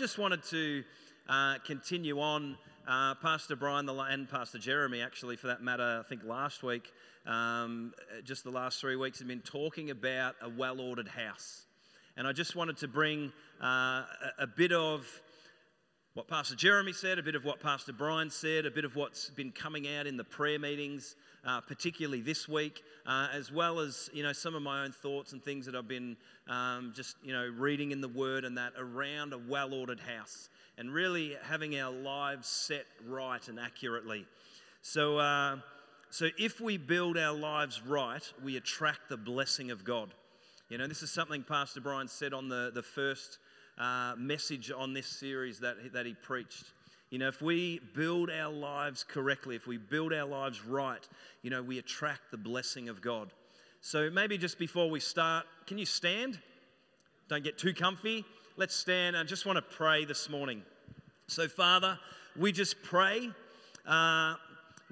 just 0.00 0.16
wanted 0.16 0.42
to 0.44 0.82
uh, 1.28 1.56
continue 1.66 2.20
on. 2.20 2.56
Uh, 2.88 3.14
Pastor 3.16 3.54
Brian 3.54 3.86
and 3.86 4.30
Pastor 4.30 4.56
Jeremy, 4.56 5.02
actually, 5.02 5.36
for 5.36 5.48
that 5.48 5.62
matter, 5.62 6.00
I 6.02 6.08
think 6.08 6.24
last 6.24 6.62
week, 6.62 6.90
um, 7.26 7.92
just 8.24 8.42
the 8.42 8.50
last 8.50 8.80
three 8.80 8.96
weeks, 8.96 9.18
have 9.18 9.28
been 9.28 9.42
talking 9.42 9.90
about 9.90 10.36
a 10.40 10.48
well 10.48 10.80
ordered 10.80 11.06
house. 11.06 11.66
And 12.16 12.26
I 12.26 12.32
just 12.32 12.56
wanted 12.56 12.78
to 12.78 12.88
bring 12.88 13.30
uh, 13.62 13.66
a, 13.66 14.06
a 14.38 14.46
bit 14.46 14.72
of 14.72 15.06
what 16.14 16.26
Pastor 16.26 16.56
Jeremy 16.56 16.92
said, 16.92 17.20
a 17.20 17.22
bit 17.22 17.36
of 17.36 17.44
what 17.44 17.60
Pastor 17.60 17.92
Brian 17.92 18.30
said, 18.30 18.66
a 18.66 18.70
bit 18.70 18.84
of 18.84 18.96
what's 18.96 19.30
been 19.30 19.52
coming 19.52 19.86
out 19.86 20.08
in 20.08 20.16
the 20.16 20.24
prayer 20.24 20.58
meetings, 20.58 21.14
uh, 21.46 21.60
particularly 21.60 22.20
this 22.20 22.48
week, 22.48 22.82
uh, 23.06 23.28
as 23.32 23.52
well 23.52 23.78
as 23.78 24.10
you 24.12 24.24
know 24.24 24.32
some 24.32 24.56
of 24.56 24.62
my 24.62 24.82
own 24.82 24.90
thoughts 24.90 25.32
and 25.32 25.44
things 25.44 25.66
that 25.66 25.76
I've 25.76 25.86
been 25.86 26.16
um, 26.48 26.92
just 26.96 27.14
you 27.22 27.32
know 27.32 27.46
reading 27.56 27.92
in 27.92 28.00
the 28.00 28.08
Word 28.08 28.44
and 28.44 28.58
that 28.58 28.72
around 28.76 29.32
a 29.32 29.38
well-ordered 29.38 30.00
house 30.00 30.48
and 30.76 30.92
really 30.92 31.36
having 31.44 31.78
our 31.78 31.92
lives 31.92 32.48
set 32.48 32.86
right 33.06 33.46
and 33.46 33.60
accurately. 33.60 34.26
So, 34.82 35.18
uh, 35.18 35.58
so 36.10 36.26
if 36.36 36.60
we 36.60 36.76
build 36.76 37.18
our 37.18 37.36
lives 37.36 37.82
right, 37.86 38.32
we 38.42 38.56
attract 38.56 39.08
the 39.08 39.16
blessing 39.16 39.70
of 39.70 39.84
God. 39.84 40.12
You 40.70 40.78
know, 40.78 40.88
this 40.88 41.04
is 41.04 41.12
something 41.12 41.44
Pastor 41.44 41.80
Brian 41.80 42.08
said 42.08 42.34
on 42.34 42.48
the 42.48 42.72
the 42.74 42.82
first 42.82 43.38
uh, 43.80 44.14
message 44.16 44.70
on 44.70 44.92
this 44.92 45.06
series 45.06 45.58
that, 45.60 45.92
that 45.92 46.04
he 46.04 46.14
preached. 46.14 46.64
You 47.08 47.18
know, 47.18 47.28
if 47.28 47.42
we 47.42 47.80
build 47.94 48.30
our 48.30 48.52
lives 48.52 49.04
correctly, 49.04 49.56
if 49.56 49.66
we 49.66 49.78
build 49.78 50.12
our 50.12 50.26
lives 50.26 50.64
right, 50.64 51.06
you 51.42 51.50
know, 51.50 51.62
we 51.62 51.78
attract 51.78 52.30
the 52.30 52.36
blessing 52.36 52.88
of 52.88 53.00
God. 53.00 53.32
So 53.80 54.10
maybe 54.10 54.36
just 54.36 54.58
before 54.58 54.90
we 54.90 55.00
start, 55.00 55.46
can 55.66 55.78
you 55.78 55.86
stand? 55.86 56.38
Don't 57.28 57.42
get 57.42 57.58
too 57.58 57.72
comfy. 57.72 58.24
Let's 58.56 58.76
stand. 58.76 59.16
I 59.16 59.24
just 59.24 59.46
want 59.46 59.56
to 59.56 59.62
pray 59.62 60.04
this 60.04 60.28
morning. 60.28 60.62
So, 61.26 61.48
Father, 61.48 61.98
we 62.36 62.52
just 62.52 62.82
pray. 62.82 63.30
Uh, 63.86 64.34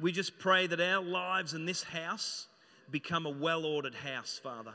we 0.01 0.11
just 0.11 0.39
pray 0.39 0.67
that 0.67 0.81
our 0.81 1.03
lives 1.03 1.53
in 1.53 1.67
this 1.67 1.83
house 1.83 2.47
become 2.91 3.27
a 3.27 3.31
well 3.31 3.67
ordered 3.67 3.95
house, 3.95 4.41
Father. 4.43 4.73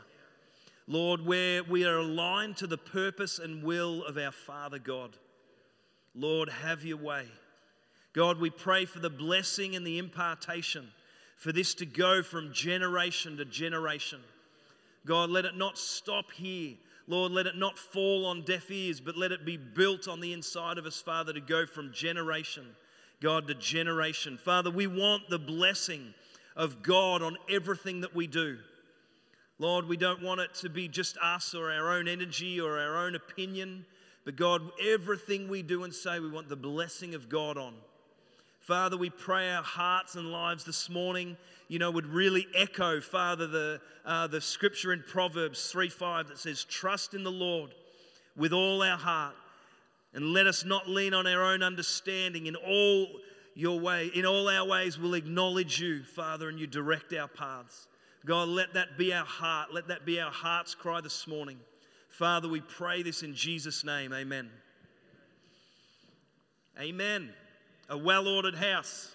Lord, 0.87 1.25
where 1.25 1.63
we 1.63 1.85
are 1.85 1.99
aligned 1.99 2.57
to 2.57 2.67
the 2.67 2.77
purpose 2.77 3.39
and 3.39 3.63
will 3.63 4.03
of 4.03 4.17
our 4.17 4.31
Father 4.31 4.79
God. 4.79 5.17
Lord, 6.13 6.49
have 6.49 6.83
your 6.83 6.97
way. 6.97 7.25
God, 8.13 8.39
we 8.39 8.49
pray 8.49 8.85
for 8.85 8.99
the 8.99 9.09
blessing 9.09 9.75
and 9.75 9.87
the 9.87 9.97
impartation 9.97 10.89
for 11.37 11.51
this 11.51 11.73
to 11.75 11.85
go 11.85 12.21
from 12.21 12.53
generation 12.53 13.37
to 13.37 13.45
generation. 13.45 14.19
God, 15.05 15.29
let 15.29 15.45
it 15.45 15.57
not 15.57 15.77
stop 15.77 16.31
here. 16.31 16.75
Lord, 17.07 17.31
let 17.31 17.47
it 17.47 17.57
not 17.57 17.77
fall 17.77 18.25
on 18.25 18.43
deaf 18.45 18.71
ears, 18.71 19.01
but 19.01 19.17
let 19.17 19.31
it 19.31 19.45
be 19.45 19.57
built 19.57 20.07
on 20.07 20.21
the 20.21 20.31
inside 20.31 20.77
of 20.77 20.85
us, 20.85 21.01
Father, 21.01 21.33
to 21.33 21.41
go 21.41 21.65
from 21.65 21.91
generation, 21.91 22.65
God, 23.21 23.47
to 23.47 23.55
generation. 23.55 24.37
Father, 24.37 24.71
we 24.71 24.87
want 24.87 25.29
the 25.29 25.39
blessing 25.39 26.13
of 26.55 26.81
God 26.81 27.21
on 27.21 27.37
everything 27.49 28.01
that 28.01 28.15
we 28.15 28.27
do. 28.27 28.57
Lord, 29.59 29.87
we 29.87 29.97
don't 29.97 30.23
want 30.23 30.41
it 30.41 30.53
to 30.55 30.69
be 30.69 30.87
just 30.87 31.17
us 31.17 31.53
or 31.53 31.71
our 31.71 31.91
own 31.91 32.07
energy 32.07 32.59
or 32.59 32.79
our 32.79 33.05
own 33.05 33.15
opinion, 33.15 33.85
but 34.25 34.35
God, 34.35 34.61
everything 34.83 35.47
we 35.47 35.61
do 35.61 35.83
and 35.83 35.93
say, 35.93 36.19
we 36.19 36.29
want 36.29 36.49
the 36.49 36.55
blessing 36.55 37.13
of 37.13 37.29
God 37.29 37.57
on. 37.57 37.75
Father, 38.59 38.97
we 38.97 39.09
pray 39.09 39.51
our 39.51 39.61
hearts 39.61 40.15
and 40.15 40.31
lives 40.31 40.63
this 40.63 40.89
morning, 40.89 41.37
you 41.67 41.79
know, 41.79 41.91
would 41.91 42.07
really 42.07 42.47
echo, 42.55 43.01
Father, 43.01 43.45
the, 43.45 43.81
uh, 44.05 44.25
the 44.27 44.39
scripture 44.39 44.93
in 44.93 45.03
Proverbs 45.05 45.69
3 45.69 45.89
5 45.89 46.29
that 46.29 46.39
says, 46.39 46.63
Trust 46.63 47.13
in 47.13 47.23
the 47.23 47.31
Lord 47.31 47.75
with 48.37 48.53
all 48.53 48.81
our 48.81 48.97
heart, 48.97 49.35
and 50.13 50.31
let 50.33 50.47
us 50.47 50.63
not 50.63 50.87
lean 50.87 51.13
on 51.13 51.27
our 51.27 51.43
own 51.43 51.61
understanding. 51.61 52.47
In 52.47 52.55
all 52.55 53.07
your 53.53 53.79
way, 53.79 54.09
in 54.15 54.25
all 54.25 54.47
our 54.47 54.65
ways, 54.65 54.97
we'll 54.97 55.13
acknowledge 55.13 55.79
you, 55.79 56.01
Father, 56.03 56.47
and 56.47 56.57
you 56.57 56.65
direct 56.65 57.13
our 57.13 57.27
paths. 57.27 57.87
God, 58.25 58.47
let 58.47 58.73
that 58.75 58.97
be 58.97 59.13
our 59.13 59.25
heart. 59.25 59.73
Let 59.73 59.89
that 59.89 60.05
be 60.05 60.19
our 60.19 60.31
heart's 60.31 60.75
cry 60.75 61.01
this 61.01 61.27
morning. 61.27 61.59
Father, 62.07 62.47
we 62.47 62.61
pray 62.61 63.03
this 63.03 63.21
in 63.21 63.35
Jesus' 63.35 63.83
name. 63.83 64.13
Amen. 64.13 64.49
Amen. 66.79 67.33
A 67.89 67.97
well 67.97 68.27
ordered 68.27 68.55
house. 68.55 69.13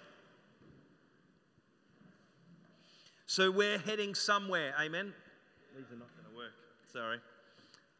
So 3.27 3.51
we're 3.51 3.79
heading 3.79 4.15
somewhere. 4.15 4.75
Amen. 4.81 5.15
These 5.77 5.87
are 5.91 5.97
not 5.97 6.09
going 6.17 6.31
to 6.31 6.37
work. 6.37 6.53
Sorry. 6.93 7.19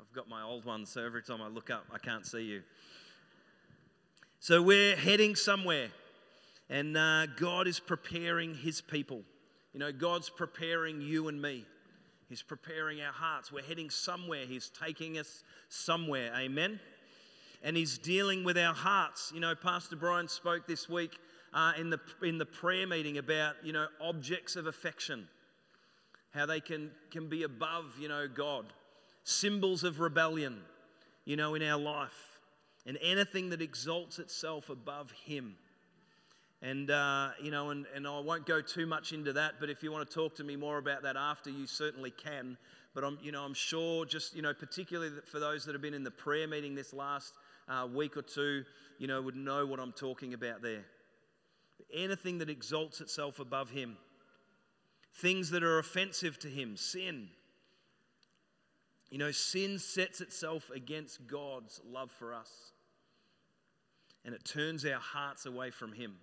I've 0.01 0.13
got 0.13 0.29
my 0.29 0.43
old 0.43 0.65
ones, 0.65 0.91
so 0.91 1.05
every 1.05 1.23
time 1.23 1.41
I 1.41 1.49
look 1.49 1.71
up, 1.71 1.85
I 1.93 1.99
can't 1.99 2.27
see 2.27 2.43
you. 2.43 2.63
So 4.41 4.63
we're 4.63 4.97
heading 4.97 5.37
somewhere, 5.37 5.89
and 6.71 6.97
uh, 6.97 7.27
God 7.27 7.67
is 7.67 7.81
preparing 7.81 8.55
His 8.55 8.81
people. 8.81 9.23
You 9.79 9.85
know, 9.85 9.93
God's 9.93 10.29
preparing 10.29 11.01
you 11.01 11.29
and 11.29 11.41
me. 11.41 11.65
He's 12.29 12.43
preparing 12.43 13.01
our 13.01 13.13
hearts. 13.13 13.53
We're 13.53 13.63
heading 13.63 13.91
somewhere. 13.91 14.45
He's 14.45 14.71
taking 14.71 15.19
us 15.19 15.45
somewhere. 15.69 16.33
Amen. 16.37 16.81
And 17.63 17.77
He's 17.77 17.97
dealing 17.97 18.43
with 18.43 18.59
our 18.59 18.75
hearts. 18.75 19.31
You 19.33 19.39
know, 19.39 19.55
Pastor 19.55 19.95
Brian 19.95 20.27
spoke 20.27 20.67
this 20.67 20.89
week 20.89 21.17
uh, 21.55 21.75
in, 21.79 21.91
the, 21.91 22.01
in 22.25 22.39
the 22.39 22.45
prayer 22.45 22.89
meeting 22.89 23.19
about, 23.19 23.55
you 23.63 23.73
know, 23.73 23.87
objects 24.01 24.57
of 24.57 24.67
affection, 24.67 25.29
how 26.35 26.45
they 26.45 26.59
can, 26.59 26.91
can 27.13 27.29
be 27.29 27.45
above, 27.45 27.85
you 28.01 28.09
know, 28.09 28.27
God, 28.27 28.67
symbols 29.23 29.85
of 29.85 30.01
rebellion, 30.01 30.59
you 31.25 31.37
know, 31.37 31.55
in 31.55 31.63
our 31.63 31.79
life, 31.79 32.41
and 32.85 32.99
anything 33.01 33.51
that 33.51 33.63
exalts 33.63 34.19
itself 34.19 34.71
above 34.71 35.13
Him. 35.13 35.55
And, 36.61 36.91
uh, 36.91 37.31
you 37.41 37.53
know, 37.53 37.71
and, 37.71 37.87
and 37.95 38.07
I 38.07 38.19
won't 38.19 38.45
go 38.45 38.61
too 38.61 38.85
much 38.85 39.13
into 39.13 39.33
that, 39.35 39.55
but 39.61 39.71
if 39.71 39.83
you 39.83 39.93
want 39.93 40.09
to 40.09 40.13
talk 40.13 40.35
to 40.37 40.45
me 40.45 40.57
more 40.57 40.79
about 40.79 41.03
that 41.05 41.17
after, 41.17 41.51
you 41.51 41.67
certainly 41.67 42.11
can. 42.11 42.57
But 42.95 43.05
I'm, 43.05 43.19
you 43.23 43.31
know, 43.31 43.45
I'm 43.45 43.55
sure 43.55 44.05
just, 44.05 44.35
you 44.35 44.43
know, 44.43 44.53
particularly 44.53 45.13
for 45.31 45.39
those 45.39 45.65
that 45.65 45.73
have 45.73 45.83
been 45.83 45.95
in 45.95 46.03
the 46.03 46.11
prayer 46.11 46.49
meeting 46.49 46.75
this 46.75 46.93
last 46.93 47.35
uh, 47.69 47.87
week 47.87 48.17
or 48.17 48.23
two, 48.23 48.65
you 48.99 49.07
know, 49.07 49.23
would 49.23 49.37
know 49.37 49.67
what 49.67 49.79
I'm 49.79 49.93
talking 49.93 50.35
about 50.35 50.63
there. 50.63 50.85
Anything 51.95 52.39
that 52.39 52.51
exalts 52.51 53.01
itself 53.01 53.39
above 53.39 53.71
Him, 53.71 53.97
things 55.15 55.51
that 55.51 55.63
are 55.63 55.79
offensive 55.79 56.41
to 56.41 56.49
Him, 56.49 56.77
sin. 56.77 57.29
You 59.11 59.19
know, 59.19 59.31
sin 59.31 59.79
sets 59.79 60.21
itself 60.21 60.71
against 60.75 61.29
God's 61.29 61.81
love 61.89 62.11
for 62.11 62.35
us, 62.35 62.51
and 64.25 64.35
it 64.35 64.45
turns 64.45 64.85
our 64.85 65.01
hearts 65.01 65.47
away 65.47 65.71
from 65.71 65.93
Him. 65.93 66.17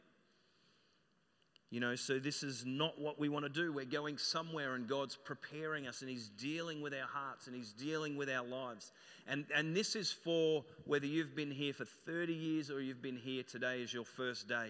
You 1.76 1.82
know, 1.82 1.96
so 1.98 2.20
this 2.20 2.42
is 2.42 2.64
not 2.66 2.98
what 2.98 3.20
we 3.20 3.28
want 3.28 3.44
to 3.44 3.50
do. 3.50 3.74
We're 3.74 3.84
going 3.84 4.18
somewhere 4.18 4.76
and 4.76 4.88
God's 4.88 5.18
preparing 5.18 5.88
us 5.88 6.00
and 6.00 6.10
He's 6.10 6.30
dealing 6.30 6.82
with 6.82 6.94
our 6.94 7.06
hearts 7.06 7.48
and 7.48 7.56
He's 7.56 7.74
dealing 7.74 8.16
with 8.16 8.30
our 8.30 8.46
lives. 8.46 8.94
And, 9.28 9.44
and 9.54 9.76
this 9.76 9.94
is 9.98 10.10
for 10.10 10.64
whether 10.86 11.06
you've 11.06 11.36
been 11.36 11.52
here 11.52 11.74
for 11.74 11.84
30 11.84 12.32
years 12.32 12.72
or 12.72 12.80
you've 12.80 13.02
been 13.02 13.18
here 13.18 13.44
today 13.44 13.84
as 13.84 13.94
your 13.94 14.06
first 14.06 14.48
day. 14.48 14.70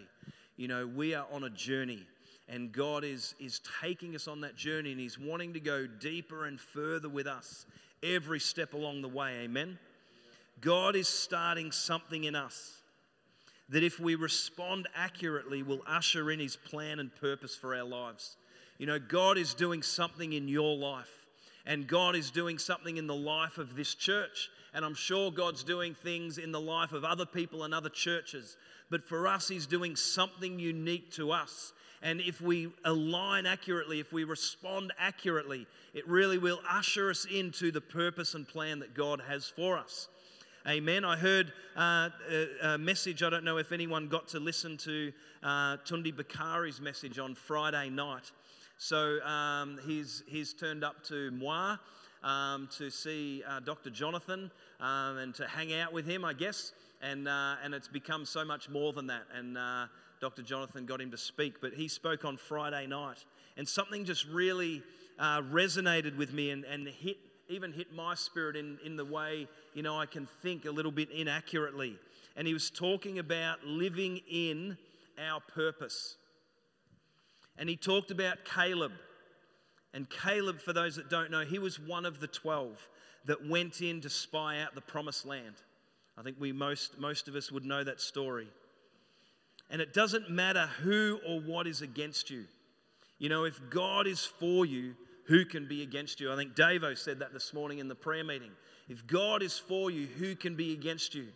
You 0.58 0.68
know, 0.68 0.88
we 0.88 1.14
are 1.14 1.28
on 1.32 1.44
a 1.44 1.50
journey 1.52 2.08
and 2.50 2.72
God 2.72 3.04
is, 3.04 3.36
is 3.40 3.62
taking 3.84 4.16
us 4.16 4.28
on 4.28 4.42
that 4.42 4.56
journey 4.56 4.92
and 4.92 5.00
He's 5.00 5.20
wanting 5.20 5.54
to 5.54 5.60
go 5.60 5.86
deeper 5.86 6.46
and 6.46 6.60
further 6.60 7.08
with 7.08 7.28
us 7.28 7.68
every 8.02 8.40
step 8.40 8.74
along 8.74 9.04
the 9.04 9.10
way. 9.10 9.42
Amen? 9.44 9.78
God 10.60 10.96
is 10.96 11.08
starting 11.08 11.72
something 11.72 12.24
in 12.24 12.34
us 12.34 12.82
that 13.70 13.84
if 13.84 14.00
we 14.00 14.16
respond 14.16 14.88
accurately, 14.96 15.64
will 15.64 15.82
usher 15.88 16.32
in 16.32 16.40
His 16.40 16.56
plan 16.56 17.00
and 17.00 17.16
purpose 17.16 17.56
for 17.56 17.76
our 17.76 17.84
lives. 17.84 18.38
You 18.78 18.86
know, 18.86 19.00
God 19.00 19.38
is 19.38 19.54
doing 19.54 19.82
something 19.82 20.34
in 20.34 20.48
your 20.48 20.76
life, 20.76 21.26
and 21.66 21.88
God 21.88 22.16
is 22.16 22.30
doing 22.30 22.58
something 22.58 22.98
in 22.98 23.08
the 23.08 23.16
life 23.16 23.58
of 23.58 23.76
this 23.76 23.96
church. 23.96 24.50
And 24.74 24.84
I'm 24.84 24.94
sure 24.94 25.32
God's 25.32 25.64
doing 25.64 25.96
things 25.96 26.38
in 26.38 26.52
the 26.52 26.60
life 26.60 26.92
of 26.92 27.06
other 27.06 27.26
people 27.26 27.64
and 27.64 27.74
other 27.74 27.90
churches. 27.90 28.58
But 28.90 29.08
for 29.08 29.28
us, 29.28 29.48
He's 29.48 29.66
doing 29.66 29.96
something 29.96 30.60
unique 30.60 31.12
to 31.14 31.32
us. 31.32 31.74
And 32.02 32.22
if 32.22 32.42
we 32.42 32.72
align 32.84 33.46
accurately, 33.46 34.00
if 34.00 34.14
we 34.14 34.26
respond 34.26 34.94
accurately, 35.00 35.66
it 35.94 36.08
really 36.08 36.38
will 36.38 36.60
usher 36.70 37.10
us 37.10 37.26
into 37.26 37.72
the 37.72 37.82
purpose 37.82 38.36
and 38.36 38.48
plan 38.48 38.80
that 38.80 38.94
God 38.94 39.22
has 39.28 39.48
for 39.48 39.78
us. 39.78 40.08
Amen. 40.68 41.06
I 41.06 41.16
heard 41.16 41.54
uh, 41.78 42.10
a, 42.28 42.48
a, 42.70 42.78
message. 42.80 43.22
I 43.22 43.30
don't 43.30 43.44
know 43.44 43.58
if 43.58 43.72
anyone 43.72 44.08
got 44.08 44.30
to 44.30 44.40
listen 44.40 44.78
to 44.78 45.14
uh, 45.44 45.78
Tunde 45.86 46.12
Bakare's 46.12 46.82
message 46.82 47.20
on 47.20 47.36
Friday 47.36 47.92
night. 47.92 48.32
So 48.80 49.22
um, 49.22 49.80
he's, 49.86 50.24
he's 50.26 50.56
turned 50.56 50.84
up 50.84 51.04
to 51.04 51.30
Moe 51.30 51.78
um, 52.24 52.68
to 52.80 52.90
see 52.90 53.44
uh, 53.48 53.60
Dr. 53.60 53.92
Jonathan 53.92 54.50
um, 54.80 55.18
and 55.20 55.36
to 55.36 55.48
hang 55.48 55.72
out 55.72 55.94
with 55.94 56.08
him, 56.08 56.26
I 56.26 56.34
guess. 56.34 56.72
And, 57.00 57.28
uh, 57.28 57.58
and 57.64 57.76
it's 57.76 57.88
become 57.88 58.26
so 58.26 58.44
much 58.44 58.68
more 58.68 58.92
than 58.92 59.06
that. 59.06 59.26
And 59.36 59.60
uh, 59.60 59.86
Dr. 60.20 60.42
Jonathan 60.42 60.88
got 60.88 61.00
him 61.00 61.12
to 61.12 61.18
speak, 61.18 61.62
but 61.62 61.74
he 61.74 61.88
spoke 61.88 62.26
on 62.26 62.38
Friday 62.38 62.88
night. 62.88 63.24
And 63.56 63.68
something 63.68 64.04
just 64.04 64.26
really 64.30 64.82
uh, 65.20 65.44
resonated 65.44 66.18
with 66.18 66.34
me 66.34 66.50
and, 66.50 66.66
and 66.66 66.88
hit 66.88 67.18
even 67.50 67.72
hit 67.72 67.94
my 67.94 68.16
spirit 68.16 68.56
in, 68.56 68.78
in 68.84 68.96
the 68.96 69.06
way, 69.06 69.48
you 69.74 69.84
know, 69.84 70.00
I 70.00 70.06
can 70.06 70.28
think 70.42 70.66
a 70.66 70.72
little 70.72 70.92
bit 70.92 71.10
inaccurately. 71.12 71.98
And 72.36 72.48
he 72.48 72.54
was 72.54 72.70
talking 72.70 73.20
about 73.20 73.66
living 73.66 74.22
in 74.30 74.78
our 75.20 75.40
purpose. 75.40 76.16
And 77.58 77.70
he 77.70 77.76
talked 77.76 78.12
about 78.12 78.46
Caleb. 78.46 78.92
And 79.94 80.10
Caleb, 80.10 80.60
for 80.60 80.74
those 80.74 80.98
that 80.98 81.10
don't 81.10 81.32
know, 81.32 81.46
he 81.46 81.60
was 81.60 81.80
one 81.80 82.06
of 82.06 82.20
the 82.20 82.28
12 82.28 82.88
that 83.26 83.48
went 83.48 83.82
in 83.82 84.02
to 84.02 84.10
spy 84.10 84.62
out 84.62 84.76
the 84.76 84.82
promised 84.82 85.26
land. 85.26 85.56
I 86.18 86.22
think 86.22 86.38
we 86.40 86.52
most, 86.52 87.00
most 87.00 87.28
of 87.28 87.36
us 87.36 87.52
would 87.52 87.66
know 87.66 87.84
that 87.84 88.02
story. 88.02 88.48
And 89.70 89.82
it 89.82 89.94
doesn't 89.94 90.30
matter 90.30 90.70
who 90.82 91.20
or 91.28 91.40
what 91.40 91.68
is 91.68 91.82
against 91.82 92.30
you. 92.30 92.46
You 93.18 93.30
know, 93.30 93.46
if 93.46 93.60
God 93.70 94.08
is 94.08 94.26
for 94.26 94.66
you, 94.66 94.96
who 95.26 95.46
can 95.46 95.68
be 95.68 95.82
against 95.82 96.20
you? 96.20 96.32
I 96.32 96.36
think 96.36 96.56
Davo 96.56 96.98
said 96.98 97.20
that 97.20 97.34
this 97.34 97.54
morning 97.54 97.80
in 97.80 97.88
the 97.88 97.96
prayer 97.96 98.24
meeting. 98.24 98.52
If 98.88 99.06
God 99.08 99.42
is 99.42 99.58
for 99.58 99.90
you, 99.90 100.06
who 100.06 100.36
can 100.36 100.56
be 100.56 100.74
against 100.74 101.16
you? 101.16 101.28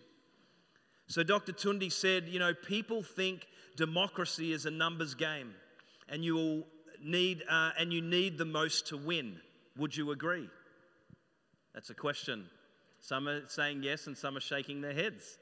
So 1.07 1.23
Dr. 1.23 1.53
Tunde 1.53 1.91
said, 1.91 2.27
you 2.27 2.37
know, 2.37 2.53
people 2.53 3.01
think 3.01 3.47
democracy 3.75 4.53
is 4.53 4.67
a 4.67 4.71
numbers 4.71 5.15
game, 5.15 5.55
and 6.07 6.23
you 6.23 6.35
will 6.35 6.63
need 7.03 7.43
uh, 7.49 7.71
and 7.79 7.91
you 7.91 8.01
need 8.01 8.37
the 8.37 8.45
most 8.45 8.87
to 8.87 8.97
win. 8.97 9.37
Would 9.77 9.97
you 9.97 10.11
agree? 10.11 10.49
That's 11.73 11.89
a 11.89 11.95
question. 11.95 12.45
Some 12.99 13.27
are 13.27 13.47
saying 13.47 13.81
yes, 13.83 14.05
and 14.05 14.15
some 14.17 14.37
are 14.37 14.41
shaking 14.41 14.81
their 14.81 14.93
heads. 14.93 15.37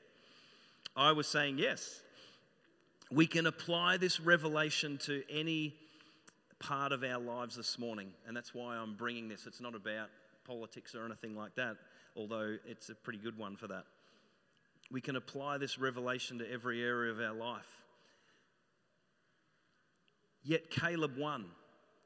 I 0.96 1.12
was 1.12 1.28
saying 1.28 1.58
yes. 1.58 2.02
We 3.12 3.28
can 3.28 3.48
apply 3.48 3.98
this 3.98 4.20
revelation 4.20 4.98
to 5.00 5.24
any 5.30 5.76
part 6.60 6.92
of 6.92 7.04
our 7.04 7.20
lives 7.20 7.56
this 7.56 7.78
morning, 7.78 8.10
and 8.28 8.36
that's 8.36 8.54
why 8.54 8.76
I'm 8.76 8.96
bringing 8.96 9.28
this. 9.28 9.46
It's 9.46 9.62
not 9.62 9.76
about 9.76 10.10
politics 10.46 10.96
or 10.96 11.06
anything 11.06 11.36
like 11.36 11.56
that, 11.56 11.78
although 12.16 12.58
it's 12.66 12.90
a 12.90 12.96
pretty 12.96 13.20
good 13.20 13.38
one 13.38 13.56
for 13.56 13.68
that. 13.68 13.86
We 14.90 15.02
can 15.02 15.16
apply 15.16 15.58
this 15.58 15.78
revelation 15.78 16.40
to 16.40 16.52
every 16.52 16.82
area 16.84 17.12
of 17.12 17.20
our 17.20 17.34
life. 17.34 17.68
Yet 20.44 20.72
Caleb 20.72 21.18
won. 21.18 21.46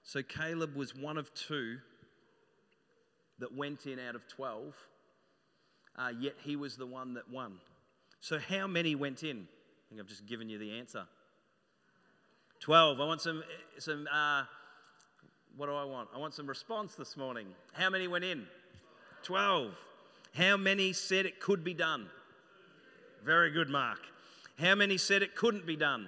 So 0.03 0.24
Caleb 0.24 0.75
was 0.75 0.95
one 0.95 1.18
of 1.18 1.31
two 1.33 1.77
that 3.39 3.56
went 3.56 3.86
in 3.86 4.00
out 4.00 4.15
of 4.15 4.27
12, 4.27 4.75
uh, 5.95 6.12
yet 6.19 6.33
he 6.44 6.56
was 6.56 6.77
the 6.77 6.86
one 6.86 7.13
that 7.15 7.30
won. 7.30 7.54
So, 8.19 8.38
how 8.39 8.68
many 8.68 8.95
went 8.95 9.24
in? 9.24 9.38
I 9.38 9.89
think 9.89 10.00
I've 10.00 10.07
just 10.07 10.27
given 10.27 10.47
you 10.47 10.57
the 10.59 10.77
answer. 10.77 11.06
12. 12.62 13.02
I 13.02 13.06
want 13.06 13.22
some, 13.22 13.44
some 13.80 14.08
uh, 14.12 14.44
what 15.58 15.66
do 15.66 15.74
I 15.74 15.84
want? 15.84 16.10
I 16.16 16.19
want 16.19 16.36
some 16.36 16.46
response 16.48 16.94
this 16.94 17.18
morning. 17.18 17.48
How 17.74 17.90
many 17.90 18.08
went 18.08 18.24
in? 18.24 18.46
12. 19.24 19.74
How 20.36 20.58
many 20.58 20.94
said 20.94 21.25
it 21.25 21.40
could 21.40 21.63
be 21.63 21.74
done? 21.74 22.08
Very 23.25 23.52
good, 23.52 23.68
Mark. 23.68 24.00
How 24.60 24.75
many 24.75 24.98
said 24.98 25.24
it 25.24 25.36
couldn't 25.36 25.66
be 25.66 25.75
done? 25.75 26.08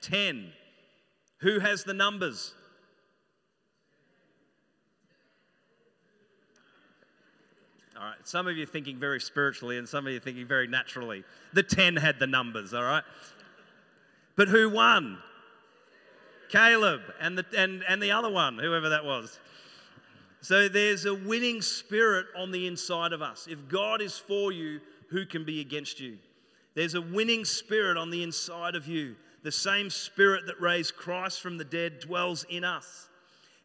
10. 0.00 0.52
Who 1.38 1.58
has 1.58 1.82
the 1.82 1.94
numbers? 1.94 2.54
All 7.98 8.04
right, 8.04 8.16
some 8.22 8.46
of 8.46 8.56
you 8.56 8.64
thinking 8.64 8.96
very 8.96 9.20
spiritually 9.20 9.76
and 9.76 9.88
some 9.88 10.06
of 10.06 10.12
you 10.12 10.20
thinking 10.20 10.46
very 10.46 10.68
naturally. 10.68 11.24
The 11.52 11.64
10 11.64 11.96
had 11.96 12.20
the 12.20 12.28
numbers, 12.28 12.72
all 12.72 12.84
right? 12.84 13.02
But 14.36 14.46
who 14.46 14.70
won? 14.70 15.18
Caleb 16.48 17.00
and 17.20 17.38
the, 17.38 17.44
and, 17.56 17.82
and 17.88 18.02
the 18.02 18.10
other 18.10 18.30
one, 18.30 18.58
whoever 18.58 18.88
that 18.90 19.04
was. 19.04 19.38
So 20.40 20.68
there's 20.68 21.04
a 21.04 21.14
winning 21.14 21.62
spirit 21.62 22.26
on 22.36 22.52
the 22.52 22.66
inside 22.66 23.12
of 23.12 23.22
us. 23.22 23.48
If 23.50 23.68
God 23.68 24.00
is 24.00 24.18
for 24.18 24.52
you, 24.52 24.80
who 25.10 25.26
can 25.26 25.44
be 25.44 25.60
against 25.60 26.00
you? 26.00 26.18
There's 26.74 26.94
a 26.94 27.00
winning 27.00 27.44
spirit 27.44 27.96
on 27.96 28.10
the 28.10 28.22
inside 28.22 28.74
of 28.74 28.86
you. 28.86 29.16
The 29.42 29.52
same 29.52 29.90
spirit 29.90 30.46
that 30.46 30.60
raised 30.60 30.96
Christ 30.96 31.40
from 31.40 31.58
the 31.58 31.64
dead 31.64 32.00
dwells 32.00 32.44
in 32.48 32.64
us. 32.64 33.08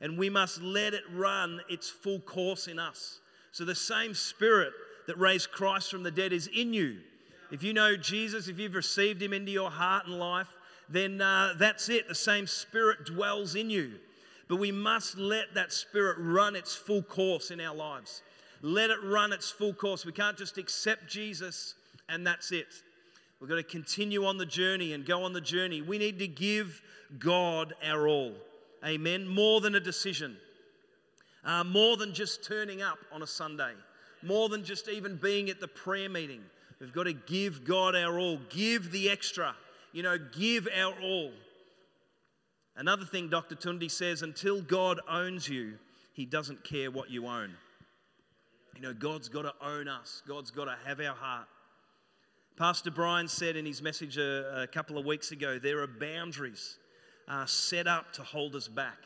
And 0.01 0.17
we 0.17 0.29
must 0.29 0.61
let 0.61 0.93
it 0.93 1.03
run 1.13 1.61
its 1.69 1.89
full 1.89 2.19
course 2.19 2.67
in 2.67 2.79
us. 2.79 3.19
So 3.51 3.65
the 3.65 3.75
same 3.75 4.13
spirit 4.13 4.73
that 5.07 5.17
raised 5.17 5.51
Christ 5.51 5.91
from 5.91 6.03
the 6.03 6.11
dead 6.11 6.33
is 6.33 6.47
in 6.47 6.73
you. 6.73 6.97
If 7.51 7.61
you 7.61 7.73
know 7.73 7.95
Jesus, 7.95 8.47
if 8.47 8.57
you've 8.57 8.73
received 8.73 9.21
him 9.21 9.31
into 9.31 9.51
your 9.51 9.69
heart 9.69 10.07
and 10.07 10.17
life, 10.17 10.47
then 10.93 11.19
uh, 11.21 11.53
that's 11.57 11.89
it. 11.89 12.07
The 12.07 12.15
same 12.15 12.47
Spirit 12.47 13.05
dwells 13.05 13.55
in 13.55 13.69
you. 13.69 13.93
But 14.47 14.57
we 14.57 14.71
must 14.71 15.17
let 15.17 15.53
that 15.55 15.73
Spirit 15.73 16.17
run 16.19 16.55
its 16.55 16.75
full 16.75 17.01
course 17.01 17.49
in 17.51 17.59
our 17.59 17.75
lives. 17.75 18.21
Let 18.61 18.89
it 18.89 19.03
run 19.03 19.33
its 19.33 19.49
full 19.49 19.73
course. 19.73 20.05
We 20.05 20.11
can't 20.11 20.37
just 20.37 20.57
accept 20.57 21.07
Jesus 21.07 21.75
and 22.09 22.25
that's 22.25 22.51
it. 22.51 22.67
We've 23.39 23.49
got 23.49 23.55
to 23.55 23.63
continue 23.63 24.25
on 24.25 24.37
the 24.37 24.45
journey 24.45 24.93
and 24.93 25.05
go 25.05 25.23
on 25.23 25.33
the 25.33 25.41
journey. 25.41 25.81
We 25.81 25.97
need 25.97 26.19
to 26.19 26.27
give 26.27 26.81
God 27.19 27.73
our 27.83 28.07
all. 28.07 28.33
Amen. 28.85 29.27
More 29.27 29.61
than 29.61 29.75
a 29.75 29.79
decision, 29.79 30.37
uh, 31.43 31.63
more 31.63 31.97
than 31.97 32.13
just 32.13 32.43
turning 32.43 32.81
up 32.81 32.99
on 33.11 33.21
a 33.21 33.27
Sunday, 33.27 33.73
more 34.21 34.47
than 34.49 34.63
just 34.63 34.87
even 34.87 35.17
being 35.17 35.49
at 35.49 35.59
the 35.59 35.67
prayer 35.67 36.09
meeting. 36.09 36.41
We've 36.79 36.93
got 36.93 37.03
to 37.03 37.13
give 37.13 37.65
God 37.65 37.95
our 37.95 38.19
all, 38.19 38.39
give 38.49 38.91
the 38.91 39.09
extra 39.09 39.55
you 39.93 40.01
know, 40.03 40.17
give 40.17 40.67
our 40.75 40.93
all. 41.01 41.31
Another 42.75 43.05
thing 43.05 43.29
Dr. 43.29 43.55
Tunde 43.55 43.89
says 43.89 44.23
until 44.23 44.61
God 44.61 44.99
owns 45.07 45.47
you, 45.47 45.75
he 46.13 46.25
doesn't 46.25 46.63
care 46.63 46.91
what 46.91 47.09
you 47.11 47.27
own. 47.27 47.51
You 48.75 48.81
know, 48.81 48.93
God's 48.93 49.29
got 49.29 49.43
to 49.43 49.53
own 49.65 49.87
us, 49.87 50.23
God's 50.27 50.51
got 50.51 50.65
to 50.65 50.75
have 50.85 50.99
our 50.99 51.15
heart. 51.15 51.47
Pastor 52.57 52.91
Brian 52.91 53.27
said 53.27 53.55
in 53.55 53.65
his 53.65 53.81
message 53.81 54.17
a, 54.17 54.63
a 54.63 54.67
couple 54.67 54.97
of 54.97 55.05
weeks 55.05 55.31
ago 55.31 55.57
there 55.57 55.81
are 55.81 55.87
boundaries 55.87 56.77
uh, 57.27 57.45
set 57.45 57.87
up 57.87 58.11
to 58.13 58.23
hold 58.23 58.55
us 58.55 58.67
back. 58.67 58.97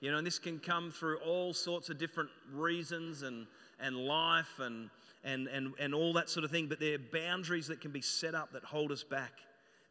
You 0.00 0.10
know, 0.10 0.18
and 0.18 0.26
this 0.26 0.38
can 0.38 0.58
come 0.58 0.90
through 0.90 1.18
all 1.18 1.54
sorts 1.54 1.88
of 1.88 1.98
different 1.98 2.30
reasons 2.52 3.22
and, 3.22 3.46
and 3.80 3.96
life 3.96 4.58
and, 4.58 4.90
and, 5.22 5.48
and, 5.48 5.74
and 5.78 5.94
all 5.94 6.12
that 6.14 6.28
sort 6.28 6.44
of 6.44 6.50
thing, 6.50 6.66
but 6.66 6.80
there 6.80 6.94
are 6.94 6.98
boundaries 6.98 7.68
that 7.68 7.80
can 7.80 7.92
be 7.92 8.00
set 8.00 8.34
up 8.34 8.52
that 8.52 8.64
hold 8.64 8.90
us 8.90 9.04
back 9.04 9.32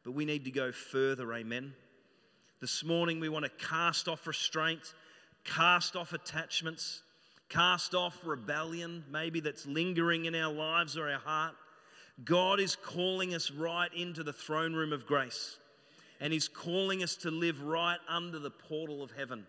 but 0.04 0.12
we 0.12 0.26
need 0.26 0.46
to 0.46 0.52
go 0.52 0.72
further. 0.72 1.34
Amen. 1.34 1.74
This 2.60 2.84
morning, 2.84 3.20
we 3.20 3.30
want 3.30 3.46
to 3.46 3.66
cast 3.66 4.08
off 4.08 4.28
restraint, 4.28 4.94
cast 5.44 5.96
off 5.96 6.14
attachments, 6.14 7.02
cast 7.50 7.96
off 7.96 8.20
rebellion, 8.24 9.04
maybe 9.12 9.40
that's 9.40 9.66
lingering 9.66 10.26
in 10.26 10.36
our 10.36 10.54
lives 10.54 10.98
or 10.98 11.10
our 11.10 11.20
heart. 11.20 11.56
God 12.24 12.60
is 12.60 12.76
calling 12.76 13.34
us 13.34 13.52
right 13.52 13.92
into 13.96 14.24
the 14.24 14.34
throne 14.34 14.74
room 14.74 14.94
of 14.94 15.06
grace, 15.06 15.58
and 16.20 16.32
He's 16.32 16.48
calling 16.48 17.04
us 17.04 17.16
to 17.18 17.32
live 17.32 17.62
right 17.62 18.00
under 18.08 18.40
the 18.40 18.52
portal 18.52 19.02
of 19.02 19.12
heaven. 19.12 19.46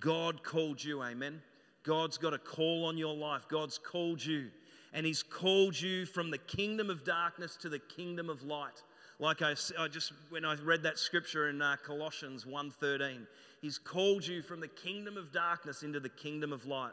God 0.00 0.42
called 0.42 0.82
you, 0.82 1.02
amen. 1.02 1.42
God's 1.82 2.18
got 2.18 2.34
a 2.34 2.38
call 2.38 2.84
on 2.86 2.98
your 2.98 3.14
life. 3.14 3.48
God's 3.48 3.78
called 3.78 4.24
you, 4.24 4.48
and 4.92 5.04
He's 5.04 5.22
called 5.22 5.78
you 5.78 6.06
from 6.06 6.30
the 6.30 6.38
kingdom 6.38 6.90
of 6.90 7.04
darkness 7.04 7.56
to 7.56 7.68
the 7.68 7.78
kingdom 7.78 8.30
of 8.30 8.42
light 8.42 8.82
like 9.18 9.42
I, 9.42 9.54
I 9.78 9.88
just 9.88 10.12
when 10.30 10.44
I 10.44 10.54
read 10.56 10.82
that 10.84 10.98
scripture 10.98 11.48
in 11.48 11.60
uh, 11.60 11.76
Colossians 11.84 12.44
1:13, 12.44 13.26
He's 13.60 13.78
called 13.78 14.26
you 14.26 14.42
from 14.42 14.60
the 14.60 14.68
kingdom 14.68 15.16
of 15.16 15.32
darkness 15.32 15.82
into 15.82 15.98
the 15.98 16.08
kingdom 16.08 16.52
of 16.52 16.66
light. 16.66 16.92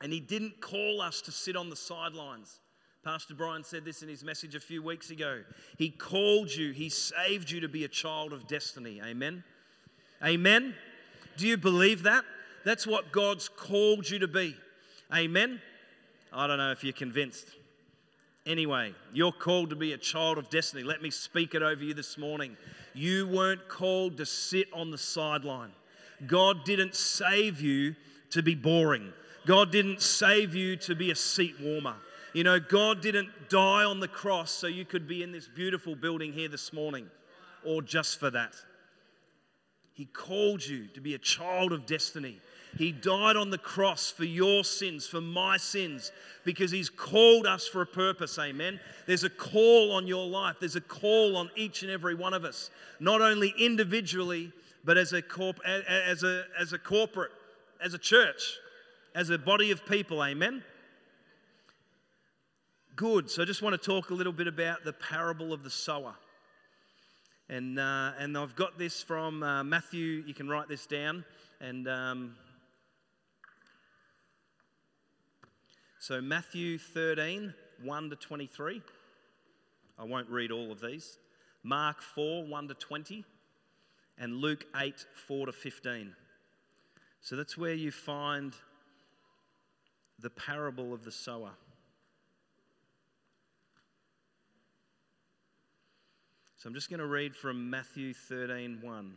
And 0.00 0.12
He 0.12 0.20
didn't 0.20 0.60
call 0.60 1.00
us 1.00 1.20
to 1.22 1.32
sit 1.32 1.56
on 1.56 1.70
the 1.70 1.76
sidelines. 1.76 2.60
Pastor 3.04 3.34
Brian 3.34 3.62
said 3.64 3.84
this 3.84 4.02
in 4.02 4.08
his 4.08 4.24
message 4.24 4.54
a 4.54 4.60
few 4.60 4.82
weeks 4.82 5.10
ago. 5.10 5.42
He 5.76 5.90
called 5.90 6.54
you, 6.54 6.72
He 6.72 6.88
saved 6.88 7.50
you 7.50 7.60
to 7.60 7.68
be 7.68 7.84
a 7.84 7.88
child 7.88 8.32
of 8.32 8.46
destiny. 8.46 9.00
Amen. 9.04 9.44
Amen. 10.24 10.74
Do 11.36 11.46
you 11.46 11.56
believe 11.56 12.04
that? 12.04 12.24
That's 12.64 12.86
what 12.86 13.12
God's 13.12 13.48
called 13.48 14.08
you 14.08 14.20
to 14.20 14.28
be. 14.28 14.56
Amen. 15.14 15.60
I 16.32 16.46
don't 16.46 16.58
know 16.58 16.70
if 16.70 16.82
you're 16.82 16.94
convinced. 16.94 17.48
Anyway, 18.46 18.94
you're 19.12 19.32
called 19.32 19.70
to 19.70 19.76
be 19.76 19.92
a 19.92 19.98
child 19.98 20.36
of 20.36 20.50
destiny. 20.50 20.82
Let 20.82 21.00
me 21.00 21.10
speak 21.10 21.54
it 21.54 21.62
over 21.62 21.82
you 21.82 21.94
this 21.94 22.18
morning. 22.18 22.56
You 22.92 23.26
weren't 23.26 23.68
called 23.68 24.18
to 24.18 24.26
sit 24.26 24.68
on 24.72 24.90
the 24.90 24.98
sideline. 24.98 25.72
God 26.26 26.64
didn't 26.64 26.94
save 26.94 27.60
you 27.60 27.96
to 28.30 28.42
be 28.42 28.54
boring. 28.54 29.12
God 29.46 29.72
didn't 29.72 30.02
save 30.02 30.54
you 30.54 30.76
to 30.78 30.94
be 30.94 31.10
a 31.10 31.14
seat 31.14 31.54
warmer. 31.60 31.96
You 32.34 32.44
know, 32.44 32.60
God 32.60 33.00
didn't 33.00 33.30
die 33.48 33.84
on 33.84 34.00
the 34.00 34.08
cross 34.08 34.50
so 34.50 34.66
you 34.66 34.84
could 34.84 35.08
be 35.08 35.22
in 35.22 35.32
this 35.32 35.48
beautiful 35.48 35.94
building 35.94 36.32
here 36.32 36.48
this 36.48 36.72
morning 36.72 37.06
or 37.64 37.80
just 37.80 38.20
for 38.20 38.30
that. 38.30 38.54
He 39.94 40.06
called 40.06 40.66
you 40.66 40.88
to 40.88 41.00
be 41.00 41.14
a 41.14 41.18
child 41.18 41.72
of 41.72 41.86
destiny. 41.86 42.40
He 42.76 42.90
died 42.92 43.36
on 43.36 43.50
the 43.50 43.58
cross 43.58 44.10
for 44.10 44.24
your 44.24 44.64
sins, 44.64 45.06
for 45.06 45.20
my 45.20 45.56
sins, 45.56 46.10
because 46.44 46.70
He's 46.70 46.90
called 46.90 47.46
us 47.46 47.68
for 47.68 47.82
a 47.82 47.86
purpose. 47.86 48.38
Amen. 48.38 48.80
There's 49.06 49.24
a 49.24 49.30
call 49.30 49.92
on 49.92 50.06
your 50.06 50.26
life, 50.26 50.56
there's 50.60 50.76
a 50.76 50.80
call 50.80 51.36
on 51.36 51.50
each 51.56 51.82
and 51.82 51.90
every 51.90 52.14
one 52.14 52.34
of 52.34 52.44
us, 52.44 52.70
not 52.98 53.20
only 53.20 53.54
individually, 53.58 54.52
but 54.84 54.98
as 54.98 55.12
a, 55.12 55.22
corp- 55.22 55.60
as 55.64 56.22
a, 56.24 56.44
as 56.60 56.72
a 56.72 56.78
corporate, 56.78 57.32
as 57.82 57.94
a 57.94 57.98
church. 57.98 58.58
as 59.14 59.30
a 59.30 59.38
body 59.38 59.70
of 59.70 59.86
people. 59.86 60.22
Amen? 60.22 60.62
Good. 62.96 63.30
So 63.30 63.42
I 63.42 63.44
just 63.44 63.62
want 63.62 63.80
to 63.80 63.86
talk 63.86 64.10
a 64.10 64.14
little 64.14 64.32
bit 64.32 64.48
about 64.48 64.84
the 64.84 64.92
parable 64.92 65.52
of 65.52 65.62
the 65.62 65.70
sower. 65.70 66.14
And, 67.48 67.78
uh, 67.78 68.12
and 68.18 68.36
I've 68.36 68.56
got 68.56 68.78
this 68.78 69.02
from 69.02 69.42
uh, 69.42 69.62
Matthew. 69.62 70.24
You 70.26 70.34
can 70.34 70.48
write 70.48 70.68
this 70.68 70.86
down. 70.86 71.24
And 71.60 71.86
um, 71.88 72.34
so, 76.06 76.20
Matthew 76.20 76.76
13, 76.76 77.54
1 77.82 78.10
to 78.10 78.16
23. 78.16 78.82
I 79.98 80.04
won't 80.04 80.28
read 80.28 80.50
all 80.50 80.70
of 80.70 80.78
these. 80.78 81.16
Mark 81.62 82.02
4, 82.02 82.44
1 82.44 82.68
to 82.68 82.74
20. 82.74 83.24
And 84.18 84.34
Luke 84.36 84.66
8, 84.76 85.02
4 85.26 85.46
to 85.46 85.52
15. 85.52 86.14
So, 87.22 87.36
that's 87.36 87.56
where 87.56 87.72
you 87.72 87.90
find 87.90 88.52
the 90.18 90.28
parable 90.28 90.92
of 90.92 91.06
the 91.06 91.10
sower. 91.10 91.52
So 96.58 96.68
I'm 96.68 96.74
just 96.74 96.90
going 96.90 97.00
to 97.00 97.06
read 97.06 97.34
from 97.34 97.70
Matthew 97.70 98.12
13 98.12 98.80
1. 98.82 99.16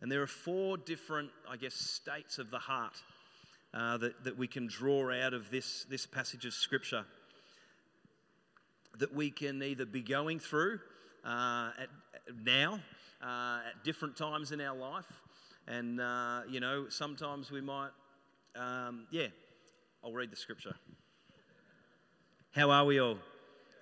And 0.00 0.12
there 0.12 0.22
are 0.22 0.28
four 0.28 0.76
different, 0.76 1.30
I 1.50 1.56
guess, 1.56 1.74
states 1.74 2.38
of 2.38 2.52
the 2.52 2.58
heart 2.60 2.94
uh, 3.72 3.96
that, 3.98 4.24
that 4.24 4.36
we 4.36 4.46
can 4.46 4.66
draw 4.66 5.12
out 5.12 5.34
of 5.34 5.50
this, 5.50 5.84
this 5.84 6.06
passage 6.06 6.44
of 6.44 6.52
Scripture 6.52 7.04
that 8.98 9.14
we 9.14 9.30
can 9.30 9.62
either 9.62 9.86
be 9.86 10.02
going 10.02 10.38
through 10.38 10.80
uh, 11.24 11.70
at, 11.80 11.88
now, 12.44 12.80
uh, 13.22 13.60
at 13.68 13.84
different 13.84 14.16
times 14.16 14.52
in 14.52 14.60
our 14.60 14.76
life. 14.76 15.06
And, 15.66 16.00
uh, 16.00 16.42
you 16.48 16.60
know, 16.60 16.86
sometimes 16.88 17.50
we 17.50 17.60
might, 17.60 17.90
um, 18.56 19.06
yeah, 19.10 19.28
I'll 20.02 20.12
read 20.12 20.30
the 20.30 20.36
Scripture. 20.36 20.74
How 22.52 22.70
are 22.70 22.84
we 22.84 23.00
all? 23.00 23.18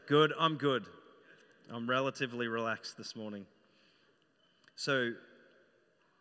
Good? 0.06 0.32
I'm 0.38 0.56
good. 0.56 0.84
I'm 1.70 1.88
relatively 1.88 2.48
relaxed 2.48 2.96
this 2.96 3.16
morning. 3.16 3.46
So, 4.76 5.12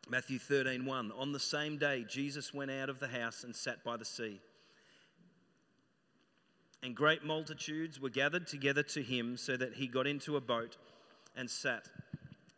Matthew 0.10 0.40
13, 0.40 0.86
1. 0.86 1.12
On 1.18 1.32
the 1.32 1.40
same 1.40 1.78
day, 1.78 2.06
Jesus 2.08 2.54
went 2.54 2.72
out 2.72 2.90
of 2.90 3.00
the 3.00 3.08
house 3.08 3.44
and 3.44 3.56
sat 3.56 3.84
by 3.84 3.98
the 3.98 4.06
sea. 4.06 4.40
And 6.82 6.96
great 6.96 7.26
multitudes 7.26 8.00
were 8.00 8.10
gathered 8.10 8.48
together 8.48 8.84
to 8.84 9.02
him, 9.02 9.36
so 9.36 9.58
that 9.58 9.74
he 9.74 9.88
got 9.88 10.08
into 10.08 10.38
a 10.38 10.42
boat 10.42 10.78
and 11.36 11.50
sat. 11.50 11.90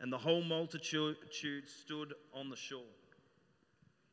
And 0.00 0.12
the 0.12 0.18
whole 0.18 0.42
multitude 0.42 1.16
stood 1.66 2.14
on 2.32 2.50
the 2.50 2.56
shore. 2.56 2.82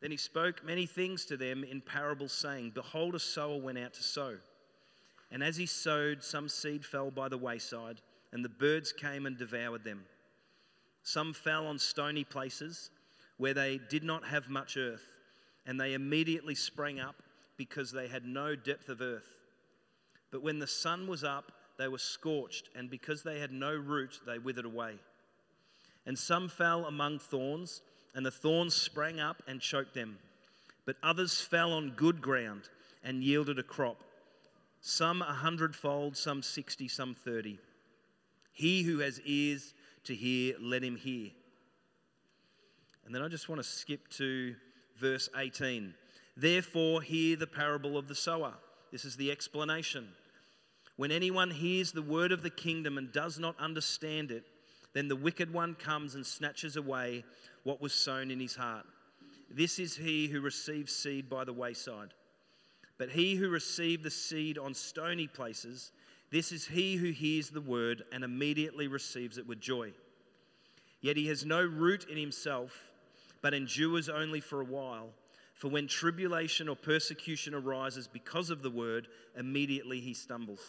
Then 0.01 0.11
he 0.11 0.17
spoke 0.17 0.65
many 0.65 0.85
things 0.85 1.25
to 1.25 1.37
them 1.37 1.63
in 1.63 1.81
parables, 1.81 2.33
saying, 2.33 2.71
Behold, 2.71 3.15
a 3.15 3.19
sower 3.19 3.57
went 3.57 3.77
out 3.77 3.93
to 3.93 4.03
sow. 4.03 4.37
And 5.31 5.43
as 5.43 5.57
he 5.57 5.65
sowed, 5.65 6.23
some 6.23 6.49
seed 6.49 6.85
fell 6.85 7.11
by 7.11 7.29
the 7.29 7.37
wayside 7.37 8.01
and 8.31 8.43
the 8.43 8.49
birds 8.49 8.91
came 8.91 9.25
and 9.25 9.37
devoured 9.37 9.83
them. 9.83 10.05
Some 11.03 11.33
fell 11.33 11.67
on 11.67 11.79
stony 11.79 12.23
places 12.23 12.89
where 13.37 13.53
they 13.53 13.79
did 13.89 14.03
not 14.03 14.25
have 14.25 14.49
much 14.49 14.77
earth, 14.77 15.05
and 15.65 15.79
they 15.79 15.93
immediately 15.93 16.55
sprang 16.55 16.99
up 16.99 17.15
because 17.57 17.91
they 17.91 18.07
had 18.07 18.25
no 18.25 18.55
depth 18.55 18.89
of 18.89 19.01
earth. 19.01 19.35
But 20.31 20.43
when 20.43 20.59
the 20.59 20.67
sun 20.67 21.07
was 21.07 21.23
up, 21.23 21.51
they 21.77 21.87
were 21.87 21.97
scorched, 21.97 22.69
and 22.75 22.89
because 22.89 23.23
they 23.23 23.39
had 23.39 23.51
no 23.51 23.73
root, 23.73 24.19
they 24.25 24.39
withered 24.39 24.65
away. 24.65 24.95
And 26.05 26.17
some 26.17 26.49
fell 26.49 26.85
among 26.85 27.19
thorns, 27.19 27.81
and 28.15 28.25
the 28.25 28.31
thorns 28.31 28.73
sprang 28.73 29.19
up 29.19 29.43
and 29.47 29.61
choked 29.61 29.93
them. 29.93 30.17
But 30.85 30.95
others 31.03 31.41
fell 31.41 31.73
on 31.73 31.91
good 31.91 32.21
ground 32.21 32.63
and 33.03 33.23
yielded 33.23 33.59
a 33.59 33.63
crop, 33.63 33.97
some 34.81 35.21
a 35.21 35.25
hundredfold, 35.25 36.17
some 36.17 36.41
sixty, 36.41 36.87
some 36.87 37.13
thirty. 37.13 37.59
He 38.53 38.83
who 38.83 38.99
has 38.99 39.21
ears 39.25 39.73
to 40.05 40.15
hear, 40.15 40.55
let 40.59 40.83
him 40.83 40.95
hear. 40.95 41.29
And 43.07 43.15
then 43.15 43.21
I 43.21 43.29
just 43.29 43.47
want 43.47 43.61
to 43.61 43.67
skip 43.67 44.09
to 44.17 44.53
verse 44.97 45.29
18. 45.37 45.93
Therefore, 46.35 47.01
hear 47.01 47.37
the 47.37 47.47
parable 47.47 47.97
of 47.97 48.09
the 48.09 48.13
sower. 48.13 48.53
This 48.91 49.05
is 49.05 49.15
the 49.15 49.31
explanation. 49.31 50.09
When 50.97 51.09
anyone 51.09 51.49
hears 51.49 51.93
the 51.93 52.01
word 52.01 52.33
of 52.33 52.43
the 52.43 52.49
kingdom 52.49 52.97
and 52.97 53.09
does 53.13 53.39
not 53.39 53.57
understand 53.59 54.29
it, 54.29 54.43
then 54.93 55.07
the 55.07 55.15
wicked 55.15 55.53
one 55.53 55.73
comes 55.73 56.15
and 56.15 56.25
snatches 56.25 56.75
away 56.75 57.23
what 57.63 57.81
was 57.81 57.93
sown 57.93 58.29
in 58.29 58.41
his 58.41 58.57
heart. 58.57 58.85
This 59.49 59.79
is 59.79 59.95
he 59.95 60.27
who 60.27 60.41
receives 60.41 60.93
seed 60.93 61.29
by 61.29 61.45
the 61.45 61.53
wayside. 61.53 62.13
But 62.97 63.11
he 63.11 63.35
who 63.35 63.47
received 63.47 64.03
the 64.03 64.11
seed 64.11 64.57
on 64.57 64.73
stony 64.73 65.27
places, 65.27 65.93
this 66.29 66.51
is 66.51 66.67
he 66.67 66.97
who 66.97 67.11
hears 67.11 67.51
the 67.51 67.61
word 67.61 68.03
and 68.11 68.25
immediately 68.25 68.89
receives 68.89 69.37
it 69.37 69.47
with 69.47 69.61
joy. 69.61 69.93
Yet 70.99 71.15
he 71.15 71.27
has 71.27 71.45
no 71.45 71.61
root 71.63 72.05
in 72.09 72.17
himself, 72.17 72.91
but 73.41 73.53
endures 73.53 74.09
only 74.09 74.39
for 74.39 74.61
a 74.61 74.65
while. 74.65 75.09
For 75.53 75.69
when 75.69 75.87
tribulation 75.87 76.69
or 76.69 76.75
persecution 76.75 77.53
arises 77.53 78.07
because 78.07 78.49
of 78.49 78.61
the 78.61 78.69
word, 78.69 79.07
immediately 79.35 79.99
he 79.99 80.13
stumbles. 80.13 80.61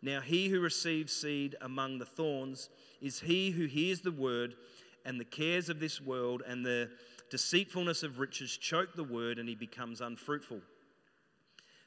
Now, 0.00 0.20
he 0.20 0.48
who 0.48 0.60
receives 0.60 1.12
seed 1.12 1.56
among 1.60 1.98
the 1.98 2.04
thorns 2.04 2.68
is 3.00 3.20
he 3.20 3.50
who 3.50 3.64
hears 3.64 4.02
the 4.02 4.12
word, 4.12 4.54
and 5.04 5.18
the 5.18 5.24
cares 5.24 5.68
of 5.68 5.80
this 5.80 6.00
world 6.00 6.42
and 6.46 6.64
the 6.64 6.90
deceitfulness 7.30 8.02
of 8.02 8.18
riches 8.18 8.56
choke 8.56 8.94
the 8.94 9.02
word, 9.02 9.38
and 9.38 9.48
he 9.48 9.54
becomes 9.54 10.00
unfruitful. 10.00 10.60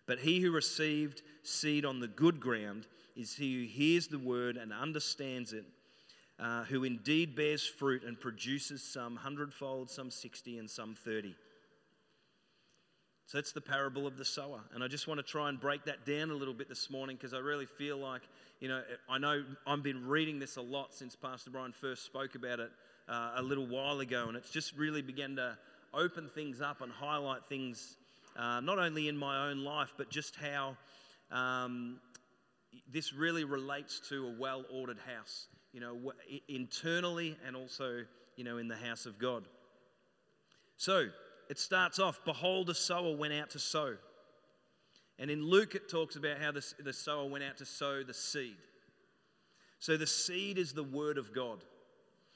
But 0.07 0.19
he 0.19 0.39
who 0.39 0.51
received 0.51 1.21
seed 1.43 1.85
on 1.85 1.99
the 1.99 2.07
good 2.07 2.39
ground 2.39 2.87
is 3.15 3.35
he 3.35 3.55
who 3.55 3.67
hears 3.67 4.07
the 4.07 4.19
word 4.19 4.57
and 4.57 4.73
understands 4.73 5.53
it, 5.53 5.65
uh, 6.39 6.63
who 6.65 6.83
indeed 6.83 7.35
bears 7.35 7.65
fruit 7.65 8.03
and 8.03 8.19
produces 8.19 8.83
some 8.83 9.15
hundredfold, 9.15 9.89
some 9.89 10.11
sixty, 10.11 10.57
and 10.57 10.69
some 10.69 10.95
thirty. 10.95 11.35
So 13.27 13.37
that's 13.37 13.51
the 13.51 13.59
parable 13.61 14.07
of 14.07 14.17
the 14.17 14.23
sower. 14.23 14.61
And 14.73 14.81
I 14.81 14.87
just 14.87 15.05
want 15.05 15.19
to 15.19 15.23
try 15.23 15.49
and 15.49 15.59
break 15.59 15.83
that 15.85 16.05
down 16.05 16.31
a 16.31 16.33
little 16.33 16.53
bit 16.53 16.69
this 16.69 16.89
morning 16.89 17.17
because 17.17 17.33
I 17.33 17.39
really 17.39 17.65
feel 17.65 17.97
like, 17.97 18.21
you 18.61 18.69
know, 18.69 18.81
I 19.09 19.17
know 19.17 19.43
I've 19.65 19.83
been 19.83 20.07
reading 20.07 20.39
this 20.39 20.55
a 20.55 20.61
lot 20.61 20.93
since 20.93 21.13
Pastor 21.13 21.49
Brian 21.49 21.73
first 21.73 22.05
spoke 22.05 22.35
about 22.35 22.61
it 22.61 22.71
uh, 23.09 23.33
a 23.35 23.41
little 23.41 23.67
while 23.67 23.99
ago. 23.99 24.29
And 24.29 24.37
it's 24.37 24.49
just 24.49 24.77
really 24.77 25.01
began 25.01 25.35
to 25.35 25.57
open 25.93 26.29
things 26.33 26.61
up 26.61 26.79
and 26.79 26.89
highlight 26.89 27.43
things 27.49 27.97
uh, 28.37 28.61
not 28.61 28.79
only 28.79 29.09
in 29.09 29.17
my 29.17 29.49
own 29.49 29.61
life, 29.61 29.93
but 29.97 30.09
just 30.09 30.37
how 30.37 30.77
um, 31.29 31.99
this 32.89 33.11
really 33.11 33.43
relates 33.43 33.99
to 34.07 34.27
a 34.27 34.39
well 34.39 34.63
ordered 34.71 34.99
house, 34.99 35.47
you 35.73 35.79
know, 35.79 36.13
internally 36.47 37.37
and 37.45 37.55
also, 37.55 38.03
you 38.35 38.43
know, 38.43 38.57
in 38.57 38.67
the 38.67 38.75
house 38.75 39.05
of 39.05 39.19
God. 39.19 39.45
So 40.77 41.07
it 41.49 41.59
starts 41.59 41.99
off 41.99 42.19
Behold, 42.25 42.69
a 42.69 42.75
sower 42.75 43.15
went 43.15 43.33
out 43.33 43.49
to 43.51 43.59
sow. 43.59 43.95
And 45.19 45.31
in 45.31 45.43
Luke, 45.43 45.73
it 45.73 45.89
talks 45.89 46.15
about 46.15 46.39
how 46.39 46.51
the, 46.51 46.63
the 46.83 46.93
sower 46.93 47.25
went 47.25 47.43
out 47.43 47.57
to 47.57 47.65
sow 47.65 48.03
the 48.03 48.13
seed. 48.13 48.57
So 49.79 49.97
the 49.97 50.07
seed 50.07 50.57
is 50.57 50.73
the 50.73 50.83
word 50.83 51.17
of 51.17 51.33
God. 51.33 51.63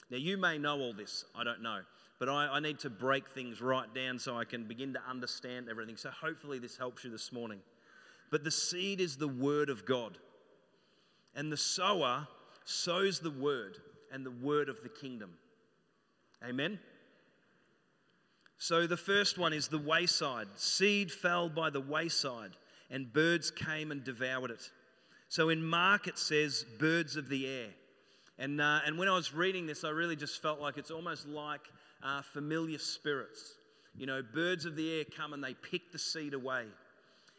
Now, 0.09 0.17
you 0.17 0.37
may 0.37 0.57
know 0.57 0.79
all 0.79 0.93
this, 0.93 1.25
I 1.35 1.43
don't 1.43 1.61
know 1.61 1.81
but 2.21 2.29
I, 2.29 2.45
I 2.49 2.59
need 2.59 2.77
to 2.81 2.89
break 2.91 3.27
things 3.29 3.61
right 3.61 3.91
down 3.95 4.19
so 4.19 4.37
I 4.37 4.45
can 4.45 4.65
begin 4.65 4.93
to 4.93 5.01
understand 5.09 5.67
everything. 5.67 5.97
So 5.97 6.11
hopefully 6.11 6.59
this 6.59 6.77
helps 6.77 7.03
you 7.03 7.09
this 7.09 7.31
morning. 7.31 7.57
But 8.29 8.43
the 8.43 8.51
seed 8.51 9.01
is 9.01 9.17
the 9.17 9.27
word 9.27 9.71
of 9.71 9.87
God. 9.87 10.19
And 11.35 11.51
the 11.51 11.57
sower 11.57 12.27
sows 12.71 13.19
the 13.19 13.31
word 13.31 13.77
and 14.11 14.25
the 14.25 14.31
word 14.31 14.69
of 14.69 14.81
the 14.83 14.89
kingdom. 14.89 15.31
Amen? 16.47 16.79
So 18.57 18.85
the 18.85 18.97
first 18.97 19.37
one 19.37 19.53
is 19.53 19.67
the 19.67 19.79
wayside. 19.79 20.47
Seed 20.55 21.11
fell 21.11 21.49
by 21.49 21.69
the 21.69 21.81
wayside, 21.81 22.51
and 22.89 23.11
birds 23.11 23.49
came 23.49 23.91
and 23.91 24.03
devoured 24.03 24.51
it. 24.51 24.69
So 25.29 25.49
in 25.49 25.65
Mark, 25.65 26.07
it 26.07 26.17
says 26.17 26.65
birds 26.77 27.15
of 27.15 27.29
the 27.29 27.47
air. 27.47 27.69
And, 28.37 28.59
uh, 28.59 28.81
and 28.85 28.97
when 28.97 29.07
I 29.07 29.15
was 29.15 29.33
reading 29.33 29.65
this, 29.65 29.83
I 29.83 29.89
really 29.89 30.15
just 30.15 30.41
felt 30.41 30.59
like 30.59 30.77
it's 30.77 30.91
almost 30.91 31.27
like 31.27 31.61
uh, 32.03 32.21
familiar 32.21 32.79
spirits. 32.79 33.55
You 33.95 34.05
know, 34.05 34.21
birds 34.21 34.65
of 34.65 34.75
the 34.75 34.99
air 34.99 35.05
come 35.05 35.33
and 35.33 35.43
they 35.43 35.53
pick 35.53 35.91
the 35.91 35.99
seed 35.99 36.33
away. 36.33 36.65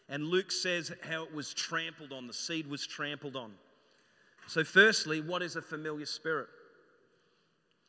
And 0.08 0.24
Luke 0.24 0.52
says 0.52 0.92
how 1.08 1.24
it 1.24 1.34
was 1.34 1.54
trampled 1.54 2.12
on, 2.12 2.26
the 2.26 2.32
seed 2.32 2.66
was 2.66 2.86
trampled 2.86 3.36
on. 3.36 3.52
So, 4.46 4.64
firstly, 4.64 5.20
what 5.20 5.42
is 5.42 5.56
a 5.56 5.62
familiar 5.62 6.06
spirit? 6.06 6.49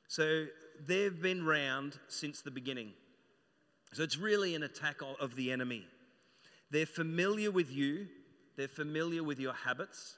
So, 0.07 0.45
they've 0.85 1.19
been 1.21 1.45
round 1.45 1.97
since 2.07 2.41
the 2.41 2.51
beginning. 2.51 2.93
So, 3.93 4.03
it's 4.03 4.17
really 4.17 4.55
an 4.55 4.63
attack 4.63 4.97
of 5.19 5.35
the 5.35 5.51
enemy. 5.51 5.85
They're 6.71 6.85
familiar 6.85 7.51
with 7.51 7.71
you, 7.71 8.07
they're 8.57 8.67
familiar 8.67 9.23
with 9.23 9.39
your 9.39 9.53
habits, 9.53 10.15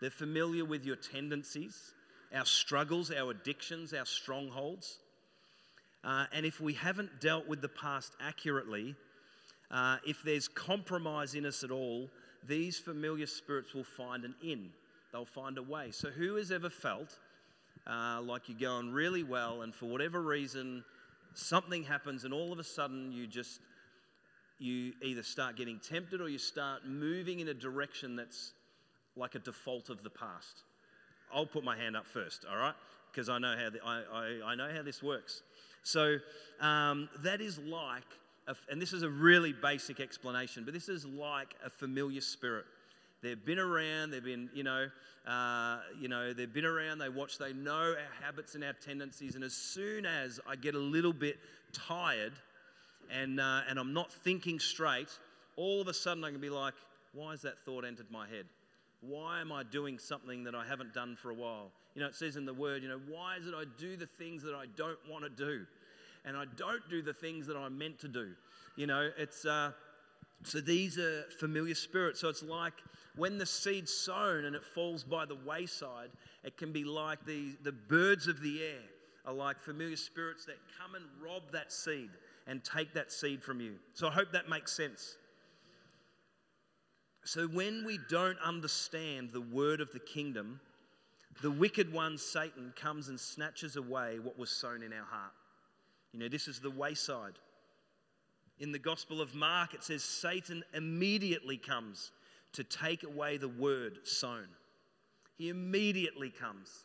they're 0.00 0.10
familiar 0.10 0.64
with 0.64 0.84
your 0.84 0.96
tendencies, 0.96 1.94
our 2.34 2.44
struggles, 2.44 3.10
our 3.10 3.30
addictions, 3.30 3.94
our 3.94 4.06
strongholds. 4.06 4.98
Uh, 6.04 6.26
and 6.32 6.44
if 6.46 6.60
we 6.60 6.74
haven't 6.74 7.20
dealt 7.20 7.48
with 7.48 7.60
the 7.62 7.68
past 7.68 8.12
accurately, 8.20 8.94
uh, 9.70 9.96
if 10.06 10.22
there's 10.22 10.48
compromise 10.48 11.34
in 11.34 11.44
us 11.46 11.64
at 11.64 11.70
all, 11.70 12.08
these 12.46 12.78
familiar 12.78 13.26
spirits 13.26 13.74
will 13.74 13.84
find 13.84 14.24
an 14.24 14.34
in. 14.42 14.70
They'll 15.12 15.24
find 15.24 15.58
a 15.58 15.62
way. 15.62 15.90
So, 15.90 16.10
who 16.10 16.36
has 16.36 16.50
ever 16.50 16.70
felt 16.70 17.18
uh, 17.86 18.20
like 18.22 18.48
you're 18.48 18.58
going 18.58 18.92
really 18.92 19.22
well, 19.22 19.62
and 19.62 19.74
for 19.74 19.86
whatever 19.86 20.20
reason, 20.20 20.84
something 21.34 21.84
happens, 21.84 22.24
and 22.24 22.34
all 22.34 22.52
of 22.52 22.58
a 22.58 22.64
sudden 22.64 23.12
you 23.12 23.26
just 23.26 23.60
you 24.58 24.92
either 25.02 25.22
start 25.22 25.56
getting 25.56 25.78
tempted 25.78 26.20
or 26.20 26.28
you 26.28 26.38
start 26.38 26.86
moving 26.86 27.40
in 27.40 27.48
a 27.48 27.54
direction 27.54 28.16
that's 28.16 28.52
like 29.14 29.34
a 29.34 29.38
default 29.38 29.90
of 29.90 30.02
the 30.02 30.10
past. 30.10 30.62
I'll 31.32 31.46
put 31.46 31.64
my 31.64 31.76
hand 31.76 31.96
up 31.96 32.06
first, 32.06 32.44
all 32.50 32.56
right? 32.56 32.74
Because 33.10 33.28
I 33.28 33.38
know 33.38 33.54
how 33.56 33.88
I, 33.88 34.02
I, 34.12 34.50
I, 34.52 34.54
know 34.54 34.70
how 34.74 34.82
this 34.82 35.02
works. 35.02 35.42
So 35.82 36.18
um, 36.60 37.08
that 37.22 37.40
is 37.40 37.58
like, 37.58 38.04
a, 38.46 38.54
and 38.70 38.80
this 38.80 38.92
is 38.92 39.02
a 39.02 39.08
really 39.08 39.52
basic 39.52 40.00
explanation, 40.00 40.64
but 40.64 40.72
this 40.72 40.88
is 40.88 41.04
like 41.04 41.54
a 41.64 41.70
familiar 41.70 42.20
spirit. 42.20 42.64
They've 43.22 43.42
been 43.42 43.58
around. 43.58 44.10
They've 44.10 44.22
been, 44.22 44.50
you 44.54 44.62
know, 44.62 44.88
uh, 45.26 45.78
you 45.98 46.08
know, 46.08 46.32
they've 46.32 46.52
been 46.52 46.64
around. 46.64 46.98
They 46.98 47.08
watch. 47.08 47.38
They 47.38 47.52
know 47.52 47.94
our 47.98 48.24
habits 48.24 48.54
and 48.54 48.62
our 48.62 48.74
tendencies. 48.74 49.34
And 49.34 49.42
as 49.42 49.54
soon 49.54 50.06
as 50.06 50.40
I 50.46 50.56
get 50.56 50.74
a 50.74 50.78
little 50.78 51.12
bit 51.12 51.38
tired, 51.72 52.32
and 53.10 53.40
uh, 53.40 53.62
and 53.68 53.78
I'm 53.78 53.92
not 53.92 54.12
thinking 54.12 54.60
straight, 54.60 55.08
all 55.56 55.80
of 55.80 55.88
a 55.88 55.94
sudden 55.94 56.24
I 56.24 56.30
can 56.30 56.40
be 56.40 56.50
like, 56.50 56.74
why 57.12 57.30
has 57.32 57.42
that 57.42 57.58
thought 57.64 57.84
entered 57.84 58.10
my 58.10 58.28
head? 58.28 58.46
Why 59.00 59.40
am 59.40 59.52
I 59.52 59.62
doing 59.62 59.98
something 59.98 60.44
that 60.44 60.54
I 60.54 60.66
haven't 60.66 60.92
done 60.92 61.16
for 61.16 61.30
a 61.30 61.34
while? 61.34 61.70
You 61.94 62.02
know, 62.02 62.08
it 62.08 62.14
says 62.14 62.36
in 62.36 62.44
the 62.44 62.54
word, 62.54 62.82
you 62.82 62.88
know, 62.88 63.00
why 63.08 63.36
is 63.36 63.46
it 63.46 63.54
I 63.56 63.64
do 63.78 63.96
the 63.96 64.06
things 64.06 64.42
that 64.42 64.54
I 64.54 64.66
don't 64.76 64.98
want 65.08 65.24
to 65.24 65.30
do? 65.30 65.66
And 66.24 66.36
I 66.36 66.44
don't 66.56 66.82
do 66.90 67.02
the 67.02 67.12
things 67.12 67.46
that 67.46 67.56
I'm 67.56 67.78
meant 67.78 68.00
to 68.00 68.08
do. 68.08 68.32
You 68.74 68.86
know, 68.86 69.10
it's, 69.16 69.44
uh, 69.44 69.72
so 70.42 70.60
these 70.60 70.98
are 70.98 71.24
familiar 71.38 71.74
spirits. 71.74 72.20
So 72.20 72.28
it's 72.28 72.42
like 72.42 72.74
when 73.16 73.38
the 73.38 73.46
seed's 73.46 73.92
sown 73.92 74.44
and 74.44 74.54
it 74.54 74.64
falls 74.64 75.02
by 75.02 75.24
the 75.24 75.34
wayside, 75.34 76.10
it 76.44 76.56
can 76.56 76.72
be 76.72 76.84
like 76.84 77.24
the, 77.24 77.56
the 77.62 77.72
birds 77.72 78.28
of 78.28 78.40
the 78.40 78.62
air 78.62 78.82
are 79.24 79.34
like 79.34 79.60
familiar 79.60 79.96
spirits 79.96 80.44
that 80.44 80.56
come 80.80 80.94
and 80.94 81.04
rob 81.20 81.42
that 81.52 81.72
seed 81.72 82.10
and 82.46 82.62
take 82.62 82.94
that 82.94 83.10
seed 83.10 83.42
from 83.42 83.60
you. 83.60 83.74
So 83.94 84.06
I 84.06 84.12
hope 84.12 84.30
that 84.32 84.48
makes 84.48 84.72
sense. 84.72 85.16
So 87.24 87.48
when 87.48 87.84
we 87.84 87.98
don't 88.08 88.38
understand 88.38 89.30
the 89.32 89.40
word 89.40 89.80
of 89.80 89.90
the 89.90 89.98
kingdom, 89.98 90.60
the 91.42 91.50
wicked 91.50 91.92
one, 91.92 92.18
Satan, 92.18 92.72
comes 92.76 93.08
and 93.08 93.18
snatches 93.18 93.74
away 93.74 94.20
what 94.20 94.38
was 94.38 94.50
sown 94.50 94.82
in 94.82 94.92
our 94.92 95.04
heart. 95.04 95.32
You 96.12 96.20
know, 96.20 96.28
this 96.28 96.46
is 96.46 96.60
the 96.60 96.70
wayside. 96.70 97.34
In 98.58 98.72
the 98.72 98.78
Gospel 98.78 99.20
of 99.20 99.34
Mark, 99.34 99.74
it 99.74 99.84
says 99.84 100.02
Satan 100.02 100.64
immediately 100.72 101.58
comes 101.58 102.10
to 102.52 102.64
take 102.64 103.02
away 103.02 103.36
the 103.36 103.48
word 103.48 103.98
sown. 104.04 104.48
He 105.36 105.50
immediately 105.50 106.30
comes. 106.30 106.84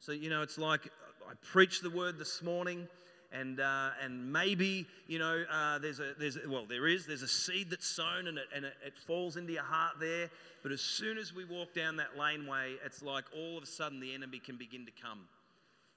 So, 0.00 0.12
you 0.12 0.28
know, 0.28 0.42
it's 0.42 0.58
like 0.58 0.90
I 1.26 1.32
preached 1.42 1.82
the 1.82 1.90
word 1.90 2.18
this 2.18 2.42
morning, 2.42 2.86
and, 3.32 3.58
uh, 3.58 3.90
and 4.02 4.32
maybe, 4.32 4.86
you 5.08 5.18
know, 5.18 5.44
uh, 5.50 5.78
there's 5.78 5.98
a, 5.98 6.12
there's 6.18 6.36
a, 6.36 6.48
well, 6.48 6.66
there 6.68 6.86
is, 6.86 7.06
there's 7.06 7.22
a 7.22 7.28
seed 7.28 7.70
that's 7.70 7.86
sown 7.86 8.28
and, 8.28 8.38
it, 8.38 8.44
and 8.54 8.64
it, 8.64 8.74
it 8.84 8.98
falls 9.06 9.36
into 9.36 9.54
your 9.54 9.64
heart 9.64 9.94
there. 9.98 10.30
But 10.62 10.72
as 10.72 10.80
soon 10.80 11.18
as 11.18 11.34
we 11.34 11.44
walk 11.44 11.74
down 11.74 11.96
that 11.96 12.16
laneway, 12.18 12.76
it's 12.84 13.02
like 13.02 13.24
all 13.34 13.56
of 13.56 13.64
a 13.64 13.66
sudden 13.66 13.98
the 13.98 14.14
enemy 14.14 14.38
can 14.38 14.56
begin 14.56 14.86
to 14.86 14.92
come. 15.02 15.20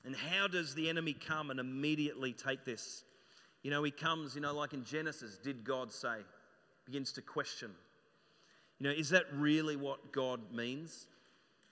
And 0.06 0.16
how 0.16 0.48
does 0.48 0.74
the 0.74 0.90
enemy 0.90 1.14
come 1.14 1.52
and 1.52 1.60
immediately 1.60 2.34
take 2.34 2.66
this? 2.66 3.04
You 3.63 3.72
know, 3.72 3.84
he 3.84 3.92
comes, 3.92 4.36
you 4.36 4.42
know, 4.42 4.54
like 4.54 4.74
in 4.74 4.84
Genesis, 4.84 5.38
did 5.38 5.63
God 5.63 5.92
say? 5.92 6.18
Begins 6.86 7.12
to 7.13 7.22
question. 7.22 7.72
You 8.80 8.88
know, 8.88 8.94
is 8.94 9.10
that 9.10 9.25
really 9.34 9.75
what 9.75 10.13
God 10.13 10.54
means? 10.54 11.08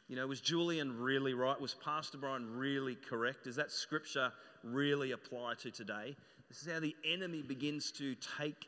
You 0.09 0.15
know, 0.15 0.27
was 0.27 0.41
Julian 0.41 0.99
really 0.99 1.33
right? 1.33 1.59
Was 1.59 1.73
Pastor 1.73 2.17
Brian 2.17 2.57
really 2.57 2.95
correct? 2.95 3.45
Does 3.45 3.55
that 3.55 3.71
scripture 3.71 4.31
really 4.63 5.11
apply 5.11 5.55
to 5.61 5.71
today? 5.71 6.15
This 6.49 6.61
is 6.61 6.71
how 6.71 6.79
the 6.79 6.95
enemy 7.05 7.41
begins 7.41 7.91
to 7.93 8.15
take 8.37 8.67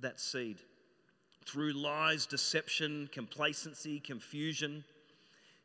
that 0.00 0.20
seed 0.20 0.58
through 1.46 1.72
lies, 1.72 2.26
deception, 2.26 3.08
complacency, 3.12 4.00
confusion. 4.00 4.84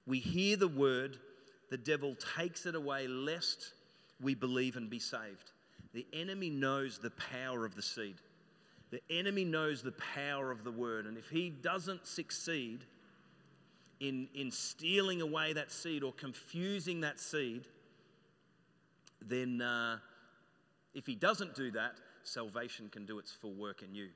We 0.06 0.19
hear 0.19 0.58
the 0.58 0.67
word, 0.67 1.17
the 1.69 1.77
devil 1.77 2.15
takes 2.38 2.65
it 2.65 2.75
away 2.75 3.08
lest 3.08 3.73
we 4.21 4.36
believe 4.36 4.77
and 4.77 4.89
be 4.89 4.99
saved. 4.99 5.51
The 5.97 6.05
enemy 6.13 6.51
knows 6.51 6.99
the 6.99 7.10
power 7.10 7.65
of 7.65 7.73
the 7.73 7.81
seed. 7.81 8.17
The 8.91 9.01
enemy 9.10 9.43
knows 9.43 9.81
the 9.81 9.93
power 9.93 10.51
of 10.51 10.63
the 10.63 10.69
word. 10.69 11.07
And 11.07 11.17
if 11.17 11.27
he 11.27 11.49
doesn't 11.49 12.05
succeed 12.05 12.81
in, 13.99 14.27
in 14.36 14.51
stealing 14.51 15.21
away 15.23 15.53
that 15.53 15.71
seed 15.71 16.03
or 16.03 16.13
confusing 16.13 17.01
that 17.01 17.19
seed, 17.19 17.63
then 19.27 19.60
uh, 19.60 19.97
if 20.93 21.07
he 21.07 21.15
doesn't 21.15 21.55
do 21.55 21.71
that, 21.71 21.93
salvation 22.21 22.89
can 22.89 23.07
do 23.07 23.17
its 23.17 23.31
full 23.31 23.55
work 23.55 23.81
in 23.81 23.95
you. 23.95 24.10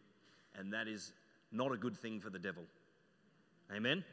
And 0.54 0.72
that 0.74 0.88
is 0.88 1.14
not 1.52 1.72
a 1.72 1.78
good 1.78 1.98
thing 1.98 2.20
for 2.20 2.30
the 2.30 2.38
devil. 2.38 2.62
Amen? 3.76 4.04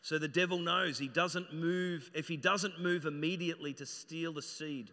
So 0.00 0.16
the 0.16 0.28
devil 0.28 0.60
knows 0.60 0.96
he 0.96 1.08
doesn't 1.08 1.52
move, 1.52 2.12
if 2.14 2.28
he 2.28 2.36
doesn't 2.36 2.80
move 2.80 3.04
immediately 3.04 3.74
to 3.74 3.84
steal 3.84 4.32
the 4.32 4.42
seed 4.42 4.92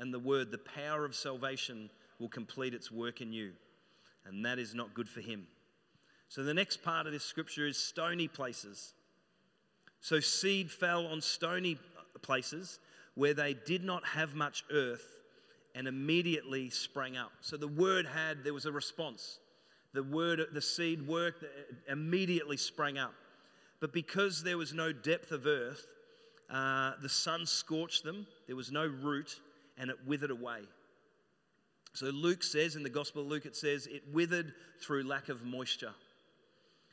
and 0.00 0.12
the 0.12 0.18
word, 0.18 0.50
the 0.50 0.58
power 0.58 1.04
of 1.04 1.14
salvation 1.14 1.90
will 2.18 2.28
complete 2.28 2.74
its 2.74 2.90
work 2.90 3.20
in 3.20 3.32
you 3.32 3.52
and 4.26 4.44
that 4.44 4.58
is 4.58 4.74
not 4.74 4.94
good 4.94 5.08
for 5.08 5.20
him. 5.20 5.46
So 6.28 6.42
the 6.42 6.54
next 6.54 6.82
part 6.82 7.06
of 7.06 7.12
this 7.12 7.24
scripture 7.24 7.66
is 7.66 7.76
stony 7.76 8.28
places. 8.28 8.94
So 10.00 10.20
seed 10.20 10.70
fell 10.70 11.06
on 11.06 11.20
stony 11.20 11.78
places 12.22 12.78
where 13.14 13.34
they 13.34 13.54
did 13.54 13.84
not 13.84 14.06
have 14.06 14.34
much 14.34 14.64
earth 14.72 15.20
and 15.74 15.88
immediately 15.88 16.70
sprang 16.70 17.16
up. 17.16 17.32
So 17.40 17.56
the 17.56 17.68
word 17.68 18.06
had, 18.06 18.44
there 18.44 18.54
was 18.54 18.66
a 18.66 18.72
response. 18.72 19.38
The 19.92 20.02
word, 20.02 20.40
the 20.52 20.60
seed 20.60 21.06
worked, 21.06 21.44
immediately 21.88 22.56
sprang 22.56 22.98
up. 22.98 23.14
But 23.80 23.92
because 23.92 24.42
there 24.42 24.58
was 24.58 24.72
no 24.72 24.92
depth 24.92 25.32
of 25.32 25.46
earth, 25.46 25.86
uh, 26.48 26.92
the 27.02 27.08
sun 27.08 27.46
scorched 27.46 28.04
them, 28.04 28.26
there 28.46 28.56
was 28.56 28.70
no 28.70 28.86
root, 28.86 29.40
and 29.80 29.90
it 29.90 29.96
withered 30.06 30.30
away. 30.30 30.60
So 31.94 32.06
Luke 32.06 32.44
says, 32.44 32.76
in 32.76 32.84
the 32.84 32.90
Gospel 32.90 33.22
of 33.22 33.28
Luke, 33.28 33.46
it 33.46 33.56
says, 33.56 33.88
it 33.88 34.02
withered 34.12 34.52
through 34.80 35.02
lack 35.02 35.28
of 35.28 35.42
moisture. 35.44 35.94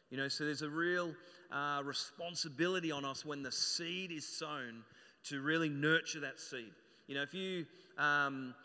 You 0.10 0.18
know, 0.18 0.28
so 0.28 0.46
there's 0.46 0.64
a 0.64 0.70
real 0.70 1.14
uh, 1.52 1.82
responsibility 1.84 2.92
on 2.92 3.06
us 3.06 3.26
when 3.26 3.44
the 3.44 3.52
seed 3.52 4.12
is 4.12 4.28
sown 4.28 4.84
to 5.26 5.42
really 5.42 5.70
nurture 5.70 6.22
that 6.22 6.40
seed. 6.40 6.72
You 7.08 7.16
know, 7.16 7.22
if 7.22 7.34
you, 7.34 7.66
um, 7.98 8.56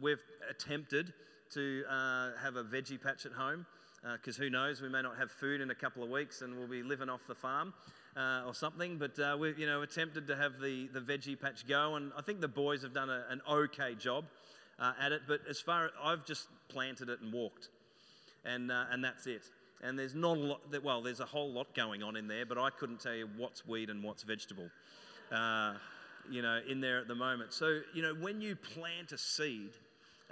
we've 0.00 0.22
attempted 0.50 1.12
to 1.54 1.84
uh, 1.88 2.30
have 2.42 2.56
a 2.56 2.64
veggie 2.64 3.00
patch 3.00 3.26
at 3.26 3.32
home, 3.32 3.66
because 4.14 4.38
uh, 4.38 4.42
who 4.42 4.50
knows, 4.50 4.80
we 4.80 4.88
may 4.88 5.02
not 5.02 5.16
have 5.18 5.30
food 5.30 5.60
in 5.60 5.70
a 5.70 5.74
couple 5.74 6.02
of 6.02 6.10
weeks 6.10 6.42
and 6.42 6.56
we'll 6.56 6.68
be 6.68 6.82
living 6.82 7.08
off 7.08 7.20
the 7.26 7.34
farm. 7.34 7.72
Uh, 8.14 8.42
or 8.46 8.54
something, 8.54 8.98
but 8.98 9.18
uh, 9.18 9.34
we've 9.40 9.58
you 9.58 9.64
know 9.66 9.80
attempted 9.80 10.26
to 10.26 10.36
have 10.36 10.60
the, 10.60 10.86
the 10.92 11.00
veggie 11.00 11.40
patch 11.40 11.66
go, 11.66 11.94
and 11.94 12.12
I 12.14 12.20
think 12.20 12.42
the 12.42 12.48
boys 12.48 12.82
have 12.82 12.92
done 12.92 13.08
a, 13.08 13.24
an 13.30 13.40
okay 13.48 13.94
job 13.94 14.26
uh, 14.78 14.92
at 15.00 15.12
it, 15.12 15.22
but 15.26 15.40
as 15.48 15.60
far 15.60 15.86
as 15.86 15.92
I've 16.02 16.26
just 16.26 16.48
planted 16.68 17.08
it 17.08 17.20
and 17.22 17.32
walked, 17.32 17.68
and 18.44 18.70
uh, 18.70 18.84
and 18.90 19.02
that's 19.02 19.26
it. 19.26 19.42
And 19.82 19.98
there's 19.98 20.14
not 20.14 20.36
a 20.36 20.40
lot. 20.40 20.82
Well, 20.82 21.00
there's 21.00 21.20
a 21.20 21.24
whole 21.24 21.50
lot 21.50 21.74
going 21.74 22.02
on 22.02 22.16
in 22.16 22.28
there, 22.28 22.44
but 22.44 22.58
I 22.58 22.68
couldn't 22.70 23.00
tell 23.00 23.14
you 23.14 23.28
what's 23.36 23.66
weed 23.66 23.90
and 23.90 24.02
what's 24.02 24.22
vegetable. 24.22 24.68
Uh, 25.30 25.74
you 26.30 26.42
know, 26.42 26.60
in 26.68 26.80
there 26.80 26.98
at 26.98 27.08
the 27.08 27.14
moment. 27.14 27.52
So 27.52 27.80
you 27.94 28.02
know, 28.02 28.14
when 28.14 28.40
you 28.40 28.56
plant 28.56 29.12
a 29.12 29.18
seed, 29.18 29.70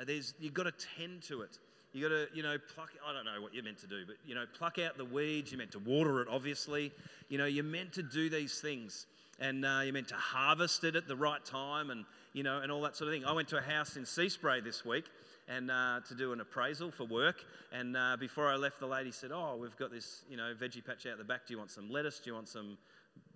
there's 0.04 0.34
you've 0.40 0.54
got 0.54 0.64
to 0.64 0.72
tend 0.98 1.22
to 1.24 1.42
it. 1.42 1.58
You've 1.92 2.08
got 2.08 2.16
to, 2.16 2.36
you 2.36 2.42
know, 2.42 2.56
pluck. 2.74 2.90
I 3.06 3.12
don't 3.12 3.24
know 3.24 3.42
what 3.42 3.52
you're 3.52 3.64
meant 3.64 3.78
to 3.78 3.86
do, 3.86 4.04
but 4.06 4.16
you 4.24 4.34
know, 4.34 4.44
pluck 4.56 4.78
out 4.78 4.96
the 4.96 5.04
weeds. 5.04 5.50
You're 5.50 5.58
meant 5.58 5.72
to 5.72 5.80
water 5.80 6.20
it, 6.22 6.28
obviously. 6.30 6.92
You 7.28 7.38
know, 7.38 7.46
you're 7.46 7.64
meant 7.64 7.92
to 7.94 8.02
do 8.02 8.30
these 8.30 8.60
things, 8.60 9.06
and 9.40 9.64
uh, 9.64 9.80
you're 9.82 9.92
meant 9.92 10.08
to 10.08 10.14
harvest 10.14 10.84
it 10.84 10.94
at 10.94 11.08
the 11.08 11.16
right 11.16 11.44
time, 11.44 11.90
and 11.90 12.04
you 12.32 12.42
know, 12.42 12.60
and 12.60 12.70
all 12.70 12.82
that 12.82 12.96
sort 12.96 13.08
of 13.08 13.14
thing. 13.14 13.24
I 13.24 13.32
went 13.32 13.48
to 13.48 13.58
a 13.58 13.62
house 13.62 13.96
in 13.96 14.04
Seaspray 14.04 14.62
this 14.62 14.84
week 14.84 15.06
and 15.48 15.70
uh, 15.70 16.00
to 16.06 16.14
do 16.14 16.32
an 16.32 16.40
appraisal 16.40 16.90
for 16.92 17.04
work. 17.04 17.44
And 17.72 17.96
uh, 17.96 18.16
before 18.18 18.48
I 18.48 18.56
left, 18.56 18.78
the 18.78 18.86
lady 18.86 19.10
said, 19.10 19.30
"Oh, 19.32 19.58
we've 19.60 19.76
got 19.76 19.90
this, 19.90 20.22
you 20.30 20.36
know, 20.36 20.54
veggie 20.60 20.84
patch 20.84 21.06
out 21.06 21.18
the 21.18 21.24
back. 21.24 21.46
Do 21.46 21.54
you 21.54 21.58
want 21.58 21.70
some 21.70 21.90
lettuce? 21.90 22.20
Do 22.20 22.30
you 22.30 22.34
want 22.34 22.48
some 22.48 22.78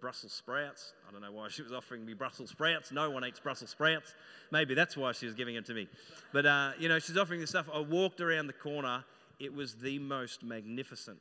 Brussels 0.00 0.32
sprouts?" 0.32 0.92
I 1.08 1.12
don't 1.12 1.20
know 1.22 1.32
why 1.32 1.48
she 1.48 1.62
was 1.62 1.72
offering 1.72 2.04
me 2.04 2.14
Brussels 2.14 2.50
sprouts. 2.50 2.92
No 2.92 3.10
one 3.10 3.24
eats 3.24 3.40
Brussels 3.40 3.70
sprouts. 3.70 4.14
Maybe 4.50 4.74
that's 4.74 4.96
why 4.96 5.12
she 5.12 5.26
was 5.26 5.34
giving 5.34 5.54
them 5.54 5.64
to 5.64 5.74
me. 5.74 5.88
But 6.32 6.46
uh, 6.46 6.72
you 6.78 6.88
know, 6.88 6.98
she's 6.98 7.16
offering 7.16 7.40
this 7.40 7.50
stuff. 7.50 7.68
I 7.72 7.80
walked 7.80 8.20
around 8.20 8.46
the 8.46 8.52
corner. 8.52 9.04
It 9.40 9.52
was 9.52 9.74
the 9.74 9.98
most 9.98 10.42
magnificent 10.44 11.18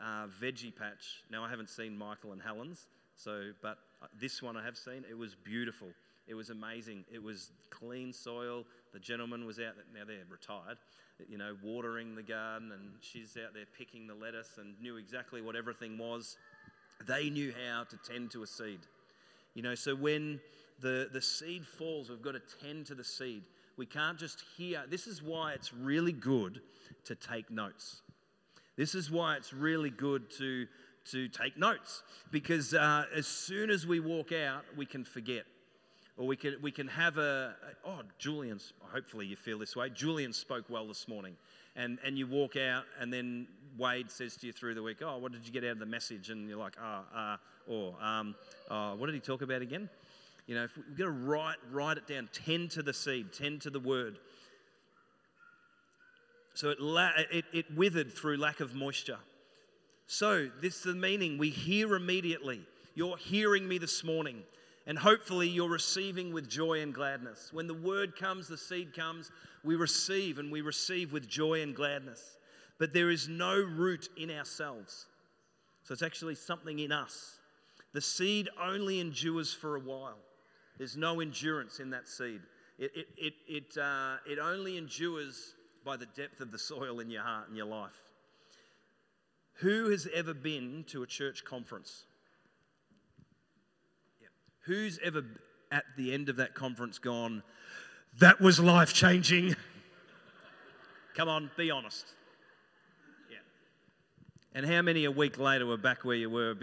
uh, 0.00 0.26
veggie 0.42 0.74
patch. 0.74 1.22
Now 1.30 1.44
I 1.44 1.48
haven't 1.50 1.70
seen 1.70 1.96
Michael 1.96 2.32
and 2.32 2.42
Helen's, 2.42 2.88
so 3.14 3.52
but 3.62 3.78
this 4.18 4.42
one 4.42 4.56
I 4.56 4.64
have 4.64 4.76
seen. 4.76 5.04
It 5.08 5.16
was 5.16 5.34
beautiful. 5.34 5.88
It 6.26 6.34
was 6.34 6.50
amazing. 6.50 7.04
It 7.12 7.22
was 7.22 7.52
clean 7.70 8.12
soil. 8.12 8.64
The 8.92 8.96
The 8.96 9.00
gentleman 9.00 9.44
was 9.44 9.58
out, 9.58 9.74
now 9.92 10.06
they're 10.06 10.24
retired, 10.30 10.78
you 11.28 11.36
know, 11.36 11.54
watering 11.62 12.14
the 12.14 12.22
garden, 12.22 12.72
and 12.72 12.92
she's 13.02 13.36
out 13.36 13.52
there 13.52 13.66
picking 13.76 14.06
the 14.06 14.14
lettuce 14.14 14.56
and 14.56 14.72
knew 14.80 14.96
exactly 14.96 15.42
what 15.42 15.54
everything 15.54 15.98
was. 15.98 16.38
They 17.06 17.30
knew 17.30 17.52
how 17.68 17.84
to 17.84 17.96
tend 17.96 18.30
to 18.32 18.42
a 18.42 18.46
seed. 18.46 18.80
You 19.54 19.62
know, 19.62 19.74
so 19.74 19.94
when 19.94 20.40
the, 20.80 21.08
the 21.12 21.20
seed 21.20 21.66
falls, 21.66 22.10
we've 22.10 22.22
got 22.22 22.32
to 22.32 22.42
tend 22.62 22.86
to 22.86 22.94
the 22.94 23.04
seed. 23.04 23.42
We 23.76 23.86
can't 23.86 24.18
just 24.18 24.42
hear. 24.56 24.84
This 24.88 25.06
is 25.06 25.22
why 25.22 25.52
it's 25.52 25.72
really 25.72 26.12
good 26.12 26.60
to 27.04 27.14
take 27.14 27.50
notes. 27.50 28.02
This 28.76 28.94
is 28.94 29.10
why 29.10 29.36
it's 29.36 29.52
really 29.52 29.90
good 29.90 30.30
to, 30.38 30.66
to 31.10 31.28
take 31.28 31.56
notes 31.56 32.02
because 32.30 32.74
uh, 32.74 33.04
as 33.14 33.26
soon 33.26 33.70
as 33.70 33.86
we 33.86 34.00
walk 34.00 34.32
out, 34.32 34.64
we 34.76 34.86
can 34.86 35.04
forget. 35.04 35.44
Or 36.18 36.26
we 36.26 36.36
can, 36.36 36.56
we 36.62 36.70
can 36.70 36.88
have 36.88 37.18
a, 37.18 37.54
oh, 37.84 38.00
Julian, 38.18 38.58
hopefully 38.80 39.26
you 39.26 39.36
feel 39.36 39.58
this 39.58 39.76
way. 39.76 39.90
Julian 39.90 40.32
spoke 40.32 40.64
well 40.70 40.88
this 40.88 41.08
morning. 41.08 41.36
And, 41.76 41.98
and 42.04 42.18
you 42.18 42.26
walk 42.26 42.56
out, 42.56 42.84
and 42.98 43.12
then 43.12 43.46
Wade 43.76 44.10
says 44.10 44.36
to 44.38 44.46
you 44.46 44.52
through 44.52 44.74
the 44.74 44.82
week, 44.82 44.98
Oh, 45.04 45.18
what 45.18 45.32
did 45.32 45.46
you 45.46 45.52
get 45.52 45.62
out 45.64 45.72
of 45.72 45.78
the 45.78 45.86
message? 45.86 46.30
And 46.30 46.48
you're 46.48 46.58
like, 46.58 46.76
Ah, 46.80 47.04
oh, 47.14 47.18
uh, 47.18 47.36
or, 47.68 47.94
um, 48.02 48.34
oh, 48.70 48.94
what 48.94 49.06
did 49.06 49.14
he 49.14 49.20
talk 49.20 49.42
about 49.42 49.62
again? 49.62 49.90
You 50.46 50.54
know, 50.54 50.68
we've 50.88 50.96
got 50.96 51.04
to 51.04 51.10
write, 51.10 51.56
write 51.72 51.98
it 51.98 52.06
down. 52.06 52.28
Tend 52.32 52.70
to 52.72 52.82
the 52.82 52.92
seed, 52.92 53.32
tend 53.32 53.62
to 53.62 53.70
the 53.70 53.80
word. 53.80 54.18
So 56.54 56.70
it, 56.70 56.80
la- 56.80 57.10
it, 57.30 57.44
it 57.52 57.66
withered 57.76 58.12
through 58.12 58.38
lack 58.38 58.60
of 58.60 58.74
moisture. 58.74 59.18
So, 60.06 60.48
this 60.62 60.76
is 60.76 60.82
the 60.84 60.94
meaning. 60.94 61.36
We 61.36 61.50
hear 61.50 61.96
immediately. 61.96 62.60
You're 62.94 63.16
hearing 63.16 63.66
me 63.66 63.78
this 63.78 64.04
morning, 64.04 64.44
and 64.86 64.98
hopefully 64.98 65.48
you're 65.48 65.68
receiving 65.68 66.32
with 66.32 66.48
joy 66.48 66.80
and 66.80 66.94
gladness. 66.94 67.50
When 67.52 67.66
the 67.66 67.74
word 67.74 68.16
comes, 68.16 68.46
the 68.46 68.56
seed 68.56 68.94
comes, 68.94 69.30
we 69.64 69.74
receive, 69.74 70.38
and 70.38 70.50
we 70.52 70.60
receive 70.60 71.12
with 71.12 71.28
joy 71.28 71.62
and 71.62 71.74
gladness. 71.74 72.38
But 72.78 72.92
there 72.92 73.10
is 73.10 73.28
no 73.28 73.56
root 73.56 74.08
in 74.16 74.30
ourselves. 74.30 75.06
So, 75.82 75.92
it's 75.92 76.02
actually 76.02 76.34
something 76.34 76.78
in 76.78 76.92
us. 76.92 77.38
The 77.92 78.00
seed 78.00 78.48
only 78.62 79.00
endures 79.00 79.52
for 79.52 79.76
a 79.76 79.80
while, 79.80 80.18
there's 80.78 80.96
no 80.96 81.20
endurance 81.20 81.80
in 81.80 81.90
that 81.90 82.06
seed. 82.08 82.42
It, 82.78 82.92
it, 82.94 83.06
it, 83.16 83.34
it, 83.48 83.78
uh, 83.78 84.16
it 84.26 84.38
only 84.38 84.76
endures 84.76 85.54
by 85.84 85.96
the 85.96 86.06
depth 86.06 86.40
of 86.40 86.52
the 86.52 86.58
soil 86.58 87.00
in 87.00 87.08
your 87.08 87.22
heart 87.22 87.48
and 87.48 87.56
your 87.56 87.66
life. 87.66 87.96
Who 89.60 89.88
has 89.90 90.06
ever 90.12 90.34
been 90.34 90.84
to 90.88 91.02
a 91.02 91.06
church 91.06 91.44
conference? 91.44 92.04
Who's 94.66 94.98
ever 95.02 95.24
at 95.70 95.84
the 95.96 96.12
end 96.12 96.28
of 96.28 96.36
that 96.36 96.54
conference 96.54 96.98
gone, 96.98 97.42
that 98.18 98.40
was 98.40 98.58
life 98.60 98.92
changing? 98.92 99.54
Come 101.14 101.28
on, 101.28 101.50
be 101.56 101.70
honest. 101.70 102.06
Yeah. 103.30 103.38
And 104.54 104.66
how 104.66 104.82
many 104.82 105.04
a 105.04 105.10
week 105.10 105.38
later 105.38 105.66
were 105.66 105.76
back 105.76 106.04
where 106.04 106.16
you 106.16 106.28
were 106.28 106.54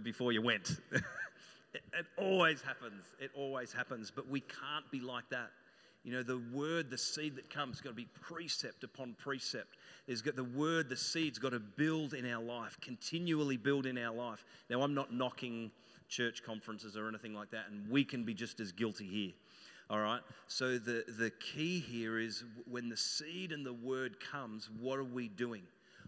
before 0.00 0.32
you 0.32 0.42
went? 0.42 0.76
it 0.92 2.06
always 2.16 2.62
happens. 2.62 3.04
It 3.18 3.30
always 3.34 3.72
happens. 3.72 4.12
But 4.14 4.28
we 4.28 4.40
can't 4.40 4.88
be 4.90 5.00
like 5.00 5.28
that. 5.30 5.50
You 6.04 6.12
know, 6.12 6.22
the 6.22 6.42
word, 6.52 6.90
the 6.90 6.98
seed 6.98 7.36
that 7.36 7.48
comes, 7.48 7.80
got 7.80 7.90
to 7.90 7.94
be 7.94 8.08
precept 8.20 8.82
upon 8.82 9.14
precept. 9.18 9.76
There's 10.06 10.20
got 10.20 10.34
the 10.34 10.44
word, 10.44 10.88
the 10.88 10.96
seed's 10.96 11.38
got 11.38 11.52
to 11.52 11.60
build 11.60 12.12
in 12.12 12.28
our 12.30 12.42
life, 12.42 12.76
continually 12.80 13.56
build 13.56 13.86
in 13.86 13.96
our 13.96 14.12
life. 14.12 14.44
Now, 14.68 14.82
I'm 14.82 14.94
not 14.94 15.12
knocking 15.12 15.70
church 16.12 16.42
conferences 16.44 16.96
or 16.96 17.08
anything 17.08 17.34
like 17.34 17.50
that, 17.50 17.64
and 17.70 17.88
we 17.90 18.04
can 18.04 18.22
be 18.22 18.34
just 18.34 18.60
as 18.60 18.70
guilty 18.70 19.06
here. 19.06 19.32
All 19.90 19.98
right? 19.98 20.20
So, 20.46 20.78
the, 20.78 21.04
the 21.18 21.30
key 21.30 21.80
here 21.80 22.18
is 22.18 22.44
when 22.70 22.88
the 22.88 22.96
seed 22.96 23.52
and 23.52 23.64
the 23.64 23.72
word 23.72 24.16
comes, 24.20 24.70
what 24.80 24.98
are 24.98 25.04
we 25.04 25.28
doing? 25.28 25.62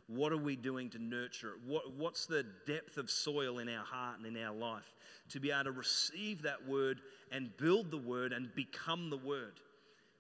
What 0.07 0.33
are 0.33 0.39
we 0.39 0.57
doing 0.57 0.91
to 0.91 0.99
nurture 0.99 1.51
it? 1.51 1.55
What, 1.67 1.93
what's 1.95 2.27
the 2.27 2.45
depth 2.67 2.99
of 2.99 3.11
soil 3.11 3.59
in 3.59 3.69
our 3.69 3.85
heart 3.85 4.19
and 4.19 4.27
in 4.37 4.43
our 4.43 4.55
life 4.55 4.95
to 5.31 5.41
be 5.41 5.51
able 5.51 5.65
to 5.65 5.73
receive 5.73 6.43
that 6.43 6.67
word 6.69 7.01
and 7.33 7.57
build 7.57 7.91
the 7.91 7.99
word 7.99 8.33
and 8.33 8.55
become 8.55 9.09
the 9.09 9.17
word? 9.17 9.61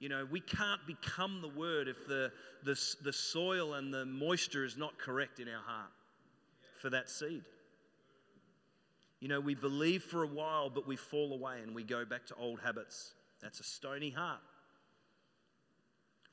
You 0.01 0.09
know, 0.09 0.27
we 0.31 0.41
can't 0.41 0.81
become 0.87 1.41
the 1.41 1.49
word 1.49 1.89
if 1.89 2.07
the, 2.07 2.33
the, 2.65 2.79
the 3.03 3.13
soil 3.13 3.75
and 3.75 3.93
the 3.93 4.05
moisture 4.07 4.65
is 4.65 4.77
not 4.77 4.99
correct 4.99 5.39
in 5.39 5.49
our 5.49 5.63
heart 5.63 5.91
for 6.81 6.91
that 6.91 7.09
seed. 7.09 7.43
You 9.25 9.31
know, 9.31 9.41
we 9.41 9.55
believe 9.55 10.03
for 10.03 10.23
a 10.23 10.27
while, 10.27 10.69
but 10.69 10.87
we 10.87 10.97
fall 10.97 11.33
away 11.33 11.61
and 11.63 11.75
we 11.75 11.83
go 11.83 12.05
back 12.05 12.27
to 12.27 12.35
old 12.35 12.61
habits. 12.61 13.15
That's 13.41 13.59
a 13.59 13.63
stony 13.65 14.11
heart. 14.11 14.43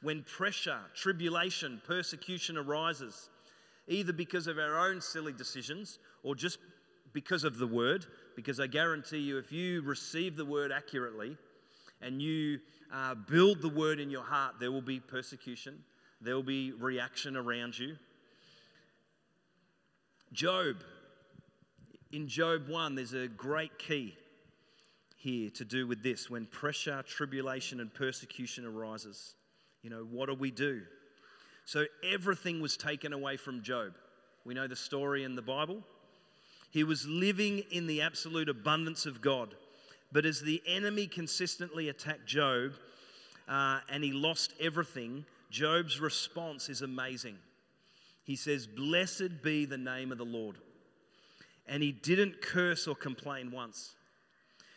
When 0.01 0.23
pressure, 0.23 0.79
tribulation, 0.93 1.81
persecution 1.87 2.57
arises, 2.57 3.29
either 3.87 4.11
because 4.11 4.45
of 4.47 4.59
our 4.59 4.89
own 4.89 4.99
silly 4.99 5.31
decisions 5.31 5.99
or 6.21 6.35
just 6.35 6.57
because 7.13 7.45
of 7.45 7.59
the 7.59 7.65
word, 7.65 8.07
because 8.35 8.59
I 8.59 8.67
guarantee 8.67 9.19
you, 9.19 9.37
if 9.37 9.53
you 9.53 9.83
receive 9.83 10.35
the 10.35 10.43
word 10.43 10.73
accurately 10.73 11.37
and 12.01 12.21
you 12.21 12.59
uh, 12.93 13.15
build 13.15 13.61
the 13.61 13.69
word 13.69 14.01
in 14.01 14.09
your 14.09 14.25
heart, 14.25 14.55
there 14.59 14.73
will 14.73 14.81
be 14.81 14.99
persecution, 14.99 15.81
there 16.19 16.35
will 16.35 16.43
be 16.43 16.73
reaction 16.73 17.37
around 17.37 17.79
you. 17.79 17.95
Job, 20.33 20.75
in 22.11 22.27
Job 22.27 22.67
1, 22.67 22.95
there's 22.95 23.13
a 23.13 23.27
great 23.27 23.77
key 23.79 24.15
here 25.17 25.49
to 25.51 25.65
do 25.65 25.87
with 25.87 26.03
this. 26.03 26.29
When 26.29 26.45
pressure, 26.45 27.03
tribulation, 27.07 27.79
and 27.79 27.93
persecution 27.93 28.65
arises, 28.65 29.35
you 29.81 29.89
know, 29.89 30.05
what 30.09 30.27
do 30.27 30.35
we 30.35 30.51
do? 30.51 30.81
So 31.65 31.85
everything 32.03 32.61
was 32.61 32.75
taken 32.75 33.13
away 33.13 33.37
from 33.37 33.61
Job. 33.61 33.93
We 34.45 34.53
know 34.53 34.67
the 34.67 34.75
story 34.75 35.23
in 35.23 35.35
the 35.35 35.41
Bible. 35.41 35.83
He 36.71 36.83
was 36.83 37.07
living 37.07 37.63
in 37.71 37.87
the 37.87 38.01
absolute 38.01 38.49
abundance 38.49 39.05
of 39.05 39.21
God. 39.21 39.55
But 40.11 40.25
as 40.25 40.41
the 40.41 40.61
enemy 40.67 41.07
consistently 41.07 41.89
attacked 41.89 42.25
Job 42.25 42.73
uh, 43.47 43.79
and 43.89 44.03
he 44.03 44.11
lost 44.11 44.53
everything, 44.59 45.25
Job's 45.49 45.99
response 45.99 46.67
is 46.67 46.81
amazing. 46.81 47.37
He 48.23 48.35
says, 48.35 48.67
Blessed 48.67 49.41
be 49.43 49.65
the 49.65 49.77
name 49.77 50.11
of 50.11 50.17
the 50.17 50.25
Lord. 50.25 50.57
And 51.67 51.81
he 51.83 51.91
didn't 51.91 52.41
curse 52.41 52.87
or 52.87 52.95
complain 52.95 53.51
once. 53.51 53.95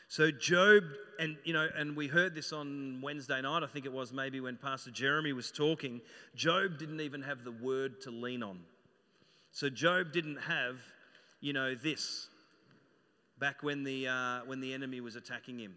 So 0.08 0.30
Job, 0.30 0.84
and 1.18 1.36
you 1.44 1.52
know, 1.52 1.68
and 1.76 1.96
we 1.96 2.06
heard 2.06 2.34
this 2.34 2.52
on 2.52 3.00
Wednesday 3.02 3.40
night, 3.40 3.62
I 3.62 3.66
think 3.66 3.84
it 3.84 3.92
was 3.92 4.12
maybe 4.12 4.40
when 4.40 4.56
Pastor 4.56 4.90
Jeremy 4.90 5.32
was 5.32 5.50
talking. 5.50 6.00
Job 6.36 6.78
didn't 6.78 7.00
even 7.00 7.22
have 7.22 7.42
the 7.42 7.52
word 7.52 8.00
to 8.02 8.10
lean 8.10 8.42
on. 8.42 8.60
So 9.50 9.68
Job 9.68 10.12
didn't 10.12 10.36
have, 10.36 10.76
you 11.40 11.52
know, 11.52 11.74
this 11.74 12.28
back 13.38 13.62
when 13.62 13.82
the, 13.82 14.08
uh, 14.08 14.40
when 14.46 14.60
the 14.60 14.72
enemy 14.72 15.00
was 15.00 15.16
attacking 15.16 15.58
him. 15.58 15.74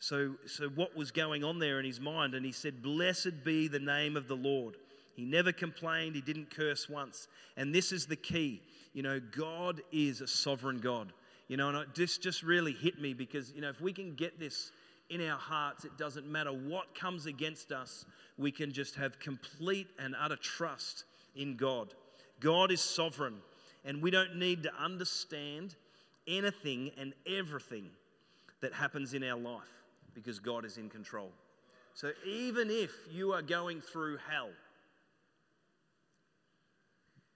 So, 0.00 0.36
so, 0.46 0.68
what 0.68 0.96
was 0.96 1.10
going 1.10 1.44
on 1.44 1.58
there 1.58 1.78
in 1.78 1.84
his 1.84 2.00
mind? 2.00 2.34
And 2.34 2.44
he 2.44 2.52
said, 2.52 2.82
Blessed 2.82 3.44
be 3.44 3.68
the 3.68 3.78
name 3.78 4.16
of 4.16 4.28
the 4.28 4.34
Lord. 4.34 4.76
He 5.14 5.24
never 5.24 5.52
complained, 5.52 6.14
he 6.14 6.20
didn't 6.20 6.54
curse 6.54 6.88
once. 6.88 7.28
And 7.56 7.74
this 7.74 7.92
is 7.92 8.06
the 8.06 8.16
key. 8.16 8.62
You 8.92 9.02
know, 9.02 9.20
God 9.20 9.82
is 9.92 10.20
a 10.20 10.26
sovereign 10.26 10.78
God. 10.78 11.12
You 11.48 11.56
know, 11.56 11.68
and 11.68 11.86
this 11.94 12.16
just 12.16 12.42
really 12.42 12.72
hit 12.72 13.00
me 13.00 13.12
because, 13.12 13.52
you 13.52 13.60
know, 13.60 13.70
if 13.70 13.80
we 13.80 13.92
can 13.92 14.14
get 14.14 14.38
this 14.38 14.70
in 15.08 15.20
our 15.28 15.38
hearts, 15.38 15.84
it 15.84 15.98
doesn't 15.98 16.26
matter 16.26 16.50
what 16.52 16.94
comes 16.94 17.26
against 17.26 17.72
us, 17.72 18.04
we 18.38 18.52
can 18.52 18.72
just 18.72 18.94
have 18.94 19.18
complete 19.18 19.88
and 19.98 20.14
utter 20.18 20.36
trust 20.36 21.04
in 21.34 21.56
God. 21.56 21.92
God 22.38 22.70
is 22.70 22.80
sovereign, 22.80 23.38
and 23.84 24.00
we 24.00 24.10
don't 24.10 24.36
need 24.36 24.62
to 24.62 24.74
understand 24.74 25.74
anything 26.26 26.92
and 26.96 27.12
everything 27.26 27.90
that 28.60 28.72
happens 28.72 29.14
in 29.14 29.24
our 29.24 29.38
life 29.38 29.82
because 30.14 30.38
God 30.38 30.64
is 30.64 30.76
in 30.78 30.88
control. 30.88 31.30
So 31.94 32.12
even 32.24 32.70
if 32.70 32.92
you 33.10 33.32
are 33.32 33.42
going 33.42 33.80
through 33.80 34.18
hell, 34.30 34.50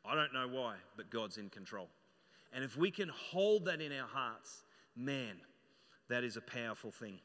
I 0.06 0.14
don't 0.14 0.32
know 0.32 0.48
why, 0.48 0.74
but 0.96 1.10
God's 1.10 1.38
in 1.38 1.48
control. 1.48 1.88
And 2.52 2.62
if 2.62 2.76
we 2.76 2.90
can 2.90 3.08
hold 3.08 3.64
that 3.64 3.80
in 3.80 3.92
our 3.92 4.06
hearts, 4.06 4.62
man, 4.94 5.36
that 6.08 6.24
is 6.24 6.36
a 6.36 6.40
powerful 6.40 6.90
thing. 6.90 7.18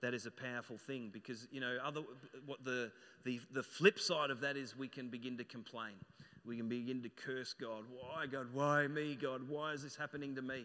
That 0.00 0.14
is 0.14 0.26
a 0.26 0.30
powerful 0.30 0.78
thing 0.78 1.10
because, 1.12 1.48
you 1.50 1.60
know, 1.60 1.78
other, 1.84 2.02
what 2.46 2.64
the, 2.64 2.92
the, 3.24 3.40
the 3.52 3.62
flip 3.62 3.98
side 3.98 4.30
of 4.30 4.40
that 4.40 4.56
is 4.56 4.76
we 4.76 4.86
can 4.86 5.08
begin 5.08 5.36
to 5.38 5.44
complain. 5.44 5.94
We 6.46 6.56
can 6.56 6.68
begin 6.68 7.02
to 7.02 7.08
curse 7.08 7.52
God. 7.52 7.84
Why, 7.90 8.26
God? 8.26 8.48
Why 8.52 8.86
me, 8.86 9.18
God? 9.20 9.48
Why 9.48 9.72
is 9.72 9.82
this 9.82 9.96
happening 9.96 10.36
to 10.36 10.42
me? 10.42 10.64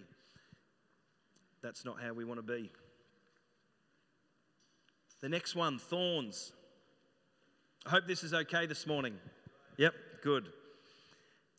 That's 1.64 1.84
not 1.84 2.00
how 2.00 2.14
we 2.14 2.26
want 2.26 2.46
to 2.46 2.54
be. 2.56 2.70
The 5.22 5.30
next 5.30 5.56
one, 5.56 5.80
thorns. 5.80 6.52
I 7.86 7.90
hope 7.90 8.06
this 8.08 8.24
is 8.24 8.34
okay 8.34 8.66
this 8.66 8.86
morning. 8.86 9.16
Yep, 9.78 9.94
good. 10.22 10.50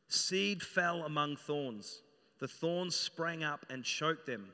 Seed 0.09 0.62
fell 0.62 1.03
among 1.03 1.37
thorns. 1.37 2.03
The 2.40 2.49
thorns 2.49 2.95
sprang 2.95 3.43
up 3.43 3.64
and 3.71 3.85
choked 3.85 4.27
them. 4.27 4.49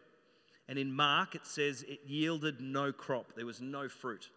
And 0.68 0.78
in 0.78 0.92
Mark, 0.92 1.34
it 1.34 1.46
says 1.46 1.82
it 1.88 2.00
yielded 2.06 2.60
no 2.60 2.92
crop, 2.92 3.34
there 3.34 3.46
was 3.46 3.60
no 3.60 3.88
fruit. 3.88 4.30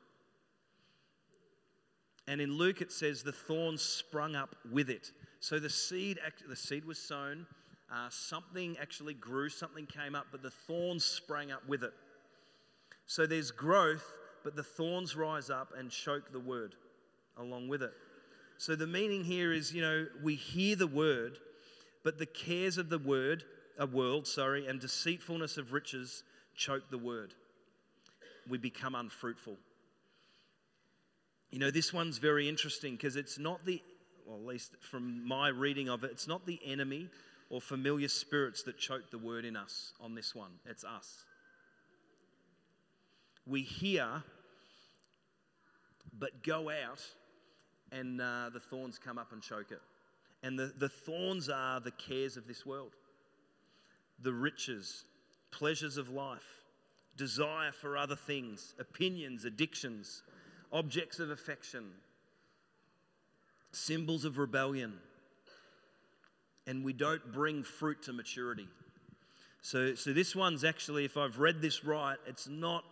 And 2.27 2.39
in 2.39 2.57
Luke 2.57 2.81
it 2.81 2.91
says 2.91 3.21
the 3.21 3.31
thorns 3.31 3.81
sprung 3.81 4.35
up 4.35 4.55
with 4.71 4.89
it. 4.89 5.11
So 5.39 5.59
the 5.59 5.69
seed, 5.69 6.19
the 6.47 6.55
seed 6.55 6.85
was 6.85 6.97
sown, 6.97 7.45
uh, 7.91 8.07
something 8.09 8.77
actually 8.81 9.13
grew, 9.13 9.49
something 9.49 9.85
came 9.85 10.15
up, 10.15 10.27
but 10.31 10.41
the 10.41 10.49
thorns 10.49 11.03
sprang 11.03 11.51
up 11.51 11.67
with 11.67 11.83
it. 11.83 11.93
So 13.05 13.27
there's 13.27 13.51
growth, 13.51 14.17
but 14.43 14.55
the 14.55 14.63
thorns 14.63 15.15
rise 15.15 15.49
up 15.49 15.73
and 15.77 15.91
choke 15.91 16.31
the 16.31 16.39
word 16.39 16.75
along 17.37 17.67
with 17.67 17.83
it. 17.83 17.93
So 18.57 18.75
the 18.75 18.87
meaning 18.87 19.23
here 19.23 19.51
is, 19.51 19.73
you 19.73 19.81
know, 19.81 20.07
we 20.21 20.35
hear 20.35 20.75
the 20.75 20.87
word, 20.87 21.37
but 22.03 22.17
the 22.17 22.25
cares 22.25 22.77
of 22.77 22.89
the 22.89 22.99
word, 22.99 23.43
a 23.77 23.85
world, 23.85 24.27
sorry, 24.27 24.67
and 24.67 24.79
deceitfulness 24.79 25.57
of 25.57 25.73
riches 25.73 26.23
choke 26.55 26.89
the 26.89 26.97
word. 26.97 27.33
We 28.47 28.57
become 28.57 28.95
unfruitful. 28.95 29.57
You 31.51 31.59
know, 31.59 31.71
this 31.71 31.93
one's 31.93 32.17
very 32.17 32.49
interesting 32.49 32.93
because 32.93 33.15
it's 33.15 33.37
not 33.37 33.65
the, 33.65 33.81
well, 34.25 34.37
at 34.37 34.45
least 34.45 34.71
from 34.81 35.27
my 35.27 35.49
reading 35.49 35.89
of 35.89 36.03
it, 36.03 36.11
it's 36.11 36.27
not 36.27 36.45
the 36.45 36.59
enemy 36.65 37.09
or 37.49 37.61
familiar 37.61 38.07
spirits 38.07 38.63
that 38.63 38.77
choke 38.79 39.11
the 39.11 39.17
word 39.17 39.45
in 39.45 39.55
us 39.55 39.93
on 40.01 40.15
this 40.15 40.33
one. 40.33 40.51
It's 40.65 40.83
us. 40.83 41.25
We 43.45 43.61
hear, 43.61 44.23
but 46.17 46.43
go 46.43 46.69
out 46.69 47.01
and 47.93 48.19
uh, 48.19 48.49
the 48.51 48.59
thorns 48.59 48.97
come 48.97 49.17
up 49.17 49.31
and 49.31 49.41
choke 49.41 49.71
it. 49.71 49.81
And 50.41 50.57
the, 50.59 50.73
the 50.77 50.89
thorns 50.89 51.49
are 51.49 51.79
the 51.79 51.91
cares 51.91 52.35
of 52.35 52.47
this 52.47 52.65
world, 52.65 52.91
the 54.21 54.33
riches, 54.33 55.05
pleasures 55.51 55.97
of 55.97 56.09
life, 56.09 56.63
desire 57.15 57.71
for 57.71 57.95
other 57.95 58.15
things, 58.15 58.73
opinions, 58.79 59.45
addictions, 59.45 60.23
objects 60.71 61.19
of 61.19 61.29
affection, 61.29 61.85
symbols 63.71 64.25
of 64.25 64.37
rebellion. 64.37 64.93
And 66.65 66.83
we 66.83 66.93
don't 66.93 67.31
bring 67.31 67.63
fruit 67.63 68.01
to 68.03 68.13
maturity. 68.13 68.67
So, 69.61 69.95
so 69.95 70.11
this 70.11 70.35
one's 70.35 70.63
actually, 70.63 71.05
if 71.05 71.15
I've 71.15 71.39
read 71.39 71.61
this 71.61 71.85
right, 71.85 72.17
it's 72.25 72.47
not 72.47 72.83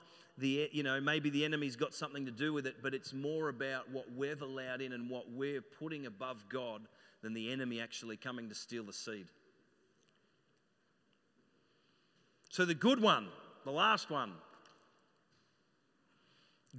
the, 0.41 0.69
you 0.71 0.83
know, 0.83 0.99
maybe 0.99 1.29
the 1.29 1.45
enemy's 1.45 1.75
got 1.75 1.93
something 1.93 2.25
to 2.25 2.31
do 2.31 2.51
with 2.51 2.65
it, 2.65 2.77
but 2.81 2.93
it's 2.93 3.13
more 3.13 3.47
about 3.47 3.89
what 3.91 4.05
we've 4.13 4.41
allowed 4.41 4.81
in 4.81 4.91
and 4.91 5.09
what 5.09 5.31
we're 5.31 5.61
putting 5.61 6.07
above 6.07 6.43
God 6.49 6.81
than 7.21 7.33
the 7.33 7.51
enemy 7.51 7.79
actually 7.79 8.17
coming 8.17 8.49
to 8.49 8.55
steal 8.55 8.83
the 8.83 8.91
seed. 8.91 9.27
So 12.49 12.65
the 12.65 12.73
good 12.73 13.01
one, 13.01 13.27
the 13.63 13.71
last 13.71 14.09
one, 14.09 14.33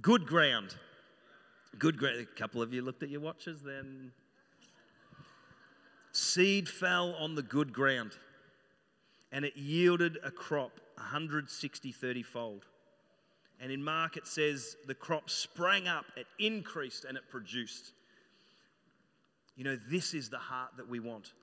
good 0.01 0.27
ground. 0.27 0.75
Good 1.79 1.97
ground. 1.97 2.19
A 2.19 2.39
couple 2.39 2.61
of 2.61 2.73
you 2.73 2.83
looked 2.83 3.01
at 3.01 3.09
your 3.09 3.21
watches 3.21 3.61
then. 3.63 4.11
Seed 6.11 6.69
fell 6.69 7.15
on 7.15 7.33
the 7.33 7.41
good 7.41 7.73
ground 7.73 8.11
and 9.31 9.45
it 9.45 9.57
yielded 9.57 10.19
a 10.23 10.29
crop 10.29 10.79
160 10.97 11.91
30 11.91 12.23
fold. 12.23 12.65
And 13.61 13.71
in 13.71 13.83
Mark, 13.83 14.17
it 14.17 14.27
says 14.27 14.75
the 14.87 14.95
crop 14.95 15.29
sprang 15.29 15.87
up, 15.87 16.05
it 16.17 16.27
increased, 16.39 17.05
and 17.05 17.17
it 17.17 17.23
produced. 17.29 17.93
You 19.55 19.63
know, 19.63 19.77
this 19.89 20.13
is 20.13 20.29
the 20.29 20.37
heart 20.37 20.71
that 20.77 20.89
we 20.89 20.99
want. 20.99 21.33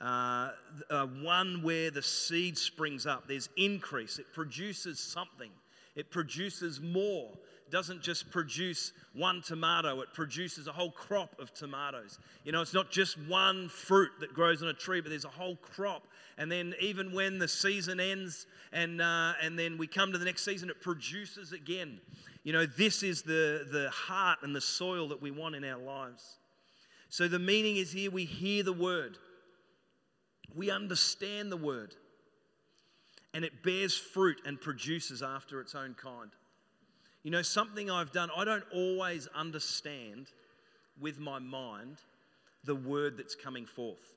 Uh, 0.00 0.50
uh, 0.90 1.06
one 1.06 1.62
where 1.62 1.90
the 1.90 2.02
seed 2.02 2.58
springs 2.58 3.06
up, 3.06 3.26
there's 3.28 3.48
increase, 3.56 4.18
it 4.18 4.26
produces 4.34 5.00
something, 5.00 5.50
it 5.94 6.10
produces 6.10 6.80
more. 6.80 7.30
It 7.66 7.72
doesn't 7.72 8.02
just 8.02 8.30
produce 8.30 8.92
one 9.14 9.42
tomato, 9.42 10.00
it 10.02 10.12
produces 10.12 10.66
a 10.66 10.72
whole 10.72 10.90
crop 10.90 11.40
of 11.40 11.52
tomatoes. 11.54 12.18
You 12.44 12.52
know, 12.52 12.60
it's 12.60 12.74
not 12.74 12.90
just 12.90 13.18
one 13.26 13.68
fruit 13.68 14.10
that 14.20 14.34
grows 14.34 14.62
on 14.62 14.68
a 14.68 14.74
tree, 14.74 15.00
but 15.00 15.08
there's 15.08 15.24
a 15.24 15.28
whole 15.28 15.56
crop. 15.56 16.06
And 16.38 16.52
then, 16.52 16.74
even 16.80 17.12
when 17.12 17.38
the 17.38 17.48
season 17.48 17.98
ends 17.98 18.46
and, 18.72 19.00
uh, 19.00 19.32
and 19.42 19.58
then 19.58 19.78
we 19.78 19.86
come 19.86 20.12
to 20.12 20.18
the 20.18 20.24
next 20.24 20.44
season, 20.44 20.68
it 20.68 20.82
produces 20.82 21.52
again. 21.52 22.00
You 22.44 22.52
know, 22.52 22.66
this 22.66 23.02
is 23.02 23.22
the, 23.22 23.66
the 23.70 23.90
heart 23.90 24.40
and 24.42 24.54
the 24.54 24.60
soil 24.60 25.08
that 25.08 25.22
we 25.22 25.30
want 25.30 25.54
in 25.54 25.64
our 25.64 25.78
lives. 25.78 26.38
So, 27.08 27.26
the 27.26 27.38
meaning 27.38 27.76
is 27.76 27.92
here 27.92 28.10
we 28.10 28.24
hear 28.24 28.62
the 28.62 28.72
word, 28.72 29.16
we 30.54 30.70
understand 30.70 31.50
the 31.50 31.56
word, 31.56 31.94
and 33.32 33.44
it 33.44 33.62
bears 33.62 33.96
fruit 33.96 34.40
and 34.44 34.60
produces 34.60 35.22
after 35.22 35.60
its 35.60 35.74
own 35.74 35.94
kind. 35.94 36.30
You 37.22 37.30
know, 37.30 37.42
something 37.42 37.90
I've 37.90 38.12
done, 38.12 38.30
I 38.36 38.44
don't 38.44 38.64
always 38.72 39.26
understand 39.34 40.28
with 41.00 41.18
my 41.18 41.38
mind 41.38 41.96
the 42.64 42.74
word 42.74 43.16
that's 43.16 43.34
coming 43.34 43.66
forth. 43.66 44.15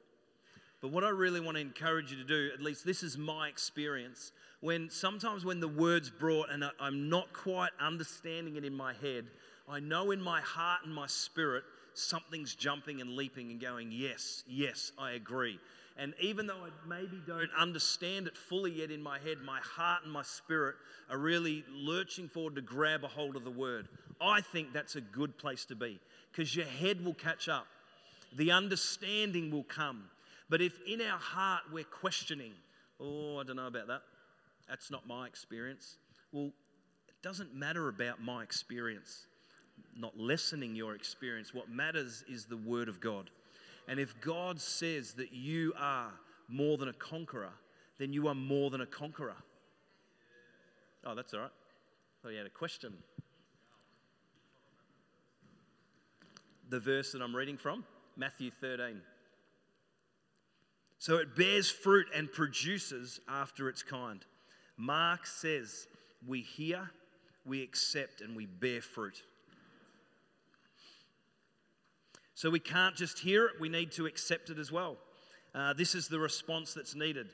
But 0.81 0.91
what 0.91 1.03
I 1.03 1.09
really 1.09 1.41
want 1.41 1.57
to 1.57 1.61
encourage 1.61 2.11
you 2.11 2.17
to 2.17 2.23
do, 2.23 2.51
at 2.53 2.61
least 2.61 2.85
this 2.85 3.03
is 3.03 3.17
my 3.17 3.49
experience, 3.49 4.31
when 4.61 4.89
sometimes 4.89 5.43
when 5.43 5.59
the 5.59 5.67
word's 5.67 6.09
brought 6.09 6.49
and 6.51 6.63
I'm 6.79 7.09
not 7.09 7.33
quite 7.33 7.71
understanding 7.79 8.55
it 8.55 8.63
in 8.63 8.73
my 8.73 8.93
head, 8.93 9.25
I 9.67 9.79
know 9.79 10.11
in 10.11 10.21
my 10.21 10.41
heart 10.41 10.81
and 10.85 10.93
my 10.93 11.07
spirit 11.07 11.63
something's 11.93 12.55
jumping 12.55 13.01
and 13.01 13.11
leaping 13.11 13.51
and 13.51 13.59
going, 13.59 13.91
Yes, 13.91 14.43
yes, 14.47 14.91
I 14.97 15.11
agree. 15.11 15.59
And 15.97 16.13
even 16.21 16.47
though 16.47 16.55
I 16.55 16.69
maybe 16.87 17.21
don't 17.27 17.51
understand 17.57 18.27
it 18.27 18.37
fully 18.37 18.71
yet 18.71 18.89
in 18.89 19.03
my 19.03 19.19
head, 19.19 19.39
my 19.45 19.59
heart 19.59 20.03
and 20.05 20.13
my 20.13 20.23
spirit 20.23 20.75
are 21.09 21.17
really 21.17 21.65
lurching 21.73 22.29
forward 22.29 22.55
to 22.55 22.61
grab 22.61 23.03
a 23.03 23.07
hold 23.07 23.35
of 23.35 23.43
the 23.43 23.51
word. 23.51 23.89
I 24.21 24.39
think 24.39 24.71
that's 24.71 24.95
a 24.95 25.01
good 25.01 25.37
place 25.37 25.65
to 25.65 25.75
be 25.75 25.99
because 26.31 26.55
your 26.55 26.65
head 26.65 27.03
will 27.03 27.13
catch 27.13 27.49
up, 27.49 27.67
the 28.33 28.51
understanding 28.51 29.51
will 29.51 29.63
come. 29.63 30.05
But 30.49 30.61
if 30.61 30.79
in 30.87 31.01
our 31.01 31.19
heart 31.19 31.63
we're 31.71 31.83
questioning, 31.83 32.53
oh, 32.99 33.37
I 33.37 33.43
don't 33.43 33.55
know 33.55 33.67
about 33.67 33.87
that, 33.87 34.01
that's 34.67 34.89
not 34.89 35.07
my 35.07 35.27
experience, 35.27 35.97
well, 36.31 36.51
it 37.07 37.15
doesn't 37.21 37.53
matter 37.53 37.87
about 37.89 38.21
my 38.21 38.43
experience, 38.43 39.27
not 39.95 40.17
lessening 40.17 40.75
your 40.75 40.95
experience. 40.95 41.53
What 41.53 41.69
matters 41.69 42.23
is 42.27 42.45
the 42.45 42.57
Word 42.57 42.89
of 42.89 42.99
God. 42.99 43.29
And 43.87 43.99
if 43.99 44.19
God 44.21 44.59
says 44.59 45.13
that 45.13 45.33
you 45.33 45.73
are 45.77 46.11
more 46.47 46.77
than 46.77 46.89
a 46.89 46.93
conqueror, 46.93 47.53
then 47.97 48.13
you 48.13 48.27
are 48.27 48.35
more 48.35 48.69
than 48.69 48.81
a 48.81 48.85
conqueror. 48.85 49.35
Oh, 51.05 51.15
that's 51.15 51.33
all 51.33 51.41
right. 51.41 51.51
Oh, 52.25 52.29
you 52.29 52.37
had 52.37 52.45
a 52.45 52.51
question. 52.51 52.93
The 56.69 56.79
verse 56.79 57.13
that 57.13 57.21
I'm 57.21 57.35
reading 57.35 57.57
from, 57.57 57.83
Matthew 58.15 58.51
13. 58.51 59.01
So 60.99 61.15
it 61.17 61.33
bears 61.35 61.71
fruit 61.71 62.07
and 62.13 62.31
produces 62.31 63.21
after 63.27 63.69
its 63.69 63.81
kind. 63.81 64.23
Mark 64.75 65.25
says, 65.25 65.87
We 66.27 66.41
hear, 66.41 66.91
we 67.45 67.63
accept, 67.63 68.19
and 68.19 68.35
we 68.35 68.45
bear 68.45 68.81
fruit. 68.81 69.23
So 72.35 72.49
we 72.49 72.59
can't 72.59 72.95
just 72.95 73.19
hear 73.19 73.45
it, 73.45 73.53
we 73.59 73.69
need 73.69 73.91
to 73.93 74.05
accept 74.05 74.49
it 74.49 74.59
as 74.59 74.71
well. 74.71 74.97
Uh, 75.55 75.73
this 75.73 75.95
is 75.95 76.07
the 76.07 76.19
response 76.19 76.73
that's 76.73 76.95
needed. 76.95 77.27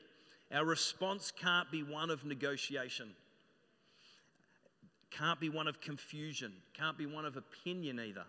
Our 0.52 0.64
response 0.64 1.32
can't 1.32 1.70
be 1.70 1.82
one 1.82 2.10
of 2.10 2.24
negotiation, 2.24 3.10
can't 5.10 5.40
be 5.40 5.48
one 5.48 5.66
of 5.66 5.80
confusion, 5.80 6.52
can't 6.72 6.96
be 6.96 7.06
one 7.06 7.24
of 7.24 7.36
opinion 7.36 7.98
either. 7.98 8.24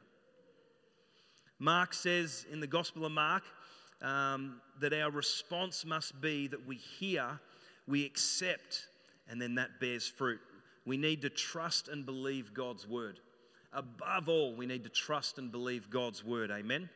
Mark 1.60 1.94
says 1.94 2.46
in 2.52 2.60
the 2.60 2.68
Gospel 2.68 3.06
of 3.06 3.12
Mark 3.12 3.44
um, 4.02 4.62
that 4.80 4.94
our 4.94 5.10
response 5.12 5.86
must 5.86 6.20
be 6.22 6.48
that 6.48 6.66
we 6.68 6.76
hear, 6.76 7.40
we 7.88 8.06
accept, 8.06 8.88
and 9.30 9.42
then 9.42 9.56
that 9.56 9.80
bears 9.80 10.08
fruit. 10.08 10.40
We 10.86 10.98
need 10.98 11.22
to 11.24 11.30
trust 11.30 11.88
and 11.90 12.06
believe 12.06 12.54
God's 12.54 12.88
word. 12.88 13.20
Above 13.74 14.30
all, 14.30 14.56
we 14.56 14.66
need 14.66 14.84
to 14.84 14.90
trust 14.90 15.38
and 15.38 15.52
believe 15.52 15.90
God's 15.90 16.24
word. 16.24 16.52
Amen. 16.52 16.90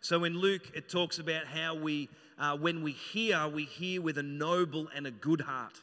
So 0.00 0.24
in 0.24 0.38
Luke, 0.38 0.70
it 0.74 0.88
talks 0.88 1.18
about 1.18 1.46
how 1.46 1.74
we, 1.74 2.08
uh, 2.38 2.56
when 2.56 2.82
we 2.82 2.92
hear, 2.92 3.48
we 3.48 3.64
hear 3.64 4.00
with 4.00 4.18
a 4.18 4.22
noble 4.22 4.88
and 4.94 5.06
a 5.06 5.10
good 5.10 5.40
heart. 5.40 5.80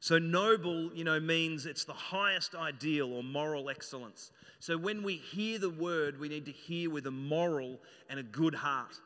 So 0.00 0.18
noble, 0.18 0.92
you 0.94 1.04
know, 1.04 1.20
means 1.20 1.66
it's 1.66 1.84
the 1.84 1.92
highest 1.92 2.54
ideal 2.54 3.12
or 3.12 3.22
moral 3.22 3.68
excellence. 3.68 4.30
So 4.58 4.78
when 4.78 5.02
we 5.02 5.16
hear 5.16 5.58
the 5.58 5.70
word, 5.70 6.18
we 6.18 6.28
need 6.28 6.46
to 6.46 6.52
hear 6.52 6.88
with 6.88 7.06
a 7.06 7.10
moral 7.10 7.78
and 8.08 8.18
a 8.18 8.22
good 8.22 8.54
heart. 8.54 8.98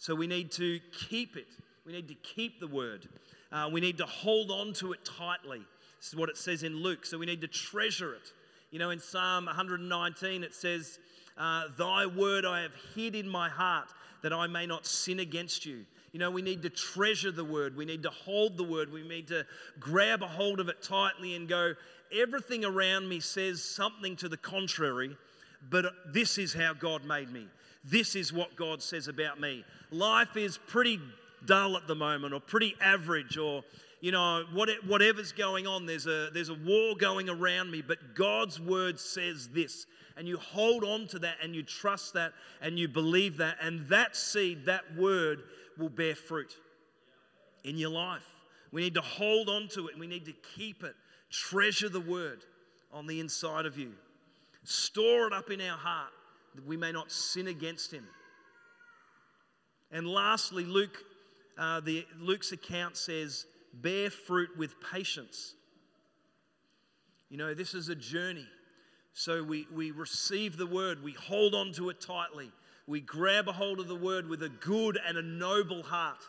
So 0.00 0.14
we 0.14 0.26
need 0.26 0.50
to 0.52 0.80
keep 1.10 1.36
it. 1.36 1.46
We 1.84 1.92
need 1.92 2.08
to 2.08 2.14
keep 2.14 2.58
the 2.58 2.66
word. 2.66 3.06
Uh, 3.52 3.68
we 3.70 3.82
need 3.82 3.98
to 3.98 4.06
hold 4.06 4.50
on 4.50 4.72
to 4.74 4.94
it 4.94 5.04
tightly. 5.04 5.60
This 6.00 6.08
is 6.08 6.16
what 6.16 6.30
it 6.30 6.38
says 6.38 6.62
in 6.62 6.74
Luke. 6.74 7.04
So 7.04 7.18
we 7.18 7.26
need 7.26 7.42
to 7.42 7.46
treasure 7.46 8.14
it. 8.14 8.32
You 8.70 8.78
know, 8.78 8.88
in 8.88 8.98
Psalm 8.98 9.44
119, 9.44 10.42
it 10.42 10.54
says, 10.54 10.98
uh, 11.36 11.64
Thy 11.76 12.06
word 12.06 12.46
I 12.46 12.62
have 12.62 12.72
hid 12.94 13.14
in 13.14 13.28
my 13.28 13.50
heart 13.50 13.88
that 14.22 14.32
I 14.32 14.46
may 14.46 14.64
not 14.64 14.86
sin 14.86 15.20
against 15.20 15.66
you. 15.66 15.84
You 16.12 16.18
know, 16.18 16.30
we 16.30 16.40
need 16.40 16.62
to 16.62 16.70
treasure 16.70 17.30
the 17.30 17.44
word. 17.44 17.76
We 17.76 17.84
need 17.84 18.02
to 18.04 18.10
hold 18.10 18.56
the 18.56 18.64
word. 18.64 18.90
We 18.90 19.06
need 19.06 19.28
to 19.28 19.44
grab 19.78 20.22
a 20.22 20.26
hold 20.28 20.60
of 20.60 20.70
it 20.70 20.82
tightly 20.82 21.34
and 21.34 21.46
go, 21.46 21.74
everything 22.10 22.64
around 22.64 23.06
me 23.06 23.20
says 23.20 23.62
something 23.62 24.16
to 24.16 24.30
the 24.30 24.38
contrary, 24.38 25.14
but 25.68 25.86
this 26.12 26.38
is 26.38 26.54
how 26.54 26.72
God 26.72 27.04
made 27.04 27.30
me. 27.30 27.46
This 27.84 28.14
is 28.14 28.32
what 28.32 28.56
God 28.56 28.82
says 28.82 29.08
about 29.08 29.40
me. 29.40 29.64
Life 29.90 30.36
is 30.36 30.58
pretty 30.58 31.00
dull 31.44 31.76
at 31.76 31.86
the 31.86 31.94
moment, 31.94 32.34
or 32.34 32.40
pretty 32.40 32.76
average, 32.80 33.36
or 33.36 33.64
you 34.00 34.12
know, 34.12 34.44
whatever's 34.86 35.32
going 35.32 35.66
on, 35.66 35.84
there's 35.84 36.06
a, 36.06 36.30
there's 36.32 36.48
a 36.48 36.54
war 36.54 36.94
going 36.98 37.28
around 37.28 37.70
me, 37.70 37.82
but 37.82 38.14
God's 38.14 38.58
word 38.58 38.98
says 38.98 39.48
this. 39.48 39.86
And 40.16 40.26
you 40.26 40.38
hold 40.38 40.84
on 40.84 41.06
to 41.08 41.18
that 41.20 41.36
and 41.42 41.54
you 41.54 41.62
trust 41.62 42.14
that 42.14 42.32
and 42.60 42.78
you 42.78 42.88
believe 42.88 43.36
that, 43.38 43.56
and 43.60 43.86
that 43.88 44.16
seed, 44.16 44.66
that 44.66 44.84
word 44.96 45.42
will 45.78 45.88
bear 45.88 46.14
fruit 46.14 46.54
in 47.64 47.76
your 47.76 47.90
life. 47.90 48.26
We 48.72 48.82
need 48.82 48.94
to 48.94 49.02
hold 49.02 49.48
on 49.48 49.68
to 49.68 49.88
it, 49.88 49.98
we 49.98 50.06
need 50.06 50.26
to 50.26 50.34
keep 50.56 50.82
it. 50.82 50.94
Treasure 51.30 51.88
the 51.88 52.00
word 52.00 52.44
on 52.92 53.06
the 53.06 53.20
inside 53.20 53.66
of 53.66 53.78
you. 53.78 53.92
Store 54.64 55.26
it 55.26 55.32
up 55.32 55.50
in 55.50 55.60
our 55.60 55.76
heart 55.76 56.12
that 56.54 56.66
we 56.66 56.76
may 56.76 56.92
not 56.92 57.10
sin 57.10 57.48
against 57.48 57.92
him. 57.92 58.06
And 59.90 60.06
lastly, 60.06 60.64
Luke, 60.64 60.98
uh, 61.58 61.80
the, 61.80 62.06
Luke's 62.18 62.52
account 62.52 62.96
says, 62.96 63.46
bear 63.74 64.10
fruit 64.10 64.50
with 64.56 64.74
patience. 64.92 65.54
You 67.28 67.36
know, 67.36 67.54
this 67.54 67.74
is 67.74 67.88
a 67.88 67.94
journey. 67.94 68.46
So 69.12 69.42
we, 69.42 69.66
we 69.72 69.90
receive 69.90 70.56
the 70.56 70.66
word, 70.66 71.02
we 71.02 71.12
hold 71.12 71.54
on 71.54 71.72
to 71.72 71.90
it 71.90 72.00
tightly, 72.00 72.50
we 72.86 73.00
grab 73.00 73.48
a 73.48 73.52
hold 73.52 73.80
of 73.80 73.88
the 73.88 73.94
word 73.94 74.28
with 74.28 74.42
a 74.42 74.48
good 74.48 74.98
and 75.06 75.18
a 75.18 75.22
noble 75.22 75.82
heart, 75.82 76.22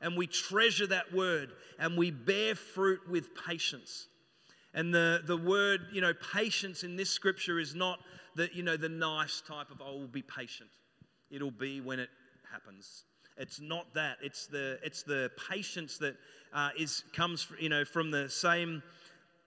and 0.00 0.16
we 0.16 0.26
treasure 0.26 0.86
that 0.86 1.12
word 1.12 1.50
and 1.78 1.96
we 1.96 2.10
bear 2.10 2.54
fruit 2.54 3.00
with 3.08 3.30
patience. 3.46 4.06
And 4.74 4.92
the, 4.94 5.22
the 5.24 5.36
word, 5.36 5.80
you 5.92 6.00
know, 6.00 6.12
patience 6.32 6.82
in 6.82 6.96
this 6.96 7.10
scripture 7.10 7.58
is 7.58 7.74
not 7.74 8.00
the, 8.36 8.48
you 8.52 8.62
know, 8.62 8.76
the 8.76 8.88
nice 8.88 9.42
type 9.42 9.70
of, 9.70 9.82
oh, 9.82 9.96
we'll 9.96 10.06
be 10.06 10.22
patient. 10.22 10.70
It'll 11.30 11.50
be 11.50 11.80
when 11.80 11.98
it 11.98 12.08
happens. 12.50 13.04
It's 13.36 13.60
not 13.60 13.92
that. 13.94 14.18
It's 14.22 14.46
the, 14.46 14.78
it's 14.82 15.02
the 15.02 15.30
patience 15.50 15.98
that 15.98 16.16
uh, 16.52 16.70
is, 16.78 17.04
comes 17.12 17.46
you 17.58 17.68
know, 17.68 17.84
from 17.84 18.10
the 18.10 18.28
same 18.28 18.82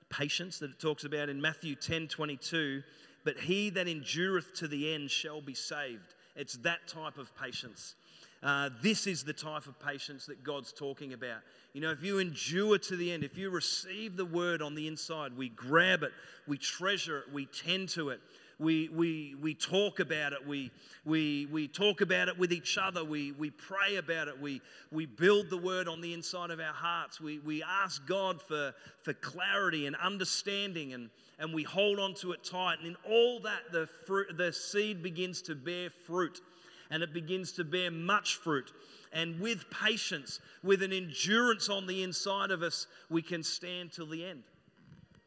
patience 0.10 0.60
that 0.60 0.72
it 0.72 0.80
talks 0.80 1.04
about 1.04 1.30
in 1.30 1.42
Matthew 1.42 1.76
10 1.76 2.08
22. 2.08 2.84
But 3.24 3.38
he 3.40 3.72
that 3.72 3.88
endureth 3.88 4.54
to 4.56 4.68
the 4.68 4.94
end 4.94 5.10
shall 5.10 5.42
be 5.42 5.56
saved. 5.56 6.14
It's 6.36 6.58
that 6.58 6.88
type 6.88 7.18
of 7.18 7.36
patience. 7.36 7.96
Uh, 8.46 8.70
this 8.84 9.08
is 9.08 9.24
the 9.24 9.34
type 9.34 9.66
of 9.66 9.80
patience 9.80 10.28
that 10.28 10.44
God's 10.44 10.72
talking 10.72 11.14
about. 11.14 11.40
You 11.74 11.82
know, 11.82 11.90
if 11.90 12.04
you 12.04 12.20
endure 12.20 12.78
to 12.78 12.96
the 12.96 13.12
end, 13.12 13.24
if 13.24 13.40
you 13.40 13.50
receive 13.50 14.16
the 14.16 14.26
word 14.26 14.62
on 14.62 14.76
the 14.76 14.88
inside, 14.88 15.36
we 15.36 15.50
grab 15.50 16.04
it, 16.04 16.12
we 16.48 16.60
treasure 16.60 17.18
it, 17.22 17.34
we 17.34 17.48
tend 17.48 17.90
to 17.90 18.10
it, 18.10 18.20
we, 18.60 18.90
we, 18.90 19.36
we 19.42 19.56
talk 19.56 20.00
about 20.00 20.32
it, 20.32 20.46
we, 20.46 20.70
we, 21.06 21.48
we 21.52 21.68
talk 21.68 22.02
about 22.02 22.28
it 22.28 22.38
with 22.38 22.54
each 22.54 22.78
other, 22.78 23.04
we, 23.04 23.32
we 23.32 23.50
pray 23.50 23.96
about 23.96 24.28
it, 24.28 24.40
we, 24.40 24.62
we 24.92 25.08
build 25.08 25.50
the 25.50 25.58
word 25.58 25.88
on 25.88 26.00
the 26.00 26.14
inside 26.14 26.52
of 26.52 26.60
our 26.60 26.68
hearts, 26.68 27.20
we, 27.20 27.40
we 27.40 27.64
ask 27.64 28.06
God 28.06 28.40
for, 28.44 28.76
for 29.02 29.14
clarity 29.14 29.88
and 29.88 29.96
understanding, 29.96 30.94
and, 30.94 31.10
and 31.40 31.52
we 31.52 31.64
hold 31.64 32.00
on 32.00 32.14
to 32.16 32.34
it 32.34 32.44
tight. 32.44 32.78
And 32.78 32.90
in 32.90 32.96
all 33.10 33.40
that, 33.40 33.72
the, 33.72 33.88
fruit, 34.06 34.38
the 34.38 34.54
seed 34.54 35.02
begins 35.02 35.42
to 35.44 35.56
bear 35.56 35.90
fruit, 35.90 36.42
and 36.90 37.04
it 37.04 37.14
begins 37.14 37.52
to 37.54 37.64
bear 37.64 37.92
much 37.92 38.36
fruit. 38.36 38.72
And 39.14 39.40
with 39.40 39.70
patience, 39.70 40.40
with 40.64 40.84
an 40.84 40.92
endurance 40.92 41.70
on 41.70 41.88
the 41.88 42.04
inside 42.04 42.52
of 42.52 42.62
us, 42.62 42.88
we 43.10 43.22
can 43.22 43.44
stand 43.44 43.94
till 43.94 44.08
the 44.08 44.26
end. 44.26 44.44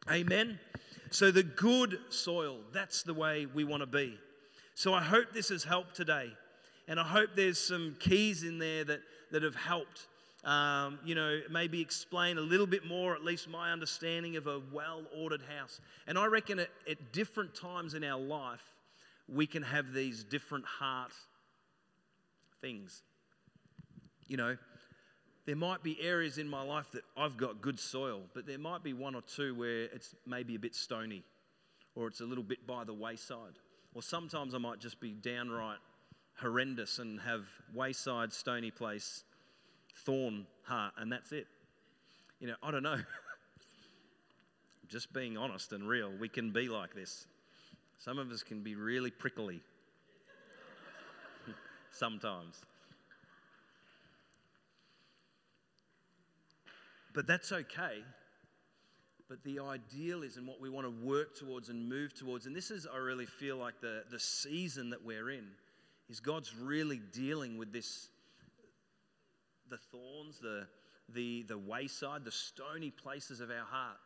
Amen. 0.09 0.59
So, 1.11 1.31
the 1.31 1.43
good 1.43 1.99
soil, 2.09 2.59
that's 2.71 3.01
the 3.01 3.13
way 3.13 3.47
we 3.47 3.63
want 3.63 3.81
to 3.81 3.87
be. 3.87 4.17
So, 4.75 4.93
I 4.93 5.01
hope 5.01 5.33
this 5.33 5.49
has 5.49 5.63
helped 5.63 5.95
today. 5.95 6.31
And 6.87 6.99
I 6.99 7.03
hope 7.03 7.29
there's 7.35 7.59
some 7.59 7.95
keys 7.99 8.43
in 8.43 8.57
there 8.57 8.83
that, 8.83 9.01
that 9.31 9.43
have 9.43 9.55
helped, 9.55 10.07
um, 10.43 10.97
you 11.05 11.13
know, 11.13 11.39
maybe 11.51 11.79
explain 11.81 12.39
a 12.39 12.41
little 12.41 12.65
bit 12.65 12.83
more, 12.83 13.13
at 13.13 13.23
least 13.23 13.47
my 13.47 13.71
understanding 13.71 14.37
of 14.37 14.47
a 14.47 14.59
well 14.71 15.03
ordered 15.15 15.43
house. 15.43 15.81
And 16.07 16.17
I 16.17 16.25
reckon 16.25 16.57
at, 16.59 16.69
at 16.89 17.13
different 17.13 17.53
times 17.53 17.93
in 17.93 18.03
our 18.03 18.19
life, 18.19 18.63
we 19.27 19.45
can 19.45 19.61
have 19.61 19.93
these 19.93 20.23
different 20.23 20.65
heart 20.65 21.13
things. 22.61 23.03
You 24.27 24.37
know, 24.37 24.57
there 25.45 25.55
might 25.55 25.83
be 25.83 25.99
areas 26.01 26.37
in 26.37 26.47
my 26.47 26.61
life 26.61 26.91
that 26.91 27.03
I've 27.17 27.37
got 27.37 27.61
good 27.61 27.79
soil, 27.79 28.21
but 28.33 28.45
there 28.45 28.59
might 28.59 28.83
be 28.83 28.93
one 28.93 29.15
or 29.15 29.21
two 29.21 29.55
where 29.55 29.83
it's 29.85 30.15
maybe 30.27 30.55
a 30.55 30.59
bit 30.59 30.75
stony 30.75 31.23
or 31.95 32.07
it's 32.07 32.21
a 32.21 32.25
little 32.25 32.43
bit 32.43 32.67
by 32.67 32.83
the 32.83 32.93
wayside. 32.93 33.57
Or 33.95 34.03
sometimes 34.03 34.53
I 34.53 34.59
might 34.59 34.79
just 34.79 34.99
be 34.99 35.11
downright 35.11 35.79
horrendous 36.39 36.99
and 36.99 37.19
have 37.21 37.45
wayside, 37.73 38.31
stony 38.31 38.71
place, 38.71 39.23
thorn 40.05 40.45
heart, 40.63 40.93
and 40.97 41.11
that's 41.11 41.31
it. 41.31 41.47
You 42.39 42.47
know, 42.47 42.55
I 42.63 42.71
don't 42.71 42.83
know. 42.83 42.99
just 44.87 45.11
being 45.13 45.37
honest 45.37 45.73
and 45.73 45.87
real, 45.87 46.11
we 46.19 46.29
can 46.29 46.51
be 46.51 46.69
like 46.69 46.93
this. 46.95 47.27
Some 47.97 48.17
of 48.17 48.31
us 48.31 48.43
can 48.43 48.61
be 48.61 48.75
really 48.75 49.11
prickly 49.11 49.61
sometimes. 51.91 52.61
But 57.13 57.27
that's 57.27 57.51
okay. 57.51 58.03
But 59.27 59.43
the 59.43 59.59
ideal 59.59 60.23
is 60.23 60.37
and 60.37 60.47
what 60.47 60.59
we 60.59 60.69
want 60.69 60.87
to 60.87 61.05
work 61.05 61.37
towards 61.37 61.69
and 61.69 61.87
move 61.87 62.13
towards, 62.13 62.45
and 62.45 62.55
this 62.55 62.71
is, 62.71 62.87
I 62.91 62.97
really 62.97 63.25
feel 63.25 63.57
like 63.57 63.79
the, 63.79 64.03
the 64.09 64.19
season 64.19 64.89
that 64.89 65.05
we're 65.05 65.29
in, 65.29 65.45
is 66.09 66.19
God's 66.19 66.55
really 66.55 66.99
dealing 67.13 67.57
with 67.57 67.71
this 67.71 68.07
the 69.69 69.77
thorns, 69.77 70.39
the, 70.39 70.65
the, 71.13 71.43
the 71.43 71.57
wayside, 71.57 72.25
the 72.25 72.31
stony 72.31 72.89
places 72.89 73.39
of 73.39 73.51
our 73.51 73.65
heart, 73.69 73.97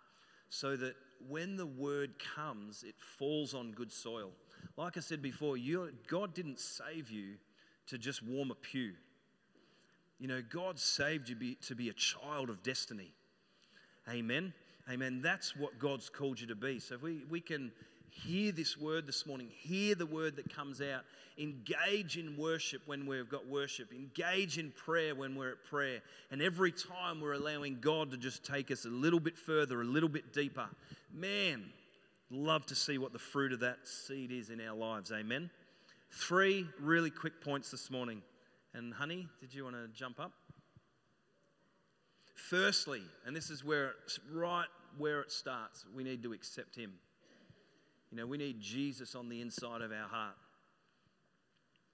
so 0.49 0.75
that 0.75 0.93
when 1.29 1.55
the 1.55 1.65
word 1.65 2.15
comes, 2.35 2.83
it 2.83 2.95
falls 3.17 3.53
on 3.53 3.71
good 3.71 3.91
soil. 3.91 4.31
Like 4.75 4.97
I 4.97 4.99
said 4.99 5.21
before, 5.21 5.55
God 6.07 6.33
didn't 6.33 6.59
save 6.59 7.09
you 7.09 7.35
to 7.87 7.97
just 7.97 8.23
warm 8.23 8.51
a 8.51 8.55
pew. 8.55 8.93
You 10.19 10.27
know, 10.27 10.41
God 10.41 10.79
saved 10.79 11.29
you 11.29 11.35
be, 11.35 11.55
to 11.67 11.75
be 11.75 11.89
a 11.89 11.93
child 11.93 12.49
of 12.49 12.63
destiny. 12.63 13.11
Amen. 14.09 14.53
Amen. 14.89 15.21
That's 15.21 15.55
what 15.55 15.79
God's 15.79 16.09
called 16.09 16.39
you 16.39 16.47
to 16.47 16.55
be. 16.55 16.79
So 16.79 16.95
if 16.95 17.01
we, 17.01 17.23
we 17.29 17.41
can 17.41 17.71
hear 18.09 18.51
this 18.51 18.77
word 18.77 19.07
this 19.07 19.25
morning, 19.25 19.49
hear 19.49 19.95
the 19.95 20.05
word 20.05 20.35
that 20.35 20.53
comes 20.53 20.81
out, 20.81 21.01
engage 21.37 22.17
in 22.17 22.37
worship 22.37 22.81
when 22.85 23.05
we've 23.05 23.29
got 23.29 23.47
worship, 23.47 23.91
engage 23.91 24.57
in 24.57 24.71
prayer 24.71 25.15
when 25.15 25.35
we're 25.35 25.51
at 25.51 25.65
prayer. 25.65 26.01
And 26.31 26.41
every 26.41 26.71
time 26.71 27.21
we're 27.21 27.33
allowing 27.33 27.79
God 27.81 28.11
to 28.11 28.17
just 28.17 28.43
take 28.45 28.71
us 28.71 28.85
a 28.85 28.89
little 28.89 29.19
bit 29.19 29.37
further, 29.37 29.81
a 29.81 29.85
little 29.85 30.09
bit 30.09 30.31
deeper. 30.33 30.67
Man, 31.13 31.65
love 32.29 32.65
to 32.67 32.75
see 32.75 32.97
what 32.97 33.13
the 33.13 33.19
fruit 33.19 33.51
of 33.51 33.61
that 33.61 33.87
seed 33.87 34.31
is 34.31 34.49
in 34.49 34.61
our 34.61 34.75
lives. 34.75 35.11
Amen. 35.11 35.49
Three 36.13 36.67
really 36.79 37.09
quick 37.09 37.41
points 37.41 37.71
this 37.71 37.89
morning. 37.89 38.21
And, 38.75 38.93
honey, 38.93 39.27
did 39.41 39.53
you 39.53 39.63
want 39.63 39.75
to 39.75 39.87
jump 39.87 40.19
up? 40.19 40.31
Firstly, 42.35 43.01
and 43.25 43.35
this 43.35 43.49
is 43.49 43.63
where 43.63 43.93
it's 44.05 44.19
right 44.31 44.67
where 44.97 45.21
it 45.21 45.31
starts, 45.31 45.85
we 45.95 46.03
need 46.03 46.21
to 46.21 46.33
accept 46.33 46.75
Him. 46.75 46.93
You 48.11 48.17
know, 48.17 48.27
we 48.27 48.37
need 48.37 48.61
Jesus 48.61 49.15
on 49.15 49.27
the 49.27 49.41
inside 49.41 49.81
of 49.81 49.91
our 49.91 50.07
heart, 50.07 50.35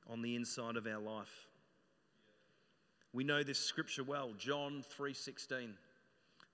on 0.10 0.22
the 0.22 0.36
inside 0.36 0.76
of 0.76 0.86
our 0.86 1.00
life. 1.00 1.48
We 3.14 3.24
know 3.24 3.42
this 3.42 3.60
scripture 3.60 4.04
well, 4.04 4.34
John 4.38 4.84
3:16. 4.84 5.78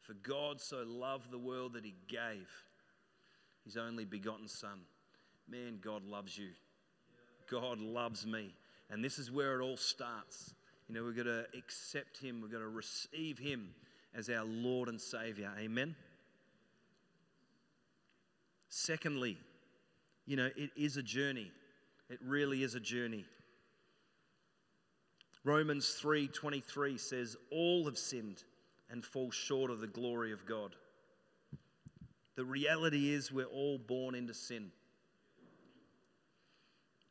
For 0.02 0.14
God 0.14 0.62
so 0.62 0.84
loved 0.84 1.32
the 1.32 1.40
world 1.40 1.74
that 1.74 1.84
he 1.84 1.96
gave 2.08 2.48
his 3.64 3.76
only 3.76 4.06
begotten 4.06 4.48
son. 4.48 4.86
Man, 5.48 5.80
God 5.82 6.06
loves 6.06 6.38
you. 6.38 6.50
God 7.50 7.80
loves 7.80 8.26
me. 8.26 8.54
And 8.90 9.04
this 9.04 9.18
is 9.18 9.32
where 9.32 9.60
it 9.60 9.64
all 9.64 9.78
starts. 9.78 10.54
You 10.88 10.96
know, 10.96 11.04
we've 11.04 11.16
got 11.16 11.24
to 11.24 11.46
accept 11.58 12.20
Him, 12.20 12.42
we've 12.42 12.52
got 12.52 12.60
to 12.60 12.68
receive 12.68 13.40
Him 13.40 13.70
as 14.14 14.30
our 14.30 14.46
Lord 14.46 14.90
and 14.90 15.02
Savior. 15.02 15.52
Amen. 15.60 15.96
Secondly, 18.70 19.38
you 20.26 20.36
know, 20.36 20.50
it 20.56 20.72
is 20.76 20.98
a 20.98 21.04
journey. 21.04 21.52
It 22.10 22.20
really 22.24 22.64
is 22.64 22.76
a 22.76 22.80
journey. 22.80 23.26
Romans 25.44 26.00
3:23 26.02 27.00
says 27.00 27.38
all 27.52 27.86
have 27.86 27.98
sinned 27.98 28.44
and 28.90 29.06
fall 29.06 29.32
short 29.32 29.72
of 29.72 29.80
the 29.80 29.88
glory 29.88 30.32
of 30.32 30.46
God. 30.46 30.76
The 32.36 32.46
reality 32.46 33.14
is 33.14 33.32
we're 33.32 33.46
all 33.46 33.78
born 33.78 34.16
into 34.16 34.34
sin. 34.34 34.72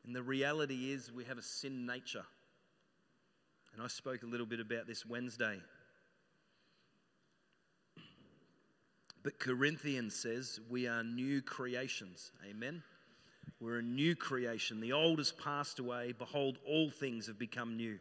And 0.05 0.15
the 0.15 0.21
reality 0.21 0.91
is, 0.91 1.11
we 1.11 1.23
have 1.25 1.37
a 1.37 1.41
sin 1.41 1.85
nature. 1.85 2.25
And 3.73 3.81
I 3.81 3.87
spoke 3.87 4.23
a 4.23 4.27
little 4.27 4.45
bit 4.45 4.59
about 4.59 4.87
this 4.87 5.05
Wednesday. 5.05 5.59
But 9.23 9.39
Corinthians 9.39 10.15
says 10.15 10.59
we 10.69 10.87
are 10.87 11.03
new 11.03 11.41
creations. 11.41 12.31
Amen. 12.47 12.83
We're 13.59 13.79
a 13.79 13.83
new 13.83 14.15
creation. 14.15 14.79
The 14.79 14.93
old 14.93 15.17
has 15.17 15.31
passed 15.31 15.79
away. 15.79 16.13
Behold, 16.17 16.59
all 16.67 16.91
things 16.91 17.25
have 17.25 17.39
become 17.39 17.75
new. 17.75 17.97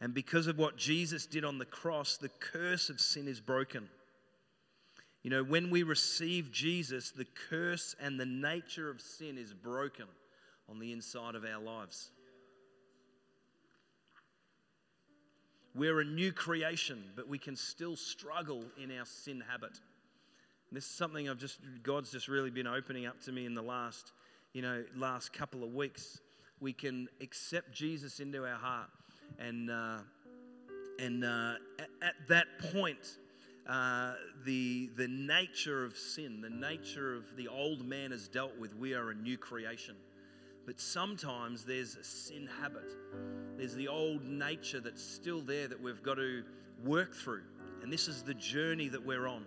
And 0.00 0.12
because 0.12 0.48
of 0.48 0.58
what 0.58 0.76
Jesus 0.76 1.26
did 1.26 1.44
on 1.44 1.58
the 1.58 1.64
cross, 1.64 2.16
the 2.16 2.30
curse 2.40 2.90
of 2.90 3.00
sin 3.00 3.28
is 3.28 3.40
broken. 3.40 3.88
You 5.22 5.30
know, 5.30 5.44
when 5.44 5.70
we 5.70 5.84
receive 5.84 6.50
Jesus, 6.50 7.12
the 7.12 7.26
curse 7.48 7.94
and 8.00 8.18
the 8.18 8.26
nature 8.26 8.90
of 8.90 9.00
sin 9.00 9.38
is 9.38 9.54
broken 9.54 10.06
on 10.70 10.78
the 10.78 10.92
inside 10.92 11.34
of 11.34 11.44
our 11.44 11.60
lives. 11.60 12.10
We're 15.74 16.00
a 16.00 16.04
new 16.04 16.32
creation, 16.32 17.02
but 17.14 17.28
we 17.28 17.38
can 17.38 17.56
still 17.56 17.96
struggle 17.96 18.64
in 18.82 18.96
our 18.96 19.04
sin 19.04 19.42
habit. 19.48 19.70
And 20.68 20.76
this 20.76 20.84
is 20.84 20.90
something 20.90 21.28
I've 21.28 21.38
just 21.38 21.58
God's 21.82 22.10
just 22.10 22.28
really 22.28 22.50
been 22.50 22.66
opening 22.66 23.06
up 23.06 23.20
to 23.22 23.32
me 23.32 23.46
in 23.46 23.54
the 23.54 23.62
last, 23.62 24.12
you 24.52 24.62
know, 24.62 24.84
last 24.96 25.32
couple 25.32 25.64
of 25.64 25.74
weeks. 25.74 26.20
We 26.60 26.72
can 26.72 27.08
accept 27.20 27.72
Jesus 27.72 28.20
into 28.20 28.44
our 28.44 28.56
heart, 28.56 28.90
and 29.38 29.70
uh, 29.70 29.98
and 30.98 31.24
uh, 31.24 31.54
at, 31.78 31.88
at, 32.02 32.14
that 32.28 32.46
point, 32.72 33.18
uh, 33.68 34.14
the 34.44 34.90
the 34.96 35.08
nature 35.08 35.84
of 35.84 35.96
sin, 35.96 36.40
the 36.40 36.50
nature 36.50 37.14
of 37.14 37.36
the 37.36 37.48
old 37.48 37.86
man 37.86 38.12
is 38.12 38.28
dealt 38.28 38.58
with. 38.58 38.76
We 38.76 38.94
are 38.94 39.10
a 39.10 39.14
new 39.14 39.38
creation. 39.38 39.94
But 40.70 40.80
sometimes 40.80 41.64
there's 41.64 41.96
a 41.96 42.04
sin 42.04 42.48
habit. 42.62 42.94
There's 43.56 43.74
the 43.74 43.88
old 43.88 44.24
nature 44.24 44.78
that's 44.78 45.02
still 45.02 45.40
there 45.40 45.66
that 45.66 45.82
we've 45.82 46.00
got 46.00 46.14
to 46.14 46.44
work 46.84 47.12
through. 47.12 47.42
And 47.82 47.92
this 47.92 48.06
is 48.06 48.22
the 48.22 48.34
journey 48.34 48.86
that 48.86 49.04
we're 49.04 49.26
on. 49.26 49.44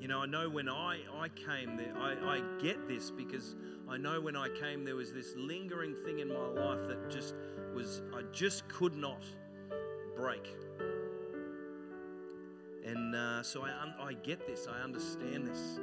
You 0.00 0.08
know, 0.08 0.20
I 0.20 0.26
know 0.26 0.48
when 0.48 0.70
I, 0.70 1.00
I 1.14 1.28
came 1.28 1.76
there, 1.76 1.94
I, 1.98 2.12
I 2.38 2.42
get 2.62 2.88
this 2.88 3.10
because 3.10 3.54
I 3.86 3.98
know 3.98 4.18
when 4.18 4.34
I 4.34 4.48
came, 4.58 4.86
there 4.86 4.96
was 4.96 5.12
this 5.12 5.34
lingering 5.36 5.94
thing 5.94 6.20
in 6.20 6.28
my 6.28 6.46
life 6.46 6.88
that 6.88 7.10
just 7.10 7.34
was, 7.74 8.00
I 8.16 8.22
just 8.32 8.66
could 8.68 8.96
not 8.96 9.22
break. 10.16 10.48
And 12.86 13.14
uh, 13.14 13.42
so 13.42 13.66
I, 13.66 13.92
I 14.02 14.14
get 14.14 14.46
this, 14.46 14.66
I 14.66 14.82
understand 14.82 15.46
this. 15.46 15.78